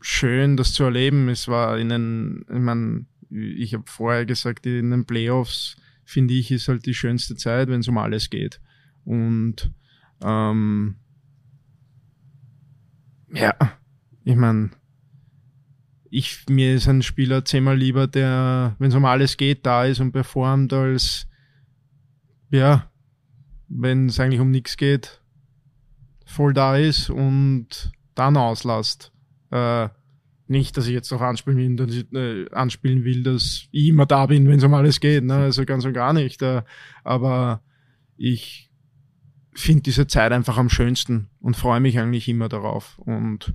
schön, 0.00 0.56
das 0.56 0.72
zu 0.72 0.84
erleben. 0.84 1.28
Es 1.28 1.48
war 1.48 1.78
in 1.78 1.88
den, 1.88 2.44
ich 2.48 2.60
meine, 2.60 3.06
ich 3.30 3.74
habe 3.74 3.84
vorher 3.86 4.26
gesagt, 4.26 4.66
in 4.66 4.90
den 4.90 5.06
Playoffs 5.06 5.76
finde 6.04 6.34
ich, 6.34 6.50
ist 6.50 6.68
halt 6.68 6.86
die 6.86 6.94
schönste 6.94 7.36
Zeit, 7.36 7.68
wenn 7.68 7.80
es 7.80 7.88
um 7.88 7.98
alles 7.98 8.28
geht. 8.30 8.60
Und 9.04 9.72
ähm, 10.22 10.96
ja, 13.32 13.54
ich 14.24 14.36
meine, 14.36 14.70
ich, 16.10 16.44
mir 16.48 16.74
ist 16.74 16.86
ein 16.86 17.02
Spieler 17.02 17.44
zehnmal 17.44 17.76
lieber, 17.76 18.06
der, 18.06 18.76
wenn 18.78 18.90
es 18.90 18.94
um 18.94 19.04
alles 19.04 19.36
geht, 19.36 19.66
da 19.66 19.84
ist 19.84 20.00
und 20.00 20.12
performt, 20.12 20.72
als 20.72 21.26
ja, 22.50 22.90
wenn 23.68 24.06
es 24.06 24.20
eigentlich 24.20 24.40
um 24.40 24.50
nichts 24.50 24.76
geht, 24.76 25.20
voll 26.24 26.54
da 26.54 26.76
ist 26.76 27.10
und 27.10 27.92
dann 28.14 28.36
auslasst. 28.36 29.12
Äh, 29.50 29.88
nicht, 30.46 30.76
dass 30.76 30.86
ich 30.86 30.92
jetzt 30.92 31.10
noch 31.10 31.20
anspielen 31.20 31.58
will, 31.58 31.76
dass 31.76 31.94
ich, 31.94 32.12
äh, 32.12 32.50
anspielen 32.50 33.04
will, 33.04 33.22
dass 33.22 33.68
ich 33.70 33.88
immer 33.88 34.06
da 34.06 34.26
bin, 34.26 34.48
wenn 34.48 34.58
es 34.58 34.64
um 34.64 34.74
alles 34.74 35.00
geht. 35.00 35.24
Ne? 35.24 35.34
Also 35.34 35.64
ganz 35.64 35.84
und 35.84 35.94
gar 35.94 36.12
nicht. 36.12 36.42
Äh, 36.42 36.62
aber 37.02 37.62
ich 38.16 38.70
finde 39.54 39.82
diese 39.82 40.06
Zeit 40.06 40.32
einfach 40.32 40.58
am 40.58 40.68
schönsten 40.68 41.28
und 41.40 41.56
freue 41.56 41.80
mich 41.80 41.98
eigentlich 41.98 42.28
immer 42.28 42.48
darauf. 42.48 42.98
Und 42.98 43.54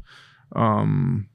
ähm, 0.56 1.28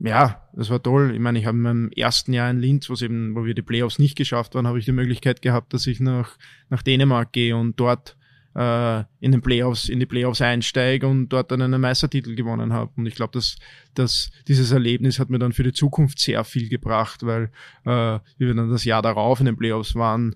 ja, 0.00 0.48
das 0.54 0.70
war 0.70 0.82
toll. 0.82 1.12
Ich 1.14 1.20
meine, 1.20 1.38
ich 1.38 1.46
habe 1.46 1.56
in 1.56 1.62
meinem 1.62 1.90
ersten 1.90 2.32
Jahr 2.32 2.50
in 2.50 2.58
Linz, 2.58 2.88
eben, 3.00 3.34
wo 3.34 3.44
wir 3.44 3.54
die 3.54 3.62
Playoffs 3.62 3.98
nicht 3.98 4.16
geschafft 4.16 4.54
waren, 4.54 4.66
habe 4.66 4.78
ich 4.78 4.84
die 4.84 4.92
Möglichkeit 4.92 5.42
gehabt, 5.42 5.74
dass 5.74 5.86
ich 5.86 6.00
nach, 6.00 6.36
nach 6.70 6.82
Dänemark 6.82 7.32
gehe 7.32 7.56
und 7.56 7.78
dort 7.78 8.16
äh, 8.58 9.04
in 9.20 9.30
den 9.30 9.40
Playoffs, 9.40 9.88
in 9.88 10.00
die 10.00 10.06
Playoffs 10.06 10.42
einsteige 10.42 11.06
und 11.06 11.28
dort 11.28 11.52
dann 11.52 11.62
einen 11.62 11.80
Meistertitel 11.80 12.34
gewonnen 12.34 12.72
habe. 12.72 12.90
Und 12.96 13.06
ich 13.06 13.14
glaube, 13.14 13.30
dass, 13.32 13.56
dass 13.94 14.32
dieses 14.48 14.72
Erlebnis 14.72 15.20
hat 15.20 15.30
mir 15.30 15.38
dann 15.38 15.52
für 15.52 15.62
die 15.62 15.72
Zukunft 15.72 16.18
sehr 16.18 16.42
viel 16.42 16.68
gebracht, 16.68 17.24
weil 17.24 17.52
äh, 17.84 18.18
wie 18.36 18.46
wir 18.46 18.54
dann 18.54 18.70
das 18.70 18.84
Jahr 18.84 19.00
darauf 19.00 19.38
in 19.38 19.46
den 19.46 19.56
Playoffs 19.56 19.94
waren, 19.94 20.34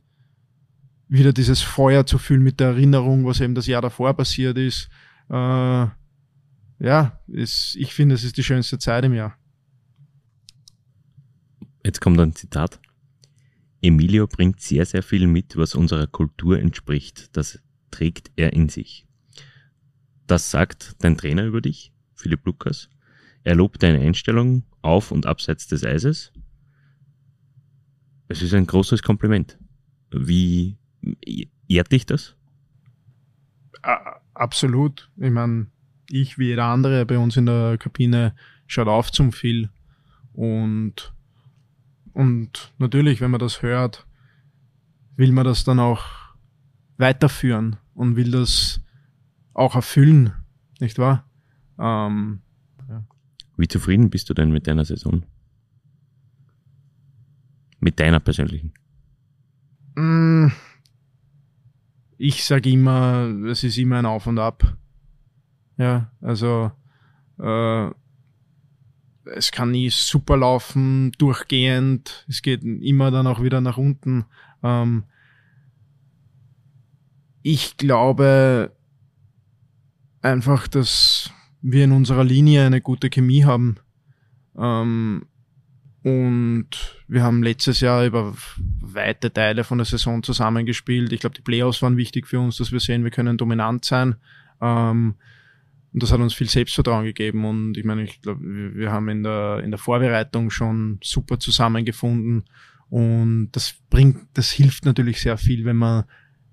wieder 1.09 1.33
dieses 1.33 1.63
Feuer 1.63 2.07
zu 2.07 2.17
fühlen 2.17 2.45
mit 2.45 2.61
der 2.61 2.69
Erinnerung, 2.69 3.27
was 3.27 3.41
eben 3.41 3.57
das 3.57 3.67
Jahr 3.67 3.83
davor 3.83 4.15
passiert 4.15 4.57
ist. 4.57 4.89
Äh, 5.29 5.35
ja, 5.35 7.21
ist, 7.27 7.75
ich 7.77 7.93
finde, 7.93 8.15
es 8.15 8.23
ist 8.23 8.37
die 8.37 8.45
schönste 8.45 8.79
Zeit 8.79 9.05
im 9.05 9.15
Jahr. 9.15 9.37
Jetzt 11.85 12.01
kommt 12.01 12.21
ein 12.21 12.37
Zitat. 12.37 12.81
Emilio 13.83 14.29
bringt 14.29 14.61
sehr, 14.61 14.87
sehr 14.87 15.03
viel 15.03 15.27
mit, 15.27 15.57
was 15.57 15.75
unserer 15.75 16.07
Kultur 16.07 16.61
entspricht. 16.61 17.37
Das 17.37 17.59
trägt 17.93 18.33
er 18.35 18.53
in 18.53 18.69
sich. 18.69 19.07
Das 20.27 20.51
sagt 20.51 20.97
dein 21.01 21.17
Trainer 21.17 21.45
über 21.45 21.61
dich, 21.61 21.93
Philipp 22.15 22.45
Lukas. 22.47 22.89
Er 23.45 23.55
lobt 23.55 23.83
deine 23.83 24.01
Einstellung 24.01 24.65
auf 24.81 25.11
und 25.11 25.27
abseits 25.27 25.67
des 25.67 25.85
Eises. 25.85 26.33
Es 28.29 28.43
ist 28.43 28.55
ein 28.55 28.67
großes 28.67 29.03
Kompliment. 29.03 29.59
Wie 30.11 30.79
ehrt 31.69 31.93
dich 31.93 32.07
das? 32.07 32.37
Absolut. 34.35 35.11
Ich 35.17 35.31
meine, 35.31 35.67
ich 36.09 36.39
wie 36.39 36.47
jeder 36.47 36.65
andere 36.65 37.05
bei 37.05 37.19
uns 37.19 37.37
in 37.37 37.47
der 37.47 37.77
Kabine 37.79 38.35
schaut 38.67 38.89
auf 38.89 39.11
zum 39.11 39.33
Phil. 39.33 39.71
Und, 40.33 41.13
und 42.13 42.73
natürlich, 42.79 43.21
wenn 43.21 43.33
man 43.33 43.41
das 43.41 43.61
hört, 43.61 44.07
will 45.17 45.33
man 45.33 45.45
das 45.45 45.65
dann 45.65 45.79
auch 45.79 46.05
weiterführen 46.97 47.77
und 47.95 48.17
will 48.17 48.31
das 48.31 48.81
auch 49.55 49.75
erfüllen, 49.75 50.33
nicht 50.81 50.99
wahr? 50.99 51.29
Ähm, 51.79 52.41
ja. 52.89 53.05
Wie 53.57 53.69
zufrieden 53.69 54.11
bist 54.11 54.31
du 54.31 54.35
denn 54.35 54.51
mit 54.51 54.67
deiner 54.67 54.85
Saison? 54.85 55.25
Mit 57.81 57.99
deiner 58.01 58.21
persönlichen? 58.21 58.73
Mm, 59.97 60.49
ich 62.19 62.45
sage 62.45 62.71
immer, 62.71 63.27
es 63.47 63.65
ist 63.65 63.79
immer 63.79 63.99
ein 63.99 64.07
Auf 64.07 64.27
und 64.27 64.39
Ab. 64.39 64.77
Ja, 65.77 66.13
also 66.21 66.71
äh, 67.39 67.91
es 69.25 69.51
kann 69.51 69.71
nie 69.71 69.91
super 69.91 70.37
laufen, 70.37 71.13
durchgehend. 71.19 72.25
Es 72.29 72.43
geht 72.43 72.63
immer 72.63 73.11
dann 73.11 73.27
auch 73.27 73.43
wieder 73.43 73.61
nach 73.61 73.77
unten. 73.77 74.25
Ähm, 74.63 75.05
ich 77.43 77.77
glaube 77.77 78.73
einfach, 80.21 80.69
dass 80.69 81.31
wir 81.61 81.85
in 81.85 81.93
unserer 81.93 82.25
Linie 82.25 82.67
eine 82.67 82.81
gute 82.81 83.11
Chemie 83.11 83.45
haben. 83.45 83.77
Ähm, 84.57 85.27
und 86.03 86.69
wir 87.07 87.23
haben 87.23 87.43
letztes 87.43 87.81
Jahr 87.81 88.05
über 88.05 88.35
weite 88.81 89.33
Teile 89.33 89.63
von 89.63 89.79
der 89.79 89.85
Saison 89.85 90.23
zusammengespielt. 90.23 91.13
Ich 91.13 91.21
glaube, 91.21 91.37
die 91.37 91.43
Playoffs 91.43 91.81
waren 91.83 91.97
wichtig 91.97 92.27
für 92.27 92.41
uns, 92.41 92.57
dass 92.57 92.73
wir 92.73 92.81
sehen, 92.81 93.05
wir 93.05 93.13
können 93.13 93.39
dominant 93.39 93.85
sein. 93.85 94.17
Ähm, 94.61 95.15
und 95.93 96.03
das 96.03 96.11
hat 96.11 96.21
uns 96.21 96.35
viel 96.35 96.49
Selbstvertrauen 96.49 97.05
gegeben. 97.05 97.45
Und 97.45 97.77
ich 97.77 97.85
meine, 97.85 98.03
ich 98.03 98.21
glaube, 98.21 98.41
wir 98.43 98.91
haben 98.91 99.09
in 99.09 99.23
der, 99.23 99.61
in 99.63 99.71
der 99.71 99.79
Vorbereitung 99.79 100.51
schon 100.51 100.99
super 101.03 101.39
zusammengefunden. 101.39 102.45
Und 102.89 103.51
das 103.53 103.75
bringt, 103.91 104.27
das 104.35 104.51
hilft 104.51 104.85
natürlich 104.85 105.21
sehr 105.21 105.39
viel, 105.39 105.65
wenn 105.65 105.77
man 105.77 106.05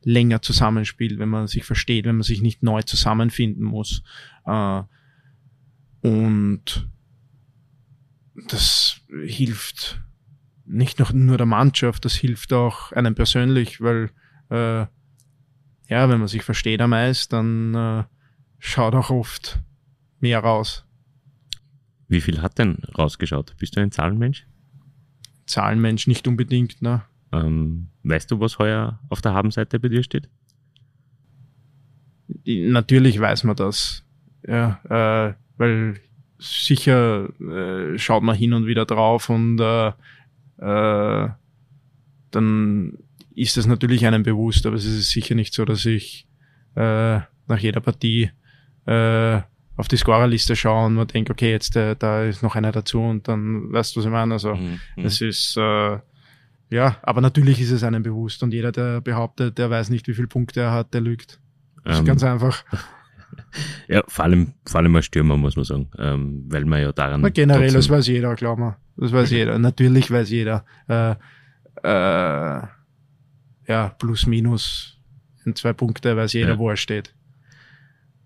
länger 0.04 0.42
zusammenspielt, 0.42 1.20
wenn 1.20 1.30
man 1.30 1.48
sich 1.48 1.66
versteht, 1.66 2.06
wenn 2.06 2.16
man 2.16 2.24
sich 2.24 2.42
nicht 2.42 2.64
neu 2.64 2.82
zusammenfinden 2.84 3.64
muss. 3.64 4.04
Äh, 4.46 4.84
und 6.02 6.90
das 8.48 9.02
hilft 9.26 10.02
nicht 10.66 11.00
nur 11.14 11.38
der 11.38 11.46
Mannschaft, 11.46 12.06
das 12.06 12.14
hilft 12.14 12.54
auch 12.54 12.92
einem 12.92 13.16
persönlich, 13.16 13.82
weil 13.82 14.12
äh, 14.50 14.86
ja, 15.90 16.08
wenn 16.08 16.20
man 16.20 16.28
sich 16.28 16.44
versteht 16.44 16.82
am 16.82 16.94
Eis, 16.94 17.28
dann 17.28 17.74
äh, 17.74 18.04
schaut 18.60 18.94
auch 18.94 19.10
oft 19.10 19.60
mehr 20.20 20.40
raus. 20.40 20.86
Wie 22.08 22.22
viel 22.22 22.42
hat 22.42 22.60
denn 22.60 22.84
rausgeschaut? 22.98 23.56
Bist 23.58 23.76
du 23.76 23.82
ein 23.82 23.92
Zahlenmensch? 23.92 24.46
Zahlenmensch 25.48 26.08
nicht 26.08 26.28
unbedingt, 26.28 26.82
ne? 26.82 27.02
Ähm, 27.32 27.88
weißt 28.04 28.32
du, 28.32 28.40
was 28.40 28.58
heuer 28.60 29.00
auf 29.10 29.22
der 29.22 29.34
Habenseite 29.34 29.80
bei 29.80 29.88
dir 29.90 30.04
steht? 30.04 30.30
Natürlich 32.46 33.20
weiß 33.20 33.44
man 33.44 33.56
das. 33.56 34.04
Ja, 34.48 34.80
äh, 34.90 35.34
weil 35.58 35.96
sicher 36.38 37.30
äh, 37.42 37.98
schaut 37.98 38.24
man 38.24 38.36
hin 38.36 38.54
und 38.54 38.66
wieder 38.66 38.86
drauf 38.86 39.30
und 39.30 39.60
äh, 39.60 39.90
äh, 40.60 41.30
dann 42.32 42.94
ist 43.36 43.58
es 43.58 43.66
natürlich 43.66 44.06
einem 44.06 44.24
bewusst, 44.24 44.66
aber 44.66 44.76
es 44.76 44.86
ist 44.86 45.10
sicher 45.10 45.36
nicht 45.36 45.54
so, 45.54 45.66
dass 45.66 45.86
ich 45.86 46.28
äh, 46.76 47.20
nach 47.48 47.60
jeder 47.60 47.82
Partie 47.82 48.32
äh, 48.86 49.42
auf 49.76 49.88
die 49.88 49.98
Scorerliste 49.98 50.56
schaue 50.56 50.86
und 50.88 50.96
man 50.96 51.08
denkt, 51.08 51.30
okay, 51.30 51.52
jetzt 51.52 51.76
äh, 51.76 51.96
da 51.98 52.24
ist 52.24 52.44
noch 52.44 52.56
einer 52.56 52.72
dazu 52.72 53.02
und 53.02 53.28
dann 53.28 53.72
weißt 53.72 53.96
du, 53.96 54.00
was 54.00 54.06
ich 54.06 54.12
meine. 54.12 54.34
Also 54.34 54.56
Mhm. 54.56 54.80
es 54.98 55.22
ist 55.22 55.58
äh, 55.58 55.98
ja, 56.70 56.98
aber 57.04 57.22
natürlich 57.22 57.60
ist 57.62 57.72
es 57.72 57.84
einem 57.84 58.04
bewusst 58.04 58.44
und 58.44 58.54
jeder, 58.54 58.72
der 58.72 59.02
behauptet, 59.02 59.58
der 59.58 59.70
weiß 59.70 59.90
nicht, 59.90 60.08
wie 60.08 60.14
viele 60.14 60.28
Punkte 60.28 60.62
er 60.62 60.72
hat, 60.72 60.94
der 60.94 61.02
lügt. 61.02 61.40
Das 61.84 61.94
ist 61.96 62.00
Ähm, 62.00 62.06
ganz 62.06 62.24
einfach. 62.24 62.64
Ja, 63.88 64.02
vor 64.08 64.26
allem, 64.26 64.54
vor 64.66 64.80
allem 64.80 64.96
als 64.96 65.06
Stürmer, 65.06 65.38
muss 65.38 65.56
man 65.56 65.64
sagen, 65.64 65.90
ähm, 66.00 66.46
weil 66.50 66.66
man 66.66 66.82
ja 66.82 66.92
daran. 66.92 67.22
Na, 67.22 67.30
generell, 67.30 67.72
das 67.72 67.88
weiß 67.88 68.08
jeder, 68.08 68.34
glaub 68.36 68.58
mir. 68.58 68.76
Das 68.98 69.12
weiß 69.14 69.30
jeder. 69.30 69.58
Natürlich 69.60 70.10
weiß 70.10 70.30
jeder. 70.32 70.66
Äh, 70.88 71.12
äh, 71.84 72.62
ja, 73.68 73.90
plus 74.00 74.26
minus 74.26 74.98
in 75.46 75.56
zwei 75.56 75.74
Punkte 75.74 76.18
weiß 76.18 76.34
jeder, 76.34 76.50
Ja. 76.50 76.58
wo 76.58 76.70
er 76.70 76.76
steht. 76.76 77.14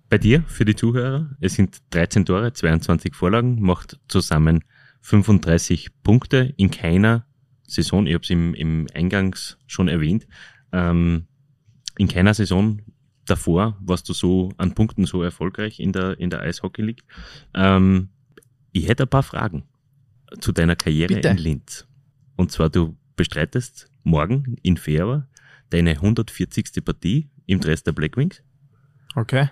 Bei 0.09 0.17
dir, 0.17 0.43
für 0.47 0.63
die 0.65 0.75
Zuhörer, 0.75 1.31
es 1.41 1.55
sind 1.55 1.81
13 1.91 2.25
Tore, 2.25 2.53
22 2.53 3.13
Vorlagen, 3.13 3.61
macht 3.61 3.99
zusammen 4.07 4.63
35 5.01 6.01
Punkte 6.01 6.53
in 6.55 6.71
keiner 6.71 7.25
Saison, 7.67 8.05
ich 8.07 8.13
habe 8.13 8.23
es 8.23 8.29
im, 8.29 8.53
im 8.53 8.87
Eingangs 8.93 9.57
schon 9.67 9.87
erwähnt, 9.87 10.27
ähm, 10.71 11.25
in 11.97 12.07
keiner 12.07 12.33
Saison 12.33 12.81
davor 13.25 13.77
warst 13.81 14.09
du 14.09 14.13
so 14.13 14.51
an 14.57 14.73
Punkten 14.75 15.05
so 15.05 15.23
erfolgreich 15.23 15.79
in 15.79 15.93
der, 15.93 16.19
in 16.19 16.29
der 16.29 16.41
Eishockey 16.41 16.81
League. 16.81 17.03
Ähm, 17.53 18.09
ich 18.71 18.87
hätte 18.87 19.03
ein 19.03 19.09
paar 19.09 19.23
Fragen 19.23 19.63
zu 20.39 20.51
deiner 20.51 20.75
Karriere 20.75 21.13
Bitte. 21.15 21.29
in 21.29 21.37
Linz. 21.37 21.87
Und 22.35 22.51
zwar, 22.51 22.69
du 22.69 22.97
bestreitest 23.15 23.89
morgen 24.03 24.55
in 24.63 24.77
Färber 24.77 25.27
deine 25.69 25.91
140. 25.91 26.83
Partie 26.83 27.29
im 27.45 27.59
Dress 27.59 27.83
der 27.83 27.91
Blackwings. 27.93 28.41
Okay. 29.15 29.49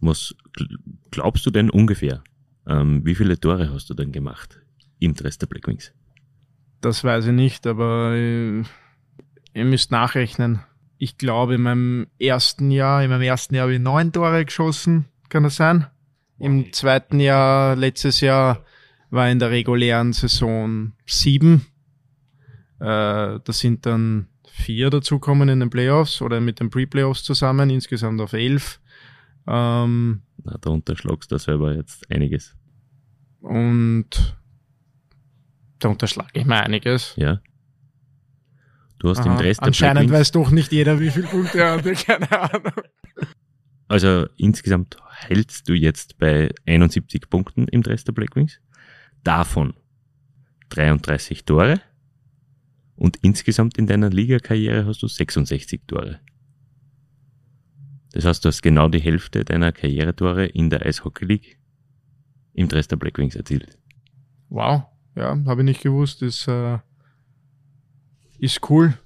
Was 0.00 0.34
gl- 0.56 0.76
glaubst 1.10 1.44
du 1.46 1.50
denn 1.50 1.70
ungefähr? 1.70 2.22
Ähm, 2.66 3.04
wie 3.04 3.14
viele 3.14 3.40
Tore 3.40 3.72
hast 3.72 3.88
du 3.90 3.94
denn 3.94 4.12
gemacht 4.12 4.60
im 4.98 5.14
Dress 5.14 5.38
der 5.38 5.46
Blackwings? 5.46 5.92
Das 6.80 7.04
weiß 7.04 7.26
ich 7.26 7.32
nicht, 7.32 7.66
aber 7.66 8.14
äh, 8.14 8.62
ihr 9.54 9.64
müsst 9.64 9.90
nachrechnen. 9.90 10.60
Ich 10.96 11.18
glaube, 11.18 11.54
in 11.54 11.62
meinem 11.62 12.06
ersten 12.18 12.70
Jahr, 12.70 13.02
in 13.02 13.10
meinem 13.10 13.22
ersten 13.22 13.54
Jahr 13.54 13.64
habe 13.64 13.74
ich 13.74 13.80
neun 13.80 14.12
Tore 14.12 14.44
geschossen, 14.44 15.06
kann 15.28 15.42
das 15.42 15.56
sein? 15.56 15.86
Im 16.38 16.72
zweiten 16.72 17.20
Jahr, 17.20 17.76
letztes 17.76 18.20
Jahr, 18.20 18.64
war 19.10 19.28
in 19.28 19.38
der 19.38 19.50
regulären 19.50 20.12
Saison 20.12 20.92
sieben. 21.06 21.66
Äh, 22.80 23.40
das 23.44 23.58
sind 23.58 23.84
dann 23.84 24.28
vier 24.48 24.90
dazukommen 24.90 25.48
in 25.48 25.60
den 25.60 25.70
Playoffs 25.70 26.22
oder 26.22 26.40
mit 26.40 26.60
den 26.60 26.70
Pre-Playoffs 26.70 27.24
zusammen, 27.24 27.70
insgesamt 27.70 28.20
auf 28.20 28.32
elf. 28.32 28.80
Ähm, 29.46 30.22
Na, 30.44 30.56
da 30.60 30.70
unterschlagst 30.70 31.30
du 31.32 31.38
selber 31.38 31.74
jetzt 31.74 32.10
einiges. 32.10 32.56
und 33.40 34.36
da 35.80 35.88
unterschlage 35.88 36.30
ich 36.34 36.44
mir 36.44 36.60
einiges. 36.60 37.14
Ja. 37.16 37.40
Du 38.98 39.08
hast 39.08 39.24
im 39.24 39.32
Aha. 39.32 39.40
Dress 39.40 39.56
der 39.56 39.66
Anscheinend 39.66 39.94
Blackwings, 39.94 40.20
weiß 40.20 40.32
doch 40.32 40.50
nicht 40.50 40.72
jeder, 40.72 41.00
wie 41.00 41.10
viele 41.10 41.26
Punkte 41.26 41.58
er 41.60 41.72
hat. 41.72 41.84
Keine 42.06 42.30
Ahnung. 42.30 42.72
also 43.88 44.26
insgesamt 44.36 44.98
hältst 45.10 45.68
du 45.68 45.72
jetzt 45.72 46.18
bei 46.18 46.50
71 46.66 47.28
Punkten 47.30 47.66
im 47.68 47.82
Dress 47.82 48.04
der 48.04 48.12
Blackwings. 48.12 48.60
Davon 49.24 49.74
33 50.68 51.44
Tore. 51.44 51.80
Und 52.94 53.16
insgesamt 53.22 53.78
in 53.78 53.86
deiner 53.86 54.10
Ligakarriere 54.10 54.84
hast 54.84 55.02
du 55.02 55.08
66 55.08 55.82
Tore. 55.86 56.20
Das 58.12 58.26
heißt, 58.26 58.44
du 58.44 58.48
hast 58.48 58.60
genau 58.60 58.88
die 58.88 59.00
Hälfte 59.00 59.44
deiner 59.44 59.72
Karrieretore 59.72 60.44
in 60.44 60.68
der 60.68 60.84
Eishockey 60.84 61.24
League 61.24 61.58
im 62.52 62.68
Dress 62.68 62.88
der 62.88 62.96
Blackwings 62.96 63.36
erzielt. 63.36 63.78
Wow, 64.50 64.82
ja, 65.14 65.38
habe 65.46 65.62
ich 65.62 65.64
nicht 65.64 65.82
gewusst. 65.82 66.22
Ist, 66.22 66.48
äh, 66.48 66.78
ist 68.38 68.70
cool. 68.70 68.98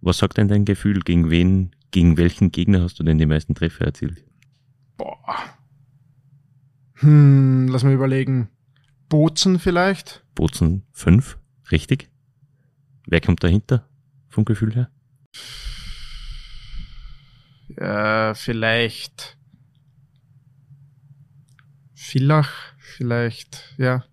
Was 0.00 0.18
sagt 0.18 0.36
denn 0.36 0.48
dein 0.48 0.64
Gefühl? 0.64 1.00
Gegen 1.00 1.30
wen, 1.30 1.74
gegen 1.90 2.16
welchen 2.16 2.50
Gegner 2.52 2.82
hast 2.82 2.98
du 2.98 3.02
denn 3.02 3.18
die 3.18 3.26
meisten 3.26 3.54
Treffer 3.54 3.86
erzielt? 3.86 4.24
Boah. 4.96 5.36
Hm, 6.94 7.68
lass 7.68 7.84
mal 7.84 7.92
überlegen. 7.92 8.48
Bozen 9.08 9.58
vielleicht? 9.58 10.24
Bozen 10.34 10.84
5, 10.92 11.38
richtig? 11.70 12.10
Wer 13.06 13.20
kommt 13.20 13.42
dahinter 13.44 13.88
vom 14.28 14.44
Gefühl 14.44 14.74
her? 14.74 14.90
Äh, 17.76 18.34
vielleicht 18.34 19.36
Villach, 21.94 22.52
vielleicht, 22.78 23.74
ja, 23.78 24.04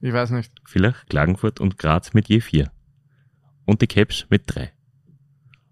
ich 0.00 0.12
weiß 0.12 0.30
nicht. 0.30 0.52
Villach, 0.64 1.04
Klagenfurt 1.06 1.60
und 1.60 1.78
Graz 1.78 2.12
mit 2.14 2.28
je 2.28 2.40
4. 2.40 2.70
Und 3.66 3.82
die 3.82 3.86
Caps 3.86 4.26
mit 4.30 4.42
3. 4.46 4.72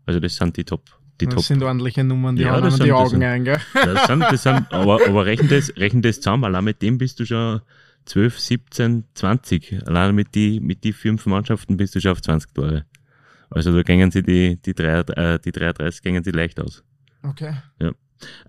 Also 0.07 0.21
das 0.21 0.37
sind 0.37 0.57
die 0.57 0.65
Top. 0.65 0.85
Die 1.21 1.27
das 1.27 1.35
Top. 1.35 1.45
sind 1.45 1.63
ordentliche 1.63 2.05
Nummern, 2.05 2.37
die 2.37 2.43
Ja, 2.43 2.61
das 2.61 2.61
einem 2.61 2.71
die 2.73 2.77
sind- 2.79 2.89
das 2.91 2.97
Augen 2.99 3.11
sind- 3.11 3.23
ein, 3.25 3.45
gell? 3.45 3.59
Das 3.75 4.07
sind, 4.07 4.21
das 4.23 4.43
sind, 4.45 4.73
aber, 4.73 5.01
aber 5.07 5.27
rechnen 5.27 5.49
das, 5.49 5.73
rechnen 5.77 6.03
das 6.03 6.17
zusammen. 6.21 6.45
Allein 6.45 6.65
mit 6.65 6.81
dem 6.81 6.97
bist 6.99 7.19
du 7.19 7.27
schon 7.27 7.61
12, 8.05 8.39
17, 8.39 9.05
20. 9.15 9.83
Allein 9.87 10.15
mit 10.15 10.35
die, 10.35 10.61
mit 10.61 10.85
die 10.85 10.93
fünf 10.93 11.27
Mannschaften 11.27 11.77
bist 11.77 11.95
du 11.97 12.01
schon 12.01 12.13
auf 12.13 12.23
20 12.23 12.55
Tore. 12.55 12.85
Also 13.51 13.75
da 13.75 13.83
gängen 13.83 14.11
sie 14.11 14.23
die, 14.23 14.61
die, 14.63 14.75
3, 14.75 15.01
äh, 15.01 15.39
die 15.41 15.53
33 15.53 16.03
gängen 16.03 16.23
sie 16.23 16.31
leicht 16.31 16.61
aus. 16.61 16.85
Okay. 17.23 17.55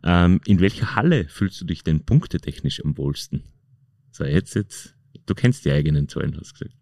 Ähm, 0.04 0.42
in 0.46 0.60
welcher 0.60 0.96
Halle 0.96 1.28
fühlst 1.28 1.60
du 1.62 1.66
dich 1.66 1.84
denn 1.84 2.06
punktetechnisch 2.06 2.84
am 2.84 2.98
wohlsten? 2.98 3.44
So, 4.12 4.24
jetzt, 4.26 4.56
jetzt, 4.56 4.96
du 5.26 5.36
kennst 5.36 5.66
die 5.66 5.72
eigenen 5.72 6.08
Zahlen, 6.08 6.36
hast 6.40 6.52
du 6.52 6.66
gesagt. 6.66 6.76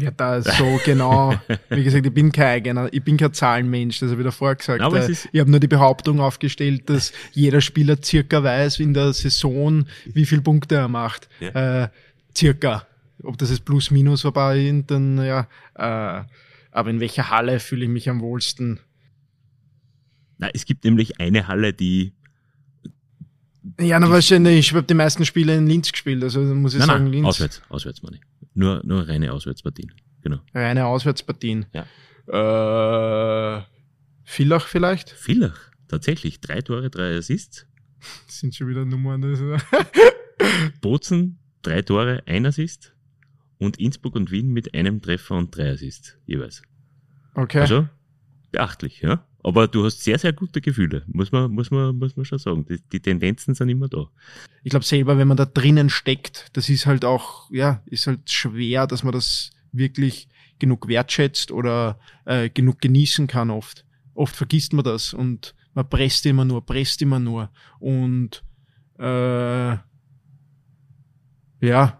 Ja, 0.00 0.10
da 0.10 0.38
ist 0.38 0.50
so 0.56 0.80
genau. 0.86 1.38
Wie 1.68 1.84
gesagt, 1.84 2.06
ich 2.06 2.14
bin 2.14 2.32
kein 2.32 2.46
eigener, 2.46 2.88
ich 2.92 3.02
bin 3.02 3.18
kein 3.18 3.32
Zahlenmensch, 3.34 4.00
das 4.00 4.10
habe 4.10 4.22
ich 4.22 4.24
davor 4.24 4.54
gesagt. 4.54 4.80
Aber 4.80 5.06
Äh, 5.06 5.12
ich 5.32 5.40
habe 5.40 5.50
nur 5.50 5.60
die 5.60 5.68
Behauptung 5.68 6.18
aufgestellt, 6.20 6.88
dass 6.88 7.12
jeder 7.32 7.60
Spieler 7.60 7.96
circa 8.02 8.42
weiß 8.42 8.80
in 8.80 8.94
der 8.94 9.12
Saison, 9.12 9.84
wie 10.06 10.24
viel 10.24 10.40
Punkte 10.40 10.76
er 10.76 10.88
macht. 10.88 11.28
Äh, 11.40 11.88
circa. 12.34 12.86
Ob 13.22 13.36
das 13.38 13.50
jetzt 13.50 13.64
plus 13.64 13.90
minus 13.90 14.22
vorbei 14.22 14.82
dann 14.86 15.18
ja. 15.18 15.46
Äh, 15.74 16.24
aber 16.72 16.90
in 16.90 17.00
welcher 17.00 17.28
Halle 17.28 17.60
fühle 17.60 17.84
ich 17.84 17.90
mich 17.90 18.08
am 18.08 18.20
wohlsten? 18.20 18.80
Na, 20.38 20.48
es 20.54 20.64
gibt 20.64 20.84
nämlich 20.84 21.20
eine 21.20 21.46
Halle, 21.46 21.74
die, 21.74 22.14
Ja, 23.80 24.00
na 24.00 24.10
wahrscheinlich, 24.10 24.58
ich 24.58 24.74
habe 24.74 24.82
die 24.82 24.94
meisten 24.94 25.24
Spiele 25.24 25.56
in 25.56 25.66
Linz 25.66 25.92
gespielt, 25.92 26.22
also 26.22 26.40
muss 26.40 26.74
ich 26.74 26.80
nein, 26.80 26.88
sagen, 26.88 27.04
nein, 27.04 27.12
Linz. 27.12 27.26
auswärts, 27.26 27.62
auswärts, 27.68 28.02
meine 28.02 28.16
ich. 28.16 28.22
Nur, 28.54 28.82
nur 28.84 29.06
reine 29.08 29.32
Auswärtspartien. 29.32 29.92
Genau. 30.22 30.40
Reine 30.52 30.86
Auswärtspartien. 30.86 31.66
Ja. 31.72 33.58
Äh, 33.58 33.62
Villach 34.24 34.66
vielleicht? 34.66 35.10
Villach, 35.10 35.58
tatsächlich, 35.88 36.40
drei 36.40 36.60
Tore, 36.60 36.90
drei 36.90 37.16
Assists. 37.16 37.66
Das 38.26 38.40
sind 38.40 38.54
schon 38.54 38.68
wieder 38.68 38.84
Nummern. 38.84 39.22
Das 39.22 39.40
Bozen, 40.80 41.38
drei 41.62 41.82
Tore, 41.82 42.22
ein 42.26 42.46
Assist. 42.46 42.94
Und 43.58 43.78
Innsbruck 43.78 44.16
und 44.16 44.32
Wien 44.32 44.48
mit 44.52 44.74
einem 44.74 45.00
Treffer 45.00 45.36
und 45.36 45.56
drei 45.56 45.70
Assists 45.70 46.18
jeweils. 46.26 46.62
Okay. 47.34 47.60
Also, 47.60 47.88
beachtlich, 48.50 49.00
ja. 49.02 49.24
Aber 49.42 49.66
du 49.66 49.84
hast 49.84 50.02
sehr, 50.02 50.18
sehr 50.18 50.32
gute 50.32 50.60
Gefühle, 50.60 51.02
muss 51.06 51.32
man, 51.32 51.50
muss 51.50 51.70
man, 51.70 51.96
muss 51.96 52.16
man 52.16 52.24
schon 52.24 52.38
sagen. 52.38 52.64
Die, 52.64 52.80
die 52.92 53.00
Tendenzen 53.00 53.54
sind 53.54 53.68
immer 53.68 53.88
da. 53.88 54.08
ich 54.62 54.70
glaube 54.70 54.84
selber, 54.84 55.18
wenn 55.18 55.28
man 55.28 55.36
da 55.36 55.46
drinnen 55.46 55.90
steckt, 55.90 56.48
das 56.52 56.68
ist 56.68 56.86
halt 56.86 57.04
auch, 57.04 57.50
ja, 57.50 57.82
ist 57.86 58.06
halt 58.06 58.30
schwer, 58.30 58.86
dass 58.86 59.02
man 59.02 59.12
das 59.12 59.50
wirklich 59.72 60.28
genug 60.60 60.86
wertschätzt 60.86 61.50
oder 61.50 61.98
äh, 62.24 62.50
genug 62.50 62.80
genießen 62.80 63.26
kann 63.26 63.50
oft. 63.50 63.84
Oft 64.14 64.36
vergisst 64.36 64.72
man 64.72 64.84
das 64.84 65.12
und 65.12 65.54
man 65.74 65.88
presst 65.88 66.24
immer 66.26 66.44
nur, 66.44 66.64
presst 66.64 67.02
immer 67.02 67.18
nur. 67.18 67.50
Und 67.80 68.44
äh, 68.98 69.76
ja, 71.60 71.98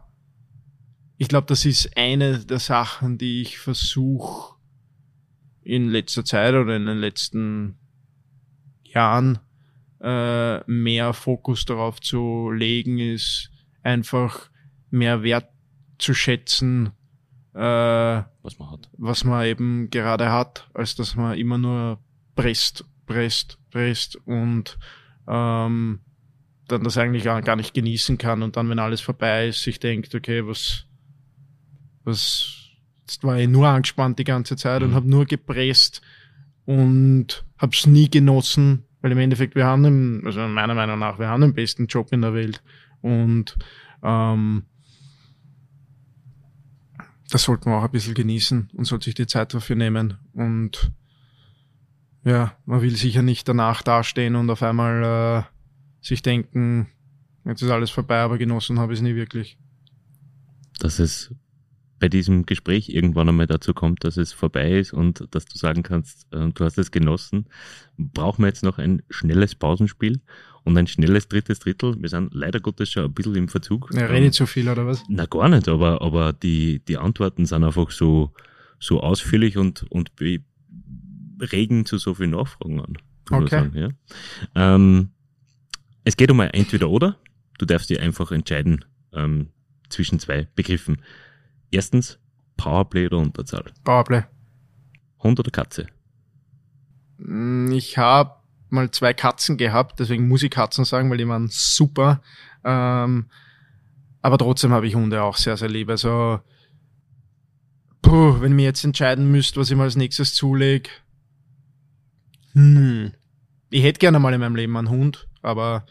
ich 1.19 1.29
glaube, 1.29 1.47
das 1.47 1.65
ist 1.65 1.97
eine 1.97 2.39
der 2.41 2.59
Sachen, 2.59 3.19
die 3.19 3.43
ich 3.43 3.59
versuche 3.59 4.52
in 5.65 5.89
letzter 5.89 6.25
Zeit 6.25 6.55
oder 6.55 6.77
in 6.77 6.87
den 6.87 6.99
letzten 6.99 7.77
Jahren 8.85 9.39
äh, 10.01 10.61
mehr 10.71 11.13
Fokus 11.13 11.65
darauf 11.65 12.01
zu 12.01 12.51
legen, 12.51 12.99
ist 12.99 13.51
einfach 13.83 14.51
mehr 14.91 15.23
Wert 15.23 15.49
zu 15.99 16.15
schätzen, 16.15 16.93
äh, 17.55 17.61
Was 17.61 18.59
man 18.59 18.71
hat. 18.71 18.91
was 18.97 19.25
man 19.25 19.47
eben 19.47 19.91
gerade 19.91 20.31
hat, 20.31 20.69
als 20.75 20.97
dass 20.97 21.15
man 21.15 21.39
immer 21.39 21.59
nur 21.59 22.01
presst, 22.35 22.85
presst, 23.07 23.59
presst 23.71 24.17
und 24.27 24.79
ähm, 25.29 26.01
dann 26.69 26.85
das 26.85 26.99
eigentlich 26.99 27.25
gar, 27.25 27.43
gar 27.43 27.57
nicht 27.57 27.75
genießen 27.75 28.19
kann 28.19 28.43
und 28.43 28.57
dann, 28.57 28.69
wenn 28.69 28.79
alles 28.79 29.01
vorbei 29.01 29.49
ist, 29.49 29.63
sich 29.63 29.79
denkt, 29.79 30.15
okay, 30.15 30.47
was, 30.47 30.87
was, 32.05 32.62
war 33.23 33.39
ich 33.39 33.49
nur 33.49 33.69
angespannt 33.69 34.19
die 34.19 34.25
ganze 34.25 34.57
Zeit 34.57 34.83
und 34.83 34.91
Mhm. 34.91 34.95
habe 34.95 35.09
nur 35.09 35.27
gepresst 35.27 36.01
und 36.65 37.45
habe 37.59 37.73
es 37.75 37.87
nie 37.87 38.09
genossen, 38.11 38.85
weil 39.01 39.13
im 39.13 39.19
Endeffekt 39.19 39.55
wir 39.55 39.67
haben, 39.67 39.83
den, 39.83 40.23
also 40.27 40.41
meiner 40.49 40.75
Meinung 40.75 40.99
nach, 40.99 41.19
wir 41.19 41.29
haben 41.29 41.41
den 41.41 41.55
besten 41.55 41.87
Job 41.87 42.13
in 42.13 42.23
der 42.23 42.35
Welt 42.35 42.63
und 43.01 43.57
ähm, 44.03 44.65
das 47.31 47.45
sollte 47.45 47.69
man 47.69 47.79
auch 47.79 47.85
ein 47.85 47.91
bisschen 47.91 48.15
genießen 48.15 48.71
und 48.75 48.85
sollte 48.85 49.07
sich 49.07 49.15
die 49.15 49.27
Zeit 49.27 49.55
dafür 49.55 49.77
nehmen 49.77 50.19
und 50.35 50.93
ja, 52.25 52.57
man 52.67 52.83
will 52.83 52.95
sicher 52.97 53.23
nicht 53.23 53.49
danach 53.49 53.83
dastehen 53.83 54.37
und 54.37 54.49
auf 54.51 54.63
einmal 54.63 55.03
äh, 55.43 56.07
sich 56.07 56.23
denken, 56.23 56.87
jetzt 57.45 57.63
ist 57.63 57.71
alles 57.71 57.91
vorbei, 57.91 58.21
aber 58.21 58.39
genossen 58.39 58.79
habe 58.79 58.93
ich 58.93 59.01
es 59.01 59.03
nie 59.03 59.17
wirklich. 59.17 59.59
Dass 60.79 60.99
es 61.01 61.35
bei 62.03 62.09
diesem 62.09 62.47
Gespräch 62.47 62.89
irgendwann 62.89 63.29
einmal 63.29 63.47
dazu 63.47 63.75
kommt, 63.75 64.03
dass 64.03 64.17
es 64.17 64.33
vorbei 64.33 64.81
ist 64.81 64.93
und 64.93 65.25
dass 65.31 65.45
du 65.45 65.57
sagen 65.57 65.85
kannst, 65.85 66.27
äh, 66.33 66.49
du 66.53 66.65
hast 66.65 66.77
es 66.77 66.91
genossen, 66.91 67.47
brauchen 67.97 68.43
wir 68.43 68.49
jetzt 68.49 68.65
noch 68.65 68.79
ein 68.79 69.03
schnelles 69.09 69.55
Pausenspiel 69.55 70.21
und 70.65 70.77
ein 70.77 70.89
schnelles 70.89 71.29
drittes 71.29 71.61
Drittel. 71.61 71.95
Wir 72.03 72.09
sind 72.09 72.35
leider 72.35 72.59
Gottes 72.59 72.91
schon 72.91 73.05
ein 73.05 73.13
bisschen 73.13 73.37
im 73.37 73.47
Verzug. 73.49 73.89
Ja, 73.93 74.01
Ähm, 74.01 74.07
redet 74.07 74.35
so 74.35 74.47
viel 74.47 74.69
oder 74.69 74.85
was? 74.85 75.05
Na 75.09 75.27
gar 75.27 75.49
nicht, 75.49 75.69
aber, 75.69 76.03
aber 76.03 76.33
die, 76.33 76.81
die 76.81 76.99
Antworten 76.99 77.47
sind 77.47 77.63
einfach 77.63 77.93
so, 77.93 78.33
so 78.81 79.01
ausführlich 79.01 79.57
und, 79.57 79.85
und 79.85 80.11
regen 81.41 81.87
zu 81.87 81.99
so 81.99 82.15
vielen 82.15 82.31
Nachfragen 82.31 82.81
an. 82.81 82.99
Okay. 83.31 83.49
Sagen, 83.49 83.77
ja. 83.77 83.89
ähm, 84.57 85.11
es 86.03 86.17
geht 86.17 86.33
um 86.33 86.41
ein 86.41 86.51
Entweder-Oder. 86.51 87.17
Du 87.59 87.65
darfst 87.65 87.91
dir 87.91 88.03
einfach 88.03 88.33
entscheiden 88.33 88.85
ähm, 89.13 89.51
zwischen 89.89 90.19
zwei 90.19 90.49
Begriffen. 90.57 90.97
Erstens, 91.73 92.19
Powerplay 92.57 93.07
oder 93.07 93.19
Unterzahl. 93.19 93.65
Powerplay. 93.83 94.23
Hund 95.19 95.41
oder 95.41 95.51
Katze? 95.51 95.87
Mm, 97.19 97.73
Ich 97.73 97.99
habe 97.99 98.37
mal 98.69 98.91
zwei 98.91 99.15
Katzen 99.15 99.57
gehabt, 99.57 99.99
deswegen 99.99 100.29
muss 100.29 100.43
ich 100.43 100.51
Katzen 100.51 100.85
sagen, 100.85 101.11
weil 101.11 101.19
die 101.19 101.27
waren 101.27 101.49
super. 101.51 102.23
Ähm, 102.63 103.27
aber 104.21 104.39
trotzdem 104.39 104.71
habe 104.73 104.87
ich 104.87 104.95
Hunde 104.95 105.23
auch 105.23 105.37
sehr, 105.37 105.57
sehr 105.57 105.69
lieb. 105.69 105.89
Also, 105.89 106.41
puh, 108.03 108.41
wenn 108.41 108.53
ihr 108.53 108.57
mir 108.57 108.65
jetzt 108.65 108.85
entscheiden 108.85 109.31
müsst, 109.31 109.57
was 109.57 109.71
ich 109.71 109.77
mal 109.77 109.85
als 109.85 109.97
nächstes 109.97 110.35
zulege. 110.35 110.91
Hm. 112.53 113.13
Ich 113.71 113.83
hätte 113.83 113.99
gerne 113.99 114.19
mal 114.19 114.35
in 114.35 114.41
meinem 114.41 114.57
Leben 114.57 114.77
einen 114.77 114.91
Hund, 114.91 115.27
aber 115.41 115.87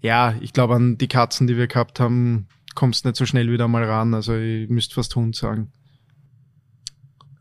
ja, 0.00 0.34
ich 0.40 0.52
glaube, 0.52 0.74
an 0.74 0.98
die 0.98 1.08
Katzen, 1.08 1.46
die 1.46 1.56
wir 1.56 1.68
gehabt 1.68 2.00
haben, 2.00 2.48
kommst 2.76 3.04
nicht 3.04 3.16
so 3.16 3.26
schnell 3.26 3.50
wieder 3.50 3.66
mal 3.66 3.82
ran. 3.82 4.14
Also 4.14 4.36
ich 4.36 4.68
müsste 4.68 4.94
fast 4.94 5.16
Hund 5.16 5.34
sagen. 5.34 5.72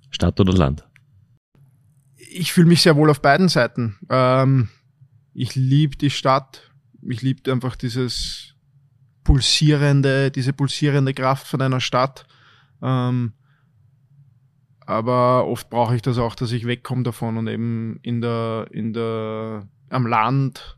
Stadt 0.09 0.39
oder 0.39 0.53
Land? 0.53 0.85
ich 2.35 2.53
fühle 2.53 2.67
mich 2.67 2.81
sehr 2.81 2.95
wohl 2.95 3.09
auf 3.09 3.21
beiden 3.21 3.47
Seiten. 3.47 3.97
Ähm, 4.09 4.69
ich 5.33 5.55
liebe 5.55 5.95
die 5.95 6.09
Stadt. 6.09 6.71
Ich 7.01 7.21
liebe 7.21 7.51
einfach 7.51 7.75
dieses 7.75 8.55
pulsierende, 9.23 10.31
diese 10.31 10.53
pulsierende 10.53 11.13
Kraft 11.13 11.47
von 11.47 11.61
einer 11.61 11.79
Stadt. 11.79 12.25
Ähm, 12.81 13.33
aber 14.81 15.47
oft 15.47 15.69
brauche 15.69 15.95
ich 15.95 16.01
das 16.01 16.17
auch, 16.17 16.35
dass 16.35 16.51
ich 16.51 16.67
wegkomme 16.67 17.03
davon 17.03 17.37
und 17.37 17.47
eben 17.47 17.99
in 18.03 18.21
der, 18.21 18.67
in 18.71 18.93
der, 18.93 19.67
am 19.89 20.05
Land 20.05 20.77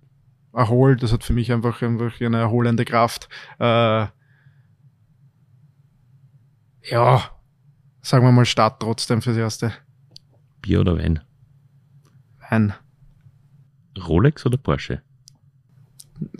erholt. 0.53 1.03
Das 1.03 1.11
hat 1.11 1.23
für 1.23 1.33
mich 1.33 1.51
einfach, 1.51 1.81
einfach 1.81 2.21
eine 2.21 2.37
erholende 2.37 2.85
Kraft. 2.85 3.29
Äh, 3.59 4.07
ja, 6.89 7.31
sagen 8.01 8.25
wir 8.25 8.31
mal 8.31 8.45
Stadt 8.45 8.79
trotzdem 8.79 9.21
fürs 9.21 9.37
Erste. 9.37 9.73
Bier 10.61 10.81
oder 10.81 10.97
Wein? 10.97 11.19
Nein, 12.49 12.73
Rolex 13.97 14.45
oder 14.45 14.57
Porsche? 14.57 15.01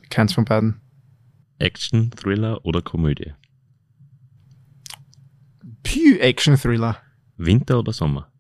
keins 0.10 0.34
von 0.34 0.46
beiden. 0.46 0.82
Action, 1.60 2.12
Thriller 2.12 2.66
oder 2.66 2.82
Komödie? 2.82 3.34
Puh, 5.84 6.18
Action-Thriller. 6.20 6.98
Winter 7.38 7.80
oder 7.80 7.94
Sommer? 7.94 8.32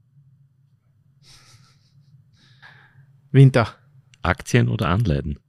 Winter. 3.31 3.67
Aktien 4.21 4.69
oder 4.69 4.89
Anleihen? 4.89 5.39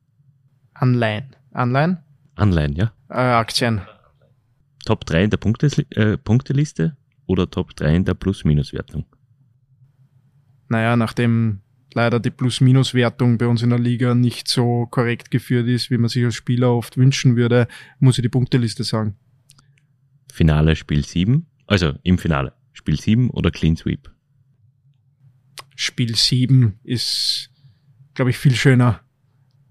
Anleihen. 0.74 1.34
Anleihen? 1.52 1.98
Anleihen, 2.34 2.74
ja. 2.74 2.92
Äh, 3.08 3.14
Aktien. 3.14 3.80
Top 4.88 5.04
3 5.04 5.24
in 5.24 5.28
der 5.30 5.36
Punktes 5.36 5.78
äh, 5.78 6.16
Punkteliste 6.16 6.96
oder 7.26 7.50
Top 7.50 7.76
3 7.76 7.96
in 7.96 8.04
der 8.06 8.14
Plus-Minus-Wertung? 8.14 9.04
Naja, 10.70 10.96
nachdem 10.96 11.60
leider 11.92 12.18
die 12.18 12.30
Plus-Minus-Wertung 12.30 13.36
bei 13.36 13.46
uns 13.46 13.62
in 13.62 13.68
der 13.68 13.78
Liga 13.78 14.14
nicht 14.14 14.48
so 14.48 14.86
korrekt 14.86 15.30
geführt 15.30 15.68
ist, 15.68 15.90
wie 15.90 15.98
man 15.98 16.08
sich 16.08 16.24
als 16.24 16.36
Spieler 16.36 16.72
oft 16.72 16.96
wünschen 16.96 17.36
würde, 17.36 17.68
muss 17.98 18.16
ich 18.16 18.22
die 18.22 18.30
Punkteliste 18.30 18.82
sagen. 18.82 19.18
Finale 20.32 20.74
Spiel 20.74 21.04
7, 21.04 21.44
also 21.66 21.92
im 22.02 22.16
Finale. 22.16 22.54
Spiel 22.72 22.98
7 22.98 23.28
oder 23.28 23.50
Clean 23.50 23.76
Sweep? 23.76 24.10
Spiel 25.76 26.16
7 26.16 26.80
ist, 26.82 27.50
glaube 28.14 28.30
ich, 28.30 28.38
viel 28.38 28.54
schöner. 28.54 29.02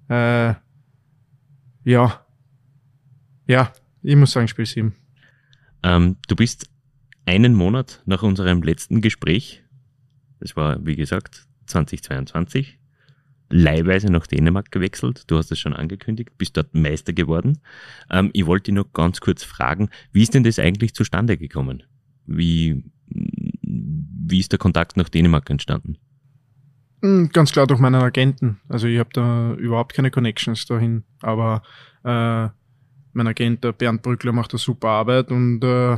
Äh, 0.09 0.53
ja. 1.86 2.24
Ja, 3.47 3.74
ich 4.03 4.15
muss 4.15 4.30
sagen 4.30 4.47
Spiel 4.47 4.68
7. 4.68 4.93
Ähm, 5.84 6.17
du 6.28 6.36
bist 6.36 6.69
einen 7.25 7.53
Monat 7.53 8.01
nach 8.05 8.23
unserem 8.23 8.61
letzten 8.61 9.01
Gespräch, 9.01 9.63
das 10.39 10.55
war 10.55 10.86
wie 10.86 10.95
gesagt 10.95 11.47
2022, 11.67 12.80
leihweise 13.49 14.07
nach 14.07 14.28
Dänemark 14.28 14.71
gewechselt. 14.71 15.23
Du 15.28 15.38
hast 15.38 15.51
es 15.51 15.59
schon 15.59 15.73
angekündigt, 15.73 16.38
bist 16.38 16.57
dort 16.57 16.73
Meister 16.73 17.13
geworden. 17.13 17.59
Ähm, 18.09 18.30
ich 18.34 18.45
wollte 18.45 18.65
dich 18.65 18.75
noch 18.75 18.91
ganz 18.93 19.19
kurz 19.19 19.43
fragen, 19.43 19.89
wie 20.11 20.23
ist 20.23 20.34
denn 20.34 20.43
das 20.43 20.59
eigentlich 20.59 20.93
zustande 20.93 21.38
gekommen? 21.38 21.84
Wie, 22.25 22.84
wie 23.09 24.39
ist 24.39 24.51
der 24.51 24.59
Kontakt 24.59 24.97
nach 24.97 25.09
Dänemark 25.09 25.49
entstanden? 25.49 25.97
Mm, 27.01 27.28
Ganz 27.32 27.51
klar 27.51 27.67
durch 27.67 27.80
meinen 27.80 28.01
Agenten. 28.01 28.59
Also 28.67 28.88
ich 28.88 28.99
habe 28.99 29.09
da 29.13 29.53
überhaupt 29.53 29.93
keine 29.93 30.11
Connections 30.11 30.65
dahin. 30.65 31.03
Aber 31.21 31.61
äh, 32.03 32.49
mein 33.18 33.28
Agent, 33.28 33.63
der 33.63 33.74
Bernd 33.74 34.01
Brückler, 34.01 34.32
macht 34.32 34.53
da 34.53 34.57
super 34.57 34.89
Arbeit 34.89 35.32
und 35.32 35.63
äh, 35.63 35.97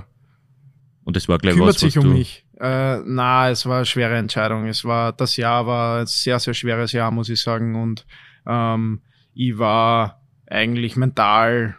Und 1.03 1.15
das 1.15 1.28
war 1.28 1.38
gleich 1.38 1.53
kümmert 1.53 1.76
was, 1.76 1.80
sich 1.80 1.97
was 1.97 2.03
um 2.03 2.13
mich. 2.13 2.45
Äh, 2.59 2.99
na, 3.05 3.49
es 3.49 3.65
war 3.65 3.78
eine 3.78 3.86
schwere 3.86 4.17
Entscheidung. 4.17 4.67
Es 4.67 4.84
war 4.84 5.13
das 5.13 5.38
Jahr 5.38 5.67
war 5.67 6.01
ein 6.01 6.07
sehr 6.07 6.39
sehr 6.39 6.53
schweres 6.53 6.91
Jahr, 6.91 7.11
muss 7.11 7.30
ich 7.30 7.41
sagen. 7.41 7.76
Und 7.76 8.05
ähm, 8.47 9.01
ich 9.34 9.57
war 9.57 10.22
eigentlich 10.47 10.95
mental 10.95 11.78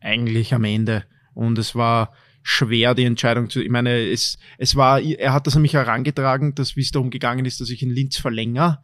eigentlich 0.00 0.52
am 0.54 0.64
Ende. 0.64 1.04
Und 1.34 1.58
es 1.58 1.74
war 1.74 2.12
schwer, 2.42 2.94
die 2.94 3.04
Entscheidung 3.04 3.48
zu. 3.48 3.62
Ich 3.62 3.70
meine, 3.70 4.10
es, 4.10 4.38
es 4.58 4.74
war, 4.76 5.00
er 5.00 5.32
hat 5.32 5.46
das 5.46 5.56
an 5.56 5.62
mich 5.62 5.74
herangetragen, 5.74 6.54
dass 6.54 6.76
wie 6.76 6.80
es 6.80 6.90
darum 6.90 7.10
gegangen 7.10 7.44
ist, 7.44 7.60
dass 7.60 7.70
ich 7.70 7.82
in 7.82 7.90
Linz 7.90 8.16
verlängere. 8.18 8.78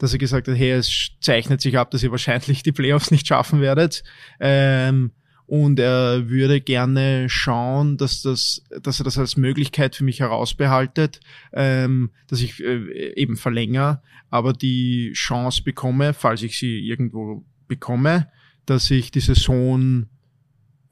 Dass 0.00 0.12
er 0.12 0.18
gesagt 0.18 0.48
hat, 0.48 0.56
hey, 0.56 0.72
es 0.72 1.10
zeichnet 1.20 1.60
sich 1.60 1.78
ab, 1.78 1.92
dass 1.92 2.02
ihr 2.02 2.10
wahrscheinlich 2.10 2.64
die 2.64 2.72
Playoffs 2.72 3.12
nicht 3.12 3.28
schaffen 3.28 3.60
werdet. 3.60 4.02
Ähm, 4.40 5.12
und 5.46 5.80
er 5.80 6.28
würde 6.28 6.60
gerne 6.60 7.28
schauen, 7.28 7.96
dass 7.96 8.22
das, 8.22 8.62
dass 8.82 9.00
er 9.00 9.04
das 9.04 9.18
als 9.18 9.36
Möglichkeit 9.36 9.96
für 9.96 10.04
mich 10.04 10.20
herausbehaltet, 10.20 11.18
ähm, 11.52 12.10
dass 12.28 12.40
ich 12.40 12.62
äh, 12.62 13.14
eben 13.14 13.36
verlängere, 13.36 14.00
aber 14.30 14.52
die 14.52 15.12
Chance 15.12 15.64
bekomme, 15.64 16.14
falls 16.14 16.42
ich 16.42 16.56
sie 16.56 16.78
irgendwo 16.78 17.44
bekomme, 17.66 18.28
dass 18.64 18.92
ich 18.92 19.10
die 19.10 19.18
Saison 19.18 20.06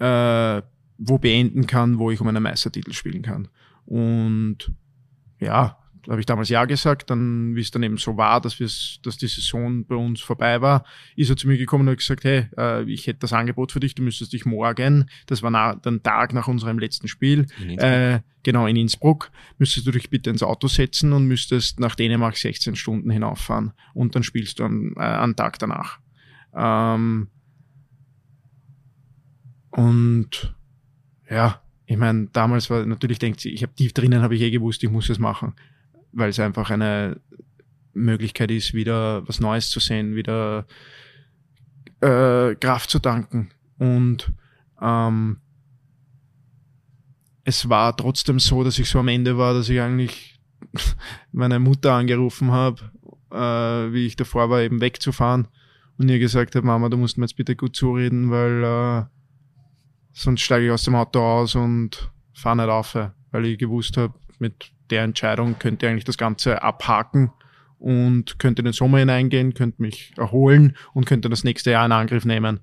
äh, 0.00 0.62
wo 0.98 1.18
beenden 1.18 1.68
kann, 1.68 2.00
wo 2.00 2.10
ich 2.10 2.20
um 2.20 2.26
einen 2.26 2.42
Meistertitel 2.42 2.92
spielen 2.92 3.22
kann. 3.22 3.46
Und 3.86 4.72
ja, 5.38 5.77
habe 6.08 6.20
ich 6.20 6.26
damals 6.26 6.48
ja 6.48 6.64
gesagt, 6.64 7.10
dann, 7.10 7.54
wie 7.54 7.60
es 7.60 7.70
dann 7.70 7.82
eben 7.82 7.98
so 7.98 8.16
war, 8.16 8.40
dass, 8.40 8.60
wir's, 8.60 8.98
dass 9.02 9.18
die 9.18 9.26
Saison 9.26 9.84
bei 9.84 9.94
uns 9.94 10.20
vorbei 10.20 10.60
war, 10.60 10.84
ist 11.16 11.28
er 11.28 11.36
zu 11.36 11.46
mir 11.46 11.58
gekommen 11.58 11.86
und 11.86 11.92
hat 11.92 11.98
gesagt, 11.98 12.24
hey, 12.24 12.46
äh, 12.56 12.82
ich 12.84 13.06
hätte 13.06 13.20
das 13.20 13.32
Angebot 13.32 13.72
für 13.72 13.80
dich, 13.80 13.94
du 13.94 14.02
müsstest 14.02 14.32
dich 14.32 14.46
morgen, 14.46 15.10
das 15.26 15.42
war 15.42 15.50
na, 15.50 15.74
den 15.74 16.02
Tag 16.02 16.32
nach 16.32 16.48
unserem 16.48 16.78
letzten 16.78 17.08
Spiel, 17.08 17.46
in 17.60 17.78
äh, 17.78 18.20
genau 18.42 18.66
in 18.66 18.76
Innsbruck, 18.76 19.30
müsstest 19.58 19.86
du 19.86 19.90
dich 19.90 20.08
bitte 20.08 20.30
ins 20.30 20.42
Auto 20.42 20.68
setzen 20.68 21.12
und 21.12 21.26
müsstest 21.26 21.80
nach 21.80 21.94
Dänemark 21.94 22.36
16 22.36 22.76
Stunden 22.76 23.10
hinauffahren 23.10 23.72
und 23.92 24.14
dann 24.14 24.22
spielst 24.22 24.58
du 24.58 24.64
am, 24.64 24.94
äh, 24.96 25.00
am 25.00 25.36
Tag 25.36 25.58
danach. 25.58 25.98
Ähm, 26.54 27.28
und 29.70 30.54
ja, 31.30 31.60
ich 31.84 31.96
meine, 31.96 32.28
damals 32.32 32.70
war 32.70 32.84
natürlich 32.86 33.18
denkt 33.18 33.40
sie, 33.40 33.50
ich 33.50 33.62
habe 33.62 33.74
tief 33.74 33.92
drinnen 33.92 34.22
habe 34.22 34.34
ich 34.34 34.42
eh 34.42 34.50
gewusst, 34.50 34.82
ich 34.82 34.90
muss 34.90 35.08
es 35.10 35.18
machen, 35.18 35.54
weil 36.12 36.30
es 36.30 36.40
einfach 36.40 36.70
eine 36.70 37.20
Möglichkeit 37.94 38.50
ist, 38.50 38.74
wieder 38.74 39.26
was 39.26 39.40
Neues 39.40 39.70
zu 39.70 39.80
sehen, 39.80 40.14
wieder 40.14 40.66
äh, 42.00 42.54
Kraft 42.54 42.90
zu 42.90 42.98
tanken. 42.98 43.50
Und 43.78 44.32
ähm, 44.80 45.38
es 47.44 47.68
war 47.68 47.96
trotzdem 47.96 48.38
so, 48.38 48.62
dass 48.64 48.78
ich 48.78 48.88
so 48.88 49.00
am 49.00 49.08
Ende 49.08 49.38
war, 49.38 49.54
dass 49.54 49.68
ich 49.68 49.80
eigentlich 49.80 50.38
meine 51.32 51.58
Mutter 51.58 51.94
angerufen 51.94 52.50
habe, 52.50 52.90
äh, 53.30 53.92
wie 53.92 54.06
ich 54.06 54.16
davor 54.16 54.50
war, 54.50 54.60
eben 54.60 54.80
wegzufahren 54.80 55.48
und 55.98 56.08
ihr 56.08 56.18
gesagt 56.18 56.54
habe, 56.54 56.66
Mama, 56.66 56.88
du 56.88 56.96
musst 56.96 57.18
mir 57.18 57.24
jetzt 57.24 57.36
bitte 57.36 57.56
gut 57.56 57.74
zureden, 57.74 58.30
weil 58.30 58.64
äh, 58.64 59.04
sonst 60.12 60.42
steige 60.42 60.66
ich 60.66 60.72
aus 60.72 60.84
dem 60.84 60.94
Auto 60.94 61.20
aus 61.20 61.54
und 61.54 62.10
fahre 62.32 62.56
nicht 62.56 62.68
auf, 62.68 62.96
weil 63.30 63.44
ich 63.46 63.58
gewusst 63.58 63.96
habe, 63.96 64.14
mit 64.38 64.72
der 64.90 65.02
Entscheidung 65.02 65.58
könnte 65.58 65.86
ich 65.86 65.90
eigentlich 65.90 66.04
das 66.04 66.18
Ganze 66.18 66.62
abhaken 66.62 67.32
und 67.78 68.38
könnte 68.38 68.60
in 68.60 68.64
den 68.64 68.72
Sommer 68.72 68.98
hineingehen, 68.98 69.54
könnte 69.54 69.80
mich 69.82 70.12
erholen 70.16 70.76
und 70.94 71.06
könnte 71.06 71.28
das 71.28 71.44
nächste 71.44 71.70
Jahr 71.70 71.86
in 71.86 71.92
Angriff 71.92 72.24
nehmen. 72.24 72.60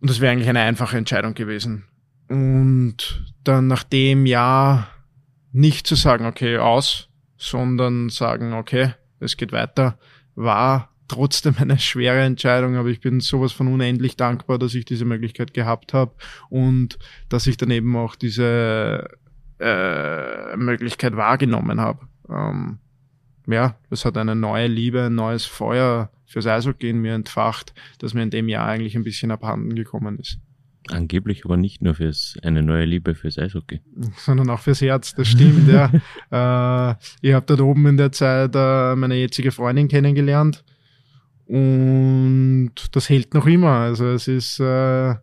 Und 0.00 0.10
das 0.10 0.20
wäre 0.20 0.32
eigentlich 0.32 0.48
eine 0.48 0.60
einfache 0.60 0.96
Entscheidung 0.96 1.34
gewesen. 1.34 1.84
Und 2.28 3.24
dann 3.44 3.68
nach 3.68 3.84
dem 3.84 4.26
Jahr 4.26 4.88
nicht 5.52 5.86
zu 5.86 5.94
sagen, 5.94 6.26
okay, 6.26 6.58
aus, 6.58 7.08
sondern 7.36 8.08
sagen, 8.08 8.52
okay, 8.52 8.94
es 9.20 9.36
geht 9.36 9.52
weiter, 9.52 9.98
war 10.34 10.90
trotzdem 11.08 11.54
eine 11.58 11.78
schwere 11.78 12.22
Entscheidung, 12.22 12.76
aber 12.76 12.88
ich 12.88 13.00
bin 13.00 13.20
sowas 13.20 13.52
von 13.52 13.68
unendlich 13.68 14.16
dankbar, 14.16 14.58
dass 14.58 14.74
ich 14.74 14.84
diese 14.84 15.04
Möglichkeit 15.04 15.54
gehabt 15.54 15.92
habe 15.92 16.14
und 16.48 16.98
dass 17.28 17.46
ich 17.46 17.56
dann 17.56 17.70
eben 17.70 17.94
auch 17.96 18.16
diese 18.16 19.08
äh, 19.62 20.56
Möglichkeit 20.56 21.16
wahrgenommen 21.16 21.80
habe. 21.80 22.00
Ähm, 22.28 22.78
ja, 23.46 23.76
es 23.90 24.04
hat 24.04 24.16
eine 24.16 24.34
neue 24.34 24.66
Liebe, 24.66 25.04
ein 25.04 25.14
neues 25.14 25.44
Feuer 25.44 26.10
fürs 26.26 26.46
Eishockey 26.46 26.90
in 26.90 26.98
mir 26.98 27.14
entfacht, 27.14 27.74
das 27.98 28.14
mir 28.14 28.22
in 28.22 28.30
dem 28.30 28.48
Jahr 28.48 28.66
eigentlich 28.66 28.96
ein 28.96 29.04
bisschen 29.04 29.30
abhanden 29.30 29.74
gekommen 29.74 30.18
ist. 30.18 30.38
Angeblich 30.88 31.44
aber 31.44 31.56
nicht 31.56 31.80
nur 31.80 31.94
fürs 31.94 32.36
eine 32.42 32.62
neue 32.62 32.86
Liebe 32.86 33.14
fürs 33.14 33.38
Eishockey. 33.38 33.80
Sondern 34.16 34.50
auch 34.50 34.60
fürs 34.60 34.80
Herz, 34.80 35.14
das 35.14 35.28
stimmt, 35.28 35.68
ja. 35.68 35.90
Äh, 36.30 36.94
ich 37.20 37.34
habe 37.34 37.44
dort 37.46 37.60
oben 37.60 37.86
in 37.86 37.96
der 37.98 38.10
Zeit 38.10 38.52
äh, 38.54 38.96
meine 38.96 39.16
jetzige 39.16 39.52
Freundin 39.52 39.88
kennengelernt 39.88 40.64
und 41.46 42.72
das 42.92 43.10
hält 43.10 43.34
noch 43.34 43.46
immer. 43.46 43.72
Also 43.72 44.06
es 44.06 44.28
ist 44.28 44.58
äh, 44.60 45.14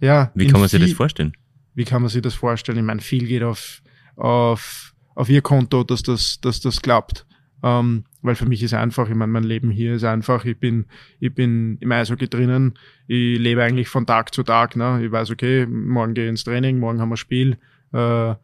ja. 0.00 0.30
Wie 0.34 0.46
kann 0.46 0.60
man 0.60 0.68
sich 0.68 0.80
das 0.80 0.92
vorstellen? 0.92 1.32
Wie 1.74 1.84
kann 1.84 2.02
man 2.02 2.10
sich 2.10 2.22
das 2.22 2.34
vorstellen? 2.34 2.78
Ich 2.78 2.84
meine, 2.84 3.00
viel 3.00 3.26
geht 3.26 3.42
auf, 3.42 3.82
auf, 4.18 4.94
auf 5.14 5.28
ihr 5.28 5.42
Konto, 5.42 5.84
dass 5.84 6.02
das, 6.02 6.40
dass 6.40 6.60
das 6.60 6.82
klappt. 6.82 7.26
Ähm, 7.62 8.04
weil 8.22 8.34
für 8.34 8.46
mich 8.46 8.62
ist 8.62 8.74
einfach, 8.74 9.08
ich 9.08 9.14
meine, 9.14 9.32
mein 9.32 9.44
Leben 9.44 9.70
hier 9.70 9.94
ist 9.94 10.04
einfach, 10.04 10.44
ich 10.44 10.58
bin, 10.58 10.86
ich 11.18 11.34
bin 11.34 11.76
im 11.80 11.90
Eishockey 11.90 12.28
drinnen, 12.28 12.78
ich 13.06 13.38
lebe 13.38 13.62
eigentlich 13.62 13.88
von 13.88 14.06
Tag 14.06 14.32
zu 14.32 14.42
Tag, 14.42 14.76
ne? 14.76 15.04
Ich 15.04 15.10
weiß, 15.10 15.30
okay, 15.30 15.66
morgen 15.66 16.14
gehe 16.14 16.24
ich 16.24 16.30
ins 16.30 16.44
Training, 16.44 16.78
morgen 16.78 17.00
haben 17.00 17.08
wir 17.08 17.16
Spiel, 17.16 17.58
äh, 17.92 18.34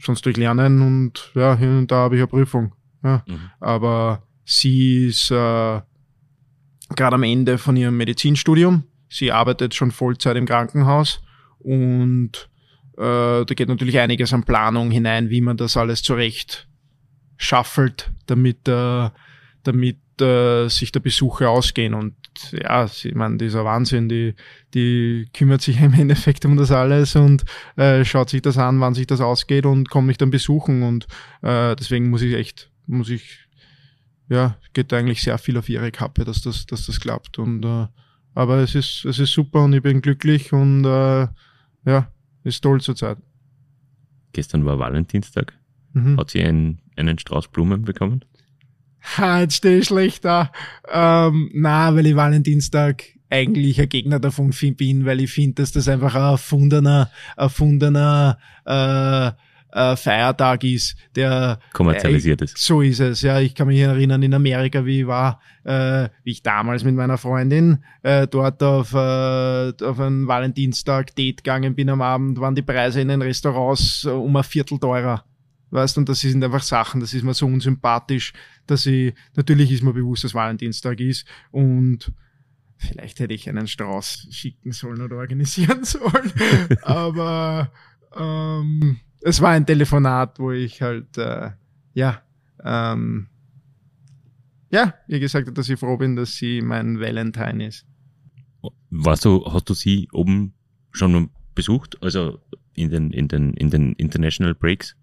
sonst 0.00 0.26
durch 0.26 0.36
Lernen 0.36 0.82
und 0.82 1.32
ja, 1.34 1.56
hier 1.56 1.70
und 1.70 1.90
da 1.90 1.96
habe 1.96 2.16
ich 2.16 2.20
eine 2.20 2.28
Prüfung. 2.28 2.72
Ja. 3.02 3.24
Mhm. 3.26 3.50
Aber 3.60 4.22
sie 4.44 5.06
ist 5.06 5.30
äh, 5.30 5.80
gerade 6.94 7.14
am 7.14 7.22
Ende 7.22 7.58
von 7.58 7.76
ihrem 7.76 7.96
Medizinstudium, 7.96 8.84
sie 9.08 9.32
arbeitet 9.32 9.74
schon 9.74 9.90
Vollzeit 9.90 10.36
im 10.36 10.46
Krankenhaus 10.46 11.20
und 11.58 12.48
da 12.96 13.44
geht 13.44 13.68
natürlich 13.68 13.98
einiges 13.98 14.32
an 14.32 14.44
Planung 14.44 14.90
hinein, 14.90 15.30
wie 15.30 15.40
man 15.40 15.56
das 15.56 15.76
alles 15.76 16.02
zurecht 16.02 16.66
schaffelt, 17.36 18.10
damit, 18.26 18.66
äh, 18.68 19.10
damit 19.62 19.98
äh, 20.20 20.68
sich 20.68 20.92
der 20.92 21.00
Besucher 21.00 21.50
ausgehen. 21.50 21.94
Und 21.94 22.14
ja, 22.52 22.84
ich 22.84 23.14
meine, 23.14 23.36
dieser 23.36 23.64
Wahnsinn, 23.64 24.08
die, 24.08 24.34
die 24.74 25.28
kümmert 25.32 25.62
sich 25.62 25.80
im 25.82 25.94
Endeffekt 25.94 26.44
um 26.44 26.56
das 26.56 26.70
alles 26.70 27.16
und 27.16 27.44
äh, 27.76 28.04
schaut 28.04 28.30
sich 28.30 28.42
das 28.42 28.58
an, 28.58 28.80
wann 28.80 28.94
sich 28.94 29.06
das 29.06 29.20
ausgeht 29.20 29.66
und 29.66 29.90
kommt 29.90 30.06
mich 30.06 30.18
dann 30.18 30.30
besuchen. 30.30 30.82
Und 30.82 31.06
äh, 31.42 31.76
deswegen 31.76 32.10
muss 32.10 32.22
ich 32.22 32.34
echt, 32.34 32.70
muss 32.86 33.08
ich, 33.08 33.40
ja, 34.28 34.56
geht 34.72 34.92
eigentlich 34.92 35.22
sehr 35.22 35.38
viel 35.38 35.56
auf 35.56 35.68
ihre 35.68 35.92
Kappe, 35.92 36.24
dass 36.24 36.42
das, 36.42 36.66
dass 36.66 36.86
das 36.86 37.00
klappt. 37.00 37.38
Und 37.38 37.64
äh, 37.64 37.86
aber 38.34 38.58
es 38.58 38.74
ist, 38.74 39.04
es 39.06 39.18
ist 39.18 39.32
super 39.32 39.64
und 39.64 39.72
ich 39.72 39.82
bin 39.82 40.02
glücklich 40.02 40.52
und 40.52 40.84
äh, 40.84 41.26
ja, 41.86 42.10
ist 42.46 42.62
toll 42.62 42.80
zurzeit. 42.80 43.18
Gestern 44.32 44.64
war 44.64 44.78
Valentinstag. 44.78 45.52
Mhm. 45.92 46.18
Hat 46.18 46.30
sie 46.30 46.42
einen, 46.42 46.80
einen 46.96 47.18
Strauß 47.18 47.48
Blumen 47.48 47.82
bekommen? 47.82 48.24
Ha, 49.16 49.40
jetzt 49.40 49.56
stehe 49.56 49.78
ich 49.78 49.86
schlecht 49.86 50.24
da. 50.24 50.52
Ähm, 50.90 51.50
na, 51.54 51.94
weil 51.94 52.06
ich 52.06 52.16
Valentinstag 52.16 53.04
eigentlich 53.30 53.80
ein 53.80 53.88
Gegner 53.88 54.20
davon 54.20 54.50
bin, 54.76 55.04
weil 55.04 55.20
ich 55.20 55.32
finde, 55.32 55.62
dass 55.62 55.72
das 55.72 55.88
einfach 55.88 56.14
ein 56.14 56.22
erfundener, 56.22 57.10
erfundener 57.36 58.38
äh, 58.64 59.32
äh, 59.76 59.94
Feiertag 59.94 60.64
ist, 60.64 60.96
der 61.14 61.60
kommerzialisiert 61.74 62.40
äh, 62.40 62.44
ist. 62.46 62.58
So 62.58 62.80
ist 62.80 63.00
es, 63.00 63.20
ja. 63.20 63.40
Ich 63.40 63.54
kann 63.54 63.68
mich 63.68 63.78
erinnern 63.78 64.22
in 64.22 64.32
Amerika, 64.32 64.86
wie 64.86 65.02
ich 65.02 65.06
war, 65.06 65.40
äh, 65.64 66.08
wie 66.24 66.30
ich 66.30 66.42
damals 66.42 66.82
mit 66.82 66.94
meiner 66.94 67.18
Freundin 67.18 67.84
äh, 68.02 68.26
dort 68.26 68.62
auf, 68.62 68.94
äh, 68.94 69.72
auf 69.84 70.00
einen 70.00 70.26
Valentinstag 70.26 71.14
Date 71.14 71.44
gegangen 71.44 71.74
bin 71.74 71.90
am 71.90 72.00
Abend, 72.00 72.40
waren 72.40 72.54
die 72.54 72.62
Preise 72.62 73.02
in 73.02 73.08
den 73.08 73.20
Restaurants 73.20 74.04
äh, 74.04 74.08
um 74.08 74.34
ein 74.36 74.44
Viertel 74.44 74.78
teurer. 74.78 75.24
Weißt, 75.70 75.98
und 75.98 76.08
das 76.08 76.20
sind 76.20 76.42
einfach 76.42 76.62
Sachen, 76.62 77.00
das 77.00 77.12
ist 77.12 77.24
mir 77.24 77.34
so 77.34 77.44
unsympathisch, 77.44 78.32
dass 78.66 78.86
ich, 78.86 79.12
natürlich 79.34 79.70
ist 79.72 79.82
mir 79.82 79.92
bewusst, 79.92 80.24
dass 80.24 80.32
Valentinstag 80.32 81.00
ist 81.00 81.26
und 81.50 82.12
vielleicht 82.78 83.18
hätte 83.18 83.34
ich 83.34 83.48
einen 83.48 83.66
Strauß 83.66 84.28
schicken 84.30 84.72
sollen 84.72 85.02
oder 85.02 85.16
organisieren 85.16 85.84
sollen, 85.84 86.32
aber 86.82 87.72
ähm, 88.16 89.00
es 89.26 89.40
war 89.40 89.50
ein 89.50 89.66
Telefonat, 89.66 90.38
wo 90.38 90.52
ich 90.52 90.80
halt, 90.82 91.18
äh, 91.18 91.50
ja, 91.94 92.22
ähm, 92.62 93.26
ja, 94.70 94.94
ihr 95.08 95.18
gesagt 95.18 95.48
hat, 95.48 95.58
dass 95.58 95.68
ich 95.68 95.80
froh 95.80 95.96
bin, 95.96 96.14
dass 96.14 96.36
sie 96.36 96.62
mein 96.62 97.00
Valentine 97.00 97.66
ist. 97.66 97.86
Warst 98.90 99.24
du, 99.24 99.44
hast 99.52 99.68
du 99.68 99.74
sie 99.74 100.08
oben 100.12 100.54
schon 100.92 101.30
besucht? 101.56 102.00
Also 102.02 102.38
in 102.74 102.90
den, 102.90 103.10
in 103.10 103.26
den, 103.26 103.54
in 103.54 103.70
den 103.70 103.94
International 103.94 104.54
Breaks? 104.54 104.94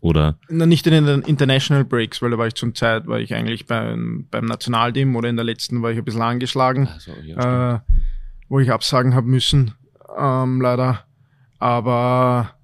Oder? 0.00 0.38
Na, 0.48 0.66
nicht 0.66 0.84
in 0.88 1.06
den 1.06 1.22
International 1.22 1.84
Breaks, 1.84 2.20
weil 2.20 2.30
da 2.30 2.38
war 2.38 2.48
ich 2.48 2.54
zum 2.54 2.74
Zeit, 2.74 3.06
war 3.06 3.20
ich 3.20 3.32
eigentlich 3.32 3.66
beim, 3.66 4.26
beim 4.28 4.46
Nationalteam 4.46 5.14
oder 5.14 5.28
in 5.28 5.36
der 5.36 5.44
letzten 5.44 5.82
war 5.82 5.92
ich 5.92 5.98
ein 5.98 6.04
bisschen 6.04 6.22
angeschlagen, 6.22 6.88
so, 6.98 7.12
ja, 7.22 7.76
äh, 7.76 7.80
wo 8.48 8.58
ich 8.58 8.72
absagen 8.72 9.14
habe 9.14 9.28
müssen, 9.28 9.72
ähm, 10.18 10.60
leider. 10.60 11.04
Aber 11.60 12.56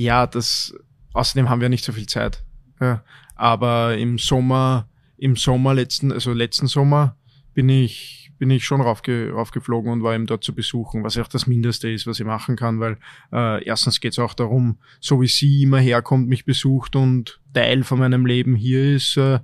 ja, 0.00 0.26
das, 0.26 0.74
außerdem 1.12 1.48
haben 1.48 1.60
wir 1.60 1.68
nicht 1.68 1.84
so 1.84 1.92
viel 1.92 2.06
Zeit. 2.06 2.42
Ja. 2.80 3.04
Aber 3.34 3.96
im 3.96 4.18
Sommer, 4.18 4.88
im 5.18 5.36
Sommer 5.36 5.74
letzten, 5.74 6.10
also 6.12 6.32
letzten 6.32 6.66
Sommer 6.66 7.16
bin 7.52 7.68
ich, 7.68 8.32
bin 8.38 8.50
ich 8.50 8.64
schon 8.64 8.80
raufge, 8.80 9.32
raufgeflogen 9.32 9.92
und 9.92 10.02
war 10.02 10.14
ihm 10.14 10.26
dort 10.26 10.42
zu 10.42 10.54
besuchen, 10.54 11.04
was 11.04 11.18
auch 11.18 11.28
das 11.28 11.46
Mindeste 11.46 11.90
ist, 11.90 12.06
was 12.06 12.18
ich 12.18 12.24
machen 12.24 12.56
kann, 12.56 12.80
weil 12.80 12.96
äh, 13.32 13.62
erstens 13.64 14.00
geht 14.00 14.12
es 14.12 14.18
auch 14.18 14.32
darum, 14.32 14.78
so 15.00 15.20
wie 15.20 15.26
sie 15.26 15.62
immer 15.62 15.78
herkommt, 15.78 16.28
mich 16.28 16.46
besucht 16.46 16.96
und 16.96 17.40
Teil 17.52 17.84
von 17.84 17.98
meinem 17.98 18.24
Leben 18.24 18.56
hier 18.56 18.94
ist, 18.94 19.18
äh, 19.18 19.40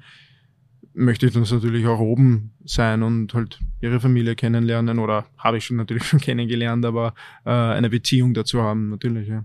möchte 0.95 1.27
ich 1.27 1.35
das 1.35 1.53
natürlich 1.53 1.87
auch 1.87 2.01
oben 2.01 2.55
sein 2.65 3.03
und 3.03 3.35
halt 3.35 3.61
ihre 3.83 4.01
Familie 4.01 4.35
kennenlernen 4.35 4.99
oder 4.99 5.27
habe 5.37 5.59
ich 5.59 5.67
schon 5.67 5.77
natürlich 5.77 6.05
schon 6.09 6.21
kennengelernt, 6.21 6.87
aber 6.87 7.13
äh, 7.45 7.51
eine 7.51 7.91
Beziehung 7.91 8.33
dazu 8.33 8.63
haben, 8.63 8.89
natürlich, 8.89 9.29
ja. 9.29 9.45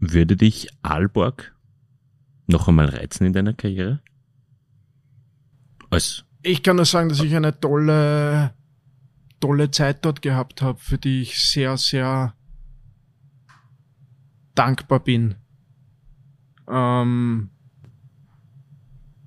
Würde 0.00 0.36
dich 0.36 0.68
Aalborg 0.82 1.54
noch 2.46 2.68
einmal 2.68 2.86
reizen 2.86 3.26
in 3.26 3.32
deiner 3.32 3.52
Karriere? 3.52 4.00
Als 5.90 6.24
ich 6.42 6.62
kann 6.62 6.76
nur 6.76 6.84
sagen, 6.84 7.08
dass 7.08 7.20
ich 7.20 7.34
eine 7.34 7.58
tolle, 7.58 8.54
tolle 9.40 9.70
Zeit 9.70 10.04
dort 10.04 10.22
gehabt 10.22 10.62
habe, 10.62 10.78
für 10.78 10.98
die 10.98 11.22
ich 11.22 11.38
sehr, 11.38 11.76
sehr 11.76 12.34
dankbar 14.54 15.00
bin. 15.00 15.34
Ähm, 16.68 17.50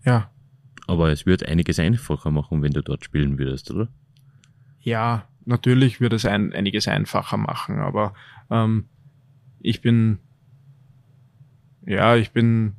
ja. 0.05 0.32
Aber 0.88 1.11
es 1.11 1.26
wird 1.26 1.45
einiges 1.45 1.80
einfacher 1.80 2.32
machen, 2.32 2.61
wenn 2.61 2.74
du 2.74 2.82
dort 2.82 3.05
spielen 3.05 3.38
würdest, 3.38 3.72
oder? 3.72 3.88
Ja, 4.80 5.28
natürlich 5.45 6.01
würde 6.01 6.15
es 6.15 6.26
ein, 6.26 6.53
einiges 6.53 6.88
einfacher 6.88 7.38
machen, 7.38 7.80
aber 7.80 8.13
ähm, 8.49 8.86
ich 9.59 9.82
bin 9.82 10.19
ja, 11.86 12.15
ich 12.15 12.32
bin 12.32 12.75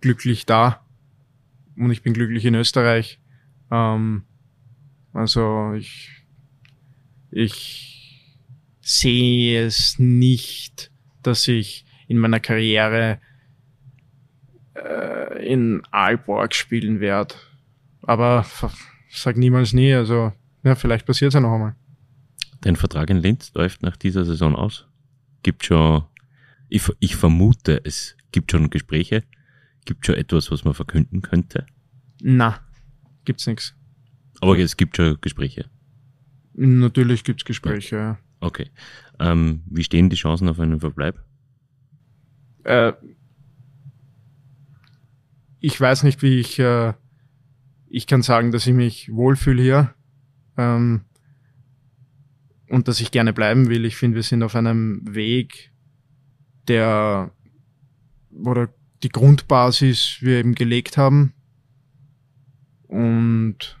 glücklich 0.00 0.46
da 0.46 0.84
und 1.76 1.90
ich 1.90 2.02
bin 2.02 2.14
glücklich 2.14 2.44
in 2.44 2.54
Österreich. 2.54 3.20
Ähm, 3.70 4.22
also 5.12 5.72
ich, 5.74 6.24
ich 7.30 8.34
sehe 8.80 9.64
es 9.66 9.98
nicht, 9.98 10.90
dass 11.22 11.48
ich 11.48 11.84
in 12.06 12.18
meiner 12.18 12.40
Karriere 12.40 13.18
äh, 14.74 15.46
in 15.46 15.82
Aalborg 15.90 16.54
spielen 16.54 17.00
werde. 17.00 17.34
Aber 18.02 18.46
sag 19.10 19.36
niemals 19.36 19.72
nie. 19.72 19.92
Also 19.92 20.32
ja, 20.62 20.74
vielleicht 20.74 21.06
passiert 21.06 21.28
es 21.28 21.34
ja 21.34 21.40
noch 21.40 21.52
einmal. 21.52 21.74
Dein 22.60 22.76
Vertrag 22.76 23.10
in 23.10 23.18
Linz 23.18 23.52
läuft 23.54 23.82
nach 23.82 23.96
dieser 23.96 24.24
Saison 24.24 24.56
aus. 24.56 24.86
Gibt 25.42 25.64
schon, 25.64 26.04
ich, 26.68 26.82
ich 26.98 27.16
vermute, 27.16 27.80
es 27.84 28.16
gibt 28.32 28.50
schon 28.50 28.70
Gespräche. 28.70 29.24
Gibt 29.84 30.06
schon 30.06 30.16
etwas, 30.16 30.50
was 30.50 30.64
man 30.64 30.74
verkünden 30.74 31.22
könnte. 31.22 31.66
Na, 32.20 32.60
gibt's 33.24 33.46
nichts. 33.46 33.74
Aber 34.40 34.58
es 34.58 34.76
gibt 34.76 34.96
schon 34.96 35.18
Gespräche. 35.20 35.70
Natürlich 36.54 37.24
gibt's 37.24 37.44
Gespräche, 37.44 37.96
ja. 37.96 38.18
Okay. 38.40 38.70
Ähm, 39.18 39.62
wie 39.66 39.84
stehen 39.84 40.10
die 40.10 40.16
Chancen 40.16 40.48
auf 40.48 40.60
einen 40.60 40.80
Verbleib? 40.80 41.22
Äh, 42.64 42.92
ich 45.60 45.80
weiß 45.80 46.04
nicht, 46.04 46.22
wie 46.22 46.38
ich, 46.38 46.58
äh, 46.58 46.92
ich 47.88 48.06
kann 48.06 48.22
sagen, 48.22 48.52
dass 48.52 48.66
ich 48.66 48.74
mich 48.74 49.12
wohlfühle 49.12 49.62
hier 49.62 49.94
ähm, 50.56 51.02
und 52.68 52.88
dass 52.88 53.00
ich 53.00 53.10
gerne 53.10 53.32
bleiben 53.32 53.68
will. 53.68 53.84
Ich 53.84 53.96
finde, 53.96 54.16
wir 54.16 54.22
sind 54.22 54.42
auf 54.42 54.54
einem 54.54 55.02
Weg, 55.04 55.72
der, 56.68 57.32
oder 58.32 58.68
die 59.02 59.08
Grundbasis 59.08 60.18
wir 60.20 60.38
eben 60.38 60.54
gelegt 60.54 60.96
haben 60.96 61.32
und 62.88 63.78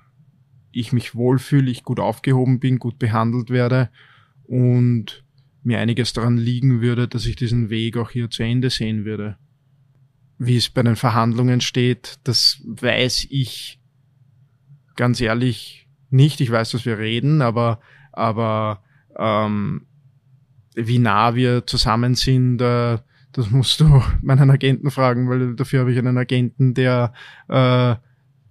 ich 0.70 0.92
mich 0.92 1.14
wohlfühle, 1.14 1.70
ich 1.70 1.82
gut 1.82 1.98
aufgehoben 1.98 2.60
bin, 2.60 2.78
gut 2.78 2.98
behandelt 2.98 3.50
werde 3.50 3.90
und 4.44 5.24
mir 5.62 5.80
einiges 5.80 6.12
daran 6.12 6.36
liegen 6.36 6.80
würde, 6.80 7.08
dass 7.08 7.26
ich 7.26 7.36
diesen 7.36 7.70
Weg 7.70 7.96
auch 7.96 8.10
hier 8.10 8.30
zu 8.30 8.42
Ende 8.42 8.70
sehen 8.70 9.04
würde. 9.04 9.36
Wie 10.38 10.56
es 10.56 10.68
bei 10.70 10.82
den 10.82 10.96
Verhandlungen 10.96 11.60
steht, 11.60 12.20
das 12.24 12.62
weiß 12.64 13.26
ich 13.30 13.80
ganz 14.94 15.20
ehrlich 15.20 15.88
nicht. 16.10 16.40
Ich 16.40 16.50
weiß, 16.50 16.70
dass 16.70 16.84
wir 16.84 16.98
reden, 16.98 17.42
aber, 17.42 17.80
aber 18.12 18.82
ähm, 19.18 19.86
wie 20.74 20.98
nah 20.98 21.34
wir 21.34 21.66
zusammen 21.66 22.14
sind, 22.14 22.60
äh, 22.60 22.98
das 23.32 23.50
musst 23.50 23.80
du 23.80 24.02
meinen 24.22 24.50
Agenten 24.50 24.90
fragen, 24.90 25.28
weil 25.28 25.54
dafür 25.54 25.80
habe 25.80 25.92
ich 25.92 25.98
einen 25.98 26.18
Agenten, 26.18 26.74
der 26.74 27.12
äh, 27.48 27.94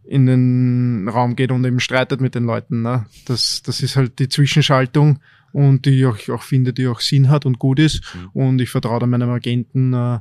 in 0.07 0.25
den 0.25 1.09
Raum 1.09 1.35
geht 1.35 1.51
und 1.51 1.65
eben 1.65 1.79
streitet 1.79 2.21
mit 2.21 2.33
den 2.35 2.45
Leuten. 2.45 2.81
Ne? 2.81 3.05
Das, 3.25 3.61
das 3.61 3.81
ist 3.81 3.95
halt 3.95 4.19
die 4.19 4.29
Zwischenschaltung 4.29 5.19
und 5.51 5.85
die 5.85 6.03
ich 6.03 6.31
auch, 6.31 6.41
finde, 6.41 6.73
die 6.73 6.87
auch 6.87 7.01
Sinn 7.01 7.29
hat 7.29 7.45
und 7.45 7.59
gut 7.59 7.79
ist. 7.79 8.01
Mhm. 8.15 8.29
Und 8.33 8.61
ich 8.61 8.69
vertraue 8.69 8.99
da 8.99 9.07
meinem 9.07 9.29
Agenten, 9.29 9.93
äh, 9.93 10.19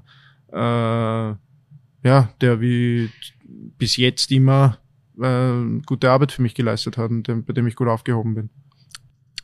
äh, 0.53 1.35
ja, 2.03 2.29
der 2.41 2.61
wie 2.61 3.11
bis 3.79 3.97
jetzt 3.97 4.33
immer 4.33 4.79
äh, 5.21 5.81
gute 5.87 6.11
Arbeit 6.11 6.33
für 6.33 6.43
mich 6.43 6.55
geleistet 6.55 6.97
hat 6.97 7.11
und 7.11 7.29
dem, 7.29 7.45
bei 7.45 7.53
dem 7.53 7.67
ich 7.67 7.77
gut 7.77 7.89
aufgehoben 7.89 8.35
bin. 8.35 8.51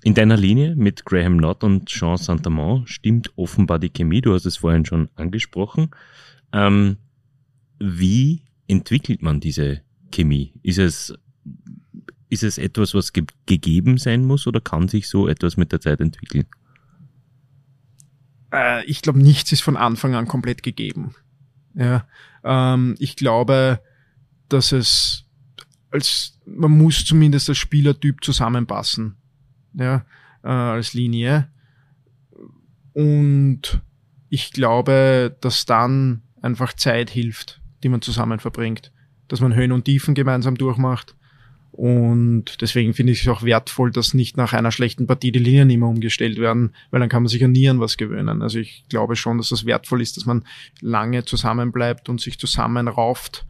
In 0.05 0.15
deiner 0.15 0.37
Linie 0.37 0.75
mit 0.75 1.05
Graham 1.05 1.39
Knott 1.39 1.63
und 1.63 1.87
Jean 1.87 2.17
Saint-Amand 2.17 2.89
stimmt 2.89 3.31
offenbar 3.37 3.79
die 3.79 3.91
Chemie, 3.91 4.21
du 4.21 4.35
hast 4.35 4.47
es 4.47 4.57
vorhin 4.57 4.85
schon 4.85 5.09
angesprochen. 5.15 5.91
Ähm, 6.53 6.97
wie 7.79 8.43
entwickelt 8.67 9.23
man 9.23 9.39
diese 9.39 9.83
Chemie? 10.11 10.55
Ist 10.63 10.79
es, 10.79 11.15
ist 12.29 12.43
es 12.43 12.59
etwas, 12.59 12.95
was 12.95 13.13
ge 13.13 13.25
gegeben 13.47 13.97
sein 13.97 14.25
muss 14.25 14.47
oder 14.49 14.61
kann 14.61 14.89
sich 14.89 15.09
so 15.09 15.29
etwas 15.29 15.57
mit 15.57 15.71
der 15.71 15.81
Zeit 15.81 16.01
entwickeln? 16.01 16.47
Äh, 18.53 18.85
ich 18.87 19.03
glaube, 19.03 19.21
nichts 19.21 19.53
ist 19.53 19.63
von 19.63 19.77
Anfang 19.77 20.17
an 20.17 20.27
komplett 20.27 20.65
gegeben. 20.65 21.15
Ja, 21.75 22.09
ähm, 22.43 22.97
ich 22.99 23.15
glaube, 23.15 23.81
dass 24.49 24.73
es 24.73 25.27
als 25.93 26.41
man 26.45 26.73
muss 26.73 27.05
zumindest 27.05 27.49
als 27.49 27.59
Spielertyp 27.59 28.25
zusammenpassen 28.25 29.22
ja, 29.75 30.05
äh, 30.43 30.49
als 30.49 30.95
Linie. 30.95 31.49
Und 32.95 33.81
ich 34.29 34.53
glaube, 34.53 35.37
dass 35.41 35.67
dann 35.67 36.23
einfach 36.41 36.73
Zeit 36.73 37.11
hilft, 37.11 37.61
die 37.83 37.89
man 37.89 38.03
zusammen 38.03 38.41
verbringt. 38.41 38.93
Dass 39.29 39.41
man 39.41 39.55
Höhen 39.55 39.73
und 39.73 39.85
Tiefen 39.85 40.15
gemeinsam 40.15 40.57
durchmacht. 40.57 41.15
Und 41.71 42.61
deswegen 42.61 42.93
finde 42.93 43.13
ich 43.13 43.23
es 43.23 43.29
auch 43.29 43.43
wertvoll, 43.43 43.91
dass 43.91 44.13
nicht 44.13 44.37
nach 44.37 44.53
einer 44.53 44.73
schlechten 44.73 45.07
Partie 45.07 45.33
die 45.33 45.39
Linien 45.39 45.71
immer 45.71 45.89
umgestellt 45.89 46.39
werden, 46.39 46.75
weil 46.91 47.01
dann 47.01 47.09
kann 47.09 47.23
man 47.23 47.29
sich 47.29 47.43
an 47.43 47.53
nie 47.53 47.69
an 47.69 47.81
was 47.81 47.97
gewöhnen. 47.97 48.43
Also 48.43 48.59
ich 48.59 48.85
glaube 48.91 49.17
schon, 49.17 49.39
dass 49.39 49.49
das 49.49 49.65
wertvoll 49.65 50.03
ist, 50.03 50.19
dass 50.19 50.27
man 50.27 50.45
lange 50.83 51.25
zusammenbleibt 51.25 52.11
und 52.11 52.21
sich 52.21 52.39
zusammenrauft 52.39 53.47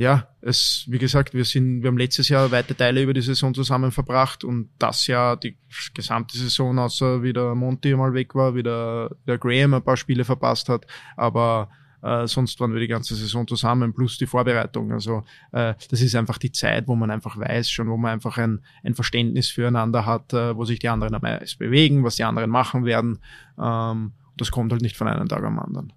ja, 0.00 0.28
es, 0.40 0.86
wie 0.88 0.96
gesagt, 0.96 1.34
wir 1.34 1.44
sind, 1.44 1.82
wir 1.82 1.88
haben 1.88 1.98
letztes 1.98 2.30
Jahr 2.30 2.50
weite 2.50 2.74
Teile 2.74 3.02
über 3.02 3.12
die 3.12 3.20
Saison 3.20 3.52
zusammen 3.52 3.92
verbracht 3.92 4.44
und 4.44 4.70
das 4.78 5.06
Jahr 5.06 5.36
die 5.36 5.58
gesamte 5.92 6.38
Saison, 6.38 6.78
außer 6.78 7.22
wie 7.22 7.34
der 7.34 7.54
Monty 7.54 7.94
mal 7.94 8.14
weg 8.14 8.34
war, 8.34 8.54
wie 8.54 8.62
der, 8.62 9.14
der 9.26 9.36
Graham 9.36 9.74
ein 9.74 9.82
paar 9.82 9.98
Spiele 9.98 10.24
verpasst 10.24 10.70
hat, 10.70 10.86
aber 11.18 11.68
äh, 12.02 12.26
sonst 12.26 12.58
waren 12.60 12.72
wir 12.72 12.80
die 12.80 12.88
ganze 12.88 13.14
Saison 13.14 13.46
zusammen, 13.46 13.92
plus 13.92 14.16
die 14.16 14.24
Vorbereitung. 14.24 14.90
Also 14.90 15.22
äh, 15.52 15.74
das 15.90 16.00
ist 16.00 16.14
einfach 16.14 16.38
die 16.38 16.50
Zeit, 16.50 16.88
wo 16.88 16.96
man 16.96 17.10
einfach 17.10 17.36
weiß 17.36 17.68
schon, 17.68 17.90
wo 17.90 17.98
man 17.98 18.12
einfach 18.12 18.38
ein, 18.38 18.64
ein 18.82 18.94
Verständnis 18.94 19.50
füreinander 19.50 20.06
hat, 20.06 20.32
äh, 20.32 20.56
wo 20.56 20.64
sich 20.64 20.78
die 20.78 20.88
anderen 20.88 21.14
am 21.14 21.20
meisten 21.20 21.58
bewegen, 21.58 22.04
was 22.04 22.16
die 22.16 22.24
anderen 22.24 22.48
machen 22.48 22.86
werden. 22.86 23.18
Ähm, 23.60 24.12
das 24.40 24.50
kommt 24.50 24.72
halt 24.72 24.82
nicht 24.82 24.96
von 24.96 25.08
einem 25.08 25.28
Tag 25.28 25.44
am 25.44 25.58
anderen. 25.58 25.92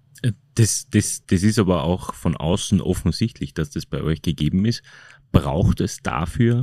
Das, 0.54 0.88
das, 0.88 1.26
das 1.26 1.42
ist 1.42 1.58
aber 1.58 1.84
auch 1.84 2.14
von 2.14 2.36
außen 2.36 2.80
offensichtlich, 2.80 3.54
dass 3.54 3.70
das 3.70 3.86
bei 3.86 4.00
euch 4.02 4.22
gegeben 4.22 4.64
ist. 4.64 4.82
Braucht 5.32 5.80
es 5.80 5.98
dafür 5.98 6.62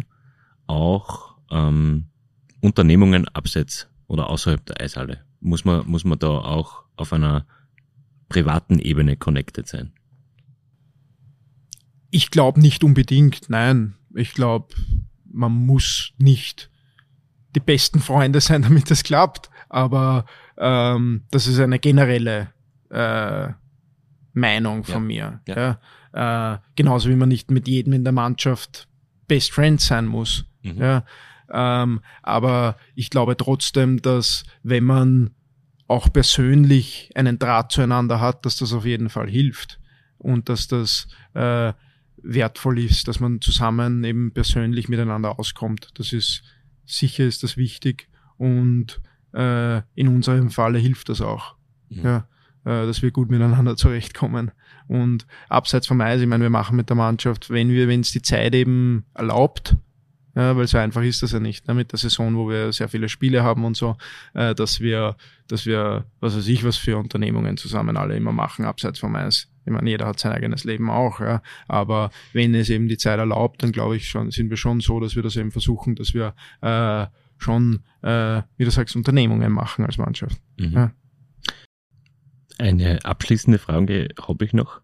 auch 0.65 1.35
ähm, 1.51 2.05
Unternehmungen 2.61 3.27
abseits 3.27 3.89
oder 4.07 4.29
außerhalb 4.29 4.65
der 4.65 4.81
Eishalle? 4.81 5.25
Muss 5.41 5.65
man, 5.65 5.85
muss 5.87 6.05
man 6.05 6.17
da 6.17 6.29
auch 6.29 6.83
auf 6.95 7.13
einer 7.13 7.45
privaten 8.29 8.79
Ebene 8.79 9.17
connected 9.17 9.67
sein? 9.67 9.91
Ich 12.09 12.31
glaube 12.31 12.61
nicht 12.61 12.83
unbedingt, 12.83 13.49
nein. 13.49 13.95
Ich 14.15 14.33
glaube, 14.33 14.73
man 15.25 15.51
muss 15.51 16.13
nicht 16.17 16.69
die 17.55 17.59
besten 17.59 17.99
Freunde 17.99 18.41
sein, 18.41 18.61
damit 18.63 18.89
es 18.89 19.03
klappt. 19.03 19.50
Aber 19.71 20.25
ähm, 20.57 21.23
das 21.31 21.47
ist 21.47 21.57
eine 21.61 21.79
generelle 21.79 22.49
äh, 22.89 23.47
Meinung 24.33 24.83
von 24.83 25.09
ja. 25.09 25.39
mir. 25.39 25.41
Ja. 25.47 25.79
ja. 26.13 26.55
Äh, 26.55 26.59
genauso 26.75 27.09
wie 27.09 27.15
man 27.15 27.29
nicht 27.29 27.51
mit 27.51 27.69
jedem 27.69 27.93
in 27.93 28.03
der 28.03 28.11
Mannschaft 28.11 28.89
Best 29.29 29.53
Friend 29.53 29.79
sein 29.79 30.07
muss. 30.07 30.43
Mhm. 30.61 30.77
Ja. 30.77 31.05
Ähm, 31.49 32.01
aber 32.21 32.75
ich 32.95 33.09
glaube 33.09 33.37
trotzdem, 33.37 34.01
dass 34.01 34.43
wenn 34.61 34.83
man 34.83 35.31
auch 35.87 36.11
persönlich 36.11 37.09
einen 37.15 37.39
Draht 37.39 37.71
zueinander 37.71 38.19
hat, 38.19 38.45
dass 38.45 38.57
das 38.57 38.73
auf 38.73 38.83
jeden 38.83 39.09
Fall 39.09 39.29
hilft 39.29 39.79
und 40.17 40.49
dass 40.49 40.67
das 40.67 41.07
äh, 41.33 41.71
wertvoll 42.17 42.79
ist, 42.79 43.07
dass 43.07 43.21
man 43.21 43.39
zusammen 43.39 44.03
eben 44.03 44.33
persönlich 44.33 44.89
miteinander 44.89 45.39
auskommt. 45.39 45.91
Das 45.93 46.11
ist 46.11 46.43
sicher 46.85 47.23
ist 47.23 47.43
das 47.43 47.55
wichtig 47.55 48.09
und 48.35 49.01
äh, 49.33 49.81
in 49.95 50.07
unserem 50.07 50.49
Falle 50.49 50.79
hilft 50.79 51.09
das 51.09 51.21
auch. 51.21 51.55
Mhm. 51.89 52.03
Ja 52.03 52.27
äh, 52.65 52.85
dass 52.85 53.01
wir 53.01 53.11
gut 53.11 53.29
miteinander 53.29 53.75
zurechtkommen. 53.77 54.51
Und 54.87 55.25
abseits 55.49 55.87
vom 55.87 56.01
Eis, 56.01 56.21
ich 56.21 56.27
meine, 56.27 56.43
wir 56.43 56.49
machen 56.49 56.75
mit 56.75 56.89
der 56.89 56.97
Mannschaft, 56.97 57.49
wenn 57.49 57.69
wir, 57.69 57.87
wenn 57.87 58.01
es 58.01 58.11
die 58.11 58.21
Zeit 58.21 58.53
eben 58.53 59.05
erlaubt, 59.13 59.77
ja, 60.35 60.55
weil 60.55 60.65
so 60.67 60.77
einfach 60.77 61.01
ist 61.01 61.23
das 61.23 61.33
ja 61.33 61.39
nicht, 61.39 61.67
ne, 61.67 61.73
mit 61.73 61.91
der 61.91 61.99
Saison, 61.99 62.35
wo 62.37 62.47
wir 62.47 62.71
sehr 62.71 62.87
viele 62.87 63.09
Spiele 63.09 63.43
haben 63.43 63.65
und 63.65 63.75
so, 63.75 63.97
äh, 64.33 64.55
dass 64.55 64.79
wir, 64.79 65.17
dass 65.47 65.65
wir, 65.65 66.05
was 66.21 66.37
weiß 66.37 66.47
ich, 66.47 66.63
was 66.63 66.77
für 66.77 66.97
Unternehmungen 66.97 67.57
zusammen 67.57 67.97
alle 67.97 68.15
immer 68.15 68.31
machen, 68.31 68.63
abseits 68.63 68.99
vom 68.99 69.15
Eis. 69.15 69.49
Ich 69.65 69.71
meine, 69.71 69.89
jeder 69.89 70.07
hat 70.07 70.19
sein 70.19 70.31
eigenes 70.31 70.63
Leben 70.63 70.89
auch, 70.89 71.19
ja. 71.19 71.41
Aber 71.67 72.11
wenn 72.31 72.55
es 72.55 72.69
eben 72.69 72.87
die 72.87 72.97
Zeit 72.97 73.19
erlaubt, 73.19 73.61
dann 73.61 73.73
glaube 73.73 73.97
ich 73.97 74.07
schon, 74.07 74.31
sind 74.31 74.49
wir 74.49 74.57
schon 74.57 74.79
so, 74.79 74.99
dass 74.99 75.15
wir 75.15 75.23
das 75.23 75.35
eben 75.35 75.51
versuchen, 75.51 75.95
dass 75.95 76.13
wir 76.13 76.33
äh, 76.61 77.07
schon, 77.43 77.83
äh, 78.01 78.41
wie 78.57 78.65
du 78.65 78.71
sagst, 78.71 78.95
Unternehmungen 78.95 79.51
machen 79.51 79.85
als 79.85 79.97
Mannschaft. 79.97 80.41
Mhm. 80.59 80.71
Ja. 80.71 80.91
Eine 82.57 83.03
abschließende 83.05 83.59
Frage 83.59 84.09
habe 84.21 84.45
ich 84.45 84.53
noch. 84.53 84.81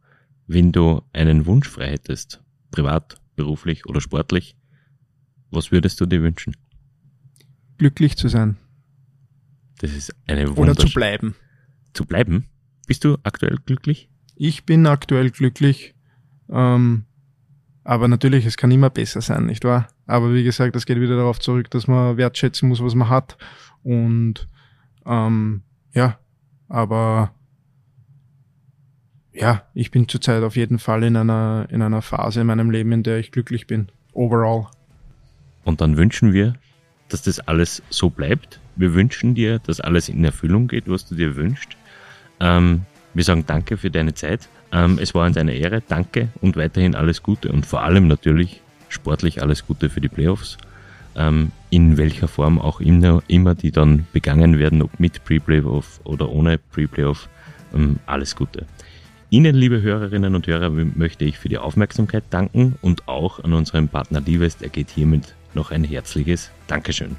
Wenn 0.47 0.71
du 0.71 1.01
einen 1.13 1.45
Wunsch 1.45 1.67
frei 1.67 1.91
hättest, 1.91 2.41
privat, 2.71 3.21
beruflich 3.35 3.85
oder 3.85 4.01
sportlich, 4.01 4.55
was 5.51 5.71
würdest 5.71 5.99
du 5.99 6.05
dir 6.05 6.21
wünschen? 6.21 6.55
Glücklich 7.77 8.15
zu 8.15 8.29
sein. 8.29 8.57
Das 9.79 9.93
ist 9.93 10.15
eine 10.25 10.55
Wundersch 10.55 10.79
Oder 10.79 10.87
zu 10.87 10.93
bleiben. 10.93 11.35
Zu 11.93 12.05
bleiben? 12.05 12.45
Bist 12.87 13.03
du 13.03 13.17
aktuell 13.23 13.57
glücklich? 13.65 14.09
Ich 14.35 14.65
bin 14.65 14.85
aktuell 14.87 15.29
glücklich. 15.29 15.95
Ähm, 16.49 17.06
aber 17.87 18.07
natürlich, 18.07 18.45
es 18.45 18.57
kann 18.57 18.71
immer 18.71 18.89
besser 18.89 19.21
sein, 19.21 19.45
nicht 19.45 19.63
wahr? 19.63 19.87
Aber 20.05 20.33
wie 20.33 20.43
gesagt, 20.43 20.75
es 20.75 20.85
geht 20.85 20.99
wieder 20.99 21.15
darauf 21.15 21.39
zurück, 21.39 21.69
dass 21.71 21.87
man 21.87 22.17
wertschätzen 22.17 22.69
muss, 22.69 22.83
was 22.83 22.95
man 22.95 23.09
hat. 23.09 23.37
Und 23.83 24.47
ähm, 25.05 25.61
ja, 25.93 26.17
aber 26.67 27.31
ja, 29.33 29.63
ich 29.73 29.91
bin 29.91 30.07
zurzeit 30.07 30.43
auf 30.43 30.55
jeden 30.55 30.79
Fall 30.79 31.03
in 31.03 31.15
einer, 31.15 31.67
in 31.69 31.81
einer 31.81 32.01
Phase 32.01 32.41
in 32.41 32.47
meinem 32.47 32.71
Leben, 32.71 32.91
in 32.91 33.03
der 33.03 33.17
ich 33.19 33.31
glücklich 33.31 33.67
bin. 33.67 33.89
Overall. 34.13 34.67
Und 35.63 35.81
dann 35.81 35.97
wünschen 35.97 36.33
wir 36.33 36.55
dass 37.09 37.21
das 37.21 37.39
alles 37.39 37.81
so 37.89 38.09
bleibt. 38.09 38.59
Wir 38.75 38.93
wünschen 38.93 39.35
dir, 39.35 39.59
dass 39.59 39.79
alles 39.79 40.09
in 40.09 40.23
Erfüllung 40.23 40.67
geht, 40.67 40.89
was 40.89 41.05
du 41.07 41.15
dir 41.15 41.35
wünschst. 41.35 41.69
Ähm, 42.39 42.83
wir 43.13 43.23
sagen 43.23 43.45
danke 43.47 43.77
für 43.77 43.89
deine 43.89 44.13
Zeit. 44.13 44.47
Ähm, 44.71 44.99
es 45.01 45.15
war 45.15 45.25
uns 45.25 45.37
eine 45.37 45.53
Ehre. 45.53 45.81
Danke 45.87 46.29
und 46.41 46.57
weiterhin 46.57 46.95
alles 46.95 47.23
Gute 47.23 47.51
und 47.51 47.65
vor 47.65 47.83
allem 47.83 48.07
natürlich 48.07 48.61
sportlich 48.89 49.41
alles 49.41 49.65
Gute 49.65 49.89
für 49.89 50.01
die 50.01 50.09
Playoffs. 50.09 50.57
Ähm, 51.15 51.51
in 51.69 51.97
welcher 51.97 52.27
Form 52.27 52.59
auch 52.59 52.79
immer, 52.79 53.23
immer 53.27 53.55
die 53.55 53.71
dann 53.71 54.05
begangen 54.13 54.59
werden, 54.59 54.81
ob 54.81 54.99
mit 54.99 55.23
Pre-Playoff 55.23 55.99
oder 56.03 56.29
ohne 56.29 56.57
Pre-Playoff. 56.57 57.27
Ähm, 57.73 57.97
alles 58.05 58.35
Gute. 58.35 58.65
Ihnen, 59.29 59.55
liebe 59.55 59.81
Hörerinnen 59.81 60.35
und 60.35 60.47
Hörer, 60.47 60.69
möchte 60.69 61.25
ich 61.25 61.37
für 61.37 61.49
die 61.49 61.57
Aufmerksamkeit 61.57 62.23
danken 62.29 62.75
und 62.81 63.09
auch 63.09 63.43
an 63.43 63.53
unseren 63.53 63.89
Partner 63.89 64.21
Divest 64.21 64.61
ergeht 64.61 64.89
hiermit 64.89 65.35
noch 65.53 65.71
ein 65.71 65.83
herzliches 65.83 66.49
Dankeschön. 66.67 67.17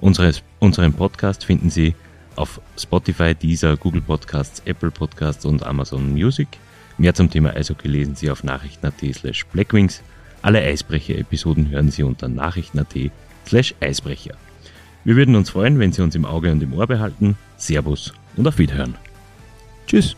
Unseres, 0.00 0.42
unseren 0.58 0.92
Podcast 0.92 1.44
finden 1.44 1.70
Sie 1.70 1.94
auf 2.34 2.60
Spotify, 2.76 3.34
Deezer, 3.34 3.78
Google 3.78 4.02
Podcasts, 4.02 4.60
Apple 4.66 4.90
Podcasts 4.90 5.46
und 5.46 5.64
Amazon 5.64 6.12
Music. 6.12 6.48
Mehr 6.98 7.14
zum 7.14 7.30
Thema 7.30 7.54
Eishockey 7.54 7.88
lesen 7.88 8.16
Sie 8.16 8.30
auf 8.30 8.42
nachrichten.at 8.42 9.14
slash 9.14 9.44
blackwings. 9.46 10.02
Alle 10.42 10.60
Eisbrecher-Episoden 10.60 11.70
hören 11.70 11.90
Sie 11.90 12.02
unter 12.02 12.28
nachrichten.at 12.28 13.10
slash 13.46 13.74
Eisbrecher. 13.80 14.34
Wir 15.04 15.16
würden 15.16 15.36
uns 15.36 15.50
freuen, 15.50 15.78
wenn 15.78 15.92
Sie 15.92 16.02
uns 16.02 16.14
im 16.14 16.24
Auge 16.24 16.50
und 16.50 16.62
im 16.62 16.72
Ohr 16.72 16.86
behalten. 16.86 17.36
Servus 17.56 18.12
und 18.36 18.48
auf 18.48 18.58
Wiederhören. 18.58 18.96
Tschüss. 19.86 20.16